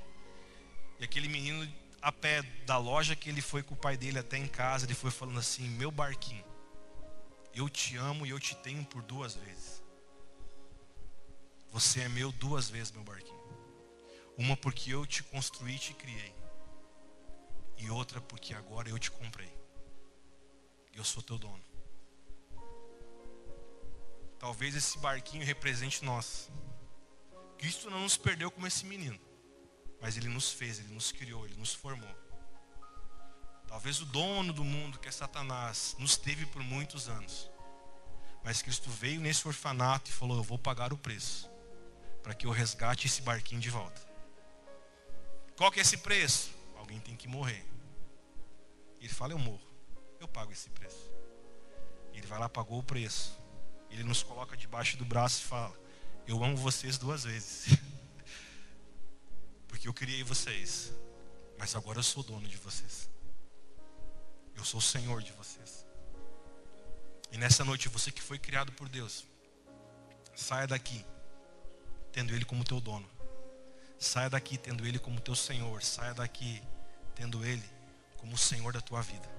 E 1.00 1.04
aquele 1.04 1.28
menino, 1.28 1.68
a 2.02 2.12
pé 2.12 2.42
da 2.66 2.78
loja 2.78 3.16
que 3.16 3.30
ele 3.30 3.42
foi 3.42 3.62
com 3.62 3.74
o 3.74 3.78
pai 3.78 3.98
dele 3.98 4.20
até 4.20 4.38
em 4.38 4.48
casa, 4.48 4.86
ele 4.86 4.94
foi 4.94 5.12
falando 5.12 5.40
assim: 5.40 5.68
Meu 5.70 5.92
barquinho, 5.92 6.46
eu 7.54 7.70
te 7.70 7.96
amo 7.98 8.26
e 8.26 8.30
eu 8.30 8.40
te 8.40 8.56
tenho 8.56 8.84
por 8.86 9.02
duas 9.02 9.36
vezes. 9.36 9.84
Você 11.72 12.02
é 12.02 12.10
meu 12.10 12.32
duas 12.32 12.70
vezes, 12.70 12.92
meu 12.92 13.04
barquinho. 13.04 13.44
Uma 14.38 14.56
porque 14.56 14.94
eu 14.94 15.06
te 15.06 15.24
construí 15.24 15.76
e 15.76 15.80
te 15.80 15.94
criei. 15.94 16.34
E 17.78 17.90
outra 17.90 18.22
porque 18.22 18.54
agora 18.54 18.90
eu 18.90 18.98
te 18.98 19.12
comprei. 19.12 19.54
Eu 20.94 21.04
sou 21.04 21.22
teu 21.22 21.38
dono. 21.38 21.64
Talvez 24.40 24.76
esse 24.76 24.98
barquinho 25.00 25.46
represente 25.46 26.04
nós. 26.06 26.50
Cristo 27.58 27.90
não 27.90 28.02
nos 28.02 28.16
perdeu 28.16 28.52
como 28.52 28.68
esse 28.68 28.86
menino. 28.86 29.20
Mas 30.06 30.18
ele 30.18 30.30
nos 30.30 30.52
fez, 30.52 30.78
ele 30.78 30.94
nos 30.94 31.12
criou, 31.12 31.48
ele 31.48 31.56
nos 31.56 31.74
formou. 31.74 32.16
Talvez 33.68 34.00
o 34.02 34.06
dono 34.06 34.54
do 34.54 34.64
mundo, 34.64 35.00
que 35.00 35.08
é 35.08 35.12
Satanás, 35.12 35.96
nos 35.98 36.16
teve 36.16 36.46
por 36.46 36.62
muitos 36.62 37.10
anos. 37.10 37.50
Mas 38.44 38.62
Cristo 38.62 38.88
veio 38.88 39.20
nesse 39.20 39.48
orfanato 39.48 40.12
e 40.12 40.14
falou: 40.14 40.38
Eu 40.38 40.44
vou 40.44 40.60
pagar 40.60 40.94
o 40.94 40.98
preço 40.98 41.50
para 42.22 42.36
que 42.36 42.46
eu 42.46 42.52
resgate 42.52 43.08
esse 43.08 43.24
barquinho 43.24 43.60
de 43.60 43.72
volta. 43.72 44.00
Qual 45.58 45.72
que 45.72 45.80
é 45.80 45.82
esse 45.82 45.98
preço? 45.98 46.52
Alguém 46.76 47.00
tem 47.00 47.16
que 47.16 47.28
morrer. 47.28 47.66
Ele 49.00 49.10
fala: 49.10 49.34
Eu 49.34 49.40
morro, 49.40 49.68
eu 50.20 50.28
pago 50.28 50.52
esse 50.52 50.70
preço. 50.70 51.12
Ele 52.14 52.28
vai 52.28 52.38
lá, 52.38 52.48
pagou 52.48 52.78
o 52.78 52.84
preço. 52.84 53.42
Ele 53.90 54.04
nos 54.04 54.22
coloca 54.22 54.56
debaixo 54.56 54.98
do 54.98 55.04
braço 55.04 55.42
e 55.42 55.46
fala: 55.46 55.76
Eu 56.28 56.44
amo 56.44 56.56
vocês 56.56 56.96
duas 56.96 57.24
vezes. 57.24 57.76
Porque 59.86 59.90
eu 59.90 60.08
criei 60.08 60.24
vocês, 60.24 60.92
mas 61.60 61.76
agora 61.76 62.00
eu 62.00 62.04
sou 62.04 62.24
dono 62.24 62.48
de 62.48 62.58
vocês. 62.58 63.08
Eu 64.56 64.66
sou 64.66 64.80
o 64.80 64.82
Senhor 64.82 65.22
de 65.22 65.32
vocês. 65.34 65.86
E 67.32 67.38
nessa 67.38 67.64
noite, 67.64 67.88
você 67.88 68.12
que 68.12 68.20
foi 68.20 68.40
criado 68.40 68.72
por 68.72 68.90
Deus, 68.90 69.28
saia 70.36 70.66
daqui 70.66 71.06
tendo 72.12 72.34
Ele 72.34 72.44
como 72.46 72.64
teu 72.64 72.82
dono. 72.82 73.08
Saia 74.00 74.28
daqui 74.28 74.58
tendo 74.58 74.88
Ele 74.88 74.98
como 74.98 75.22
teu 75.22 75.36
Senhor. 75.36 75.84
Saia 75.84 76.16
daqui 76.16 76.64
tendo 77.14 77.46
Ele 77.46 77.70
como 78.18 78.34
o 78.34 78.40
Senhor 78.40 78.74
da 78.74 78.82
tua 78.82 79.04
vida. 79.04 79.30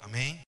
Amém? 0.00 0.40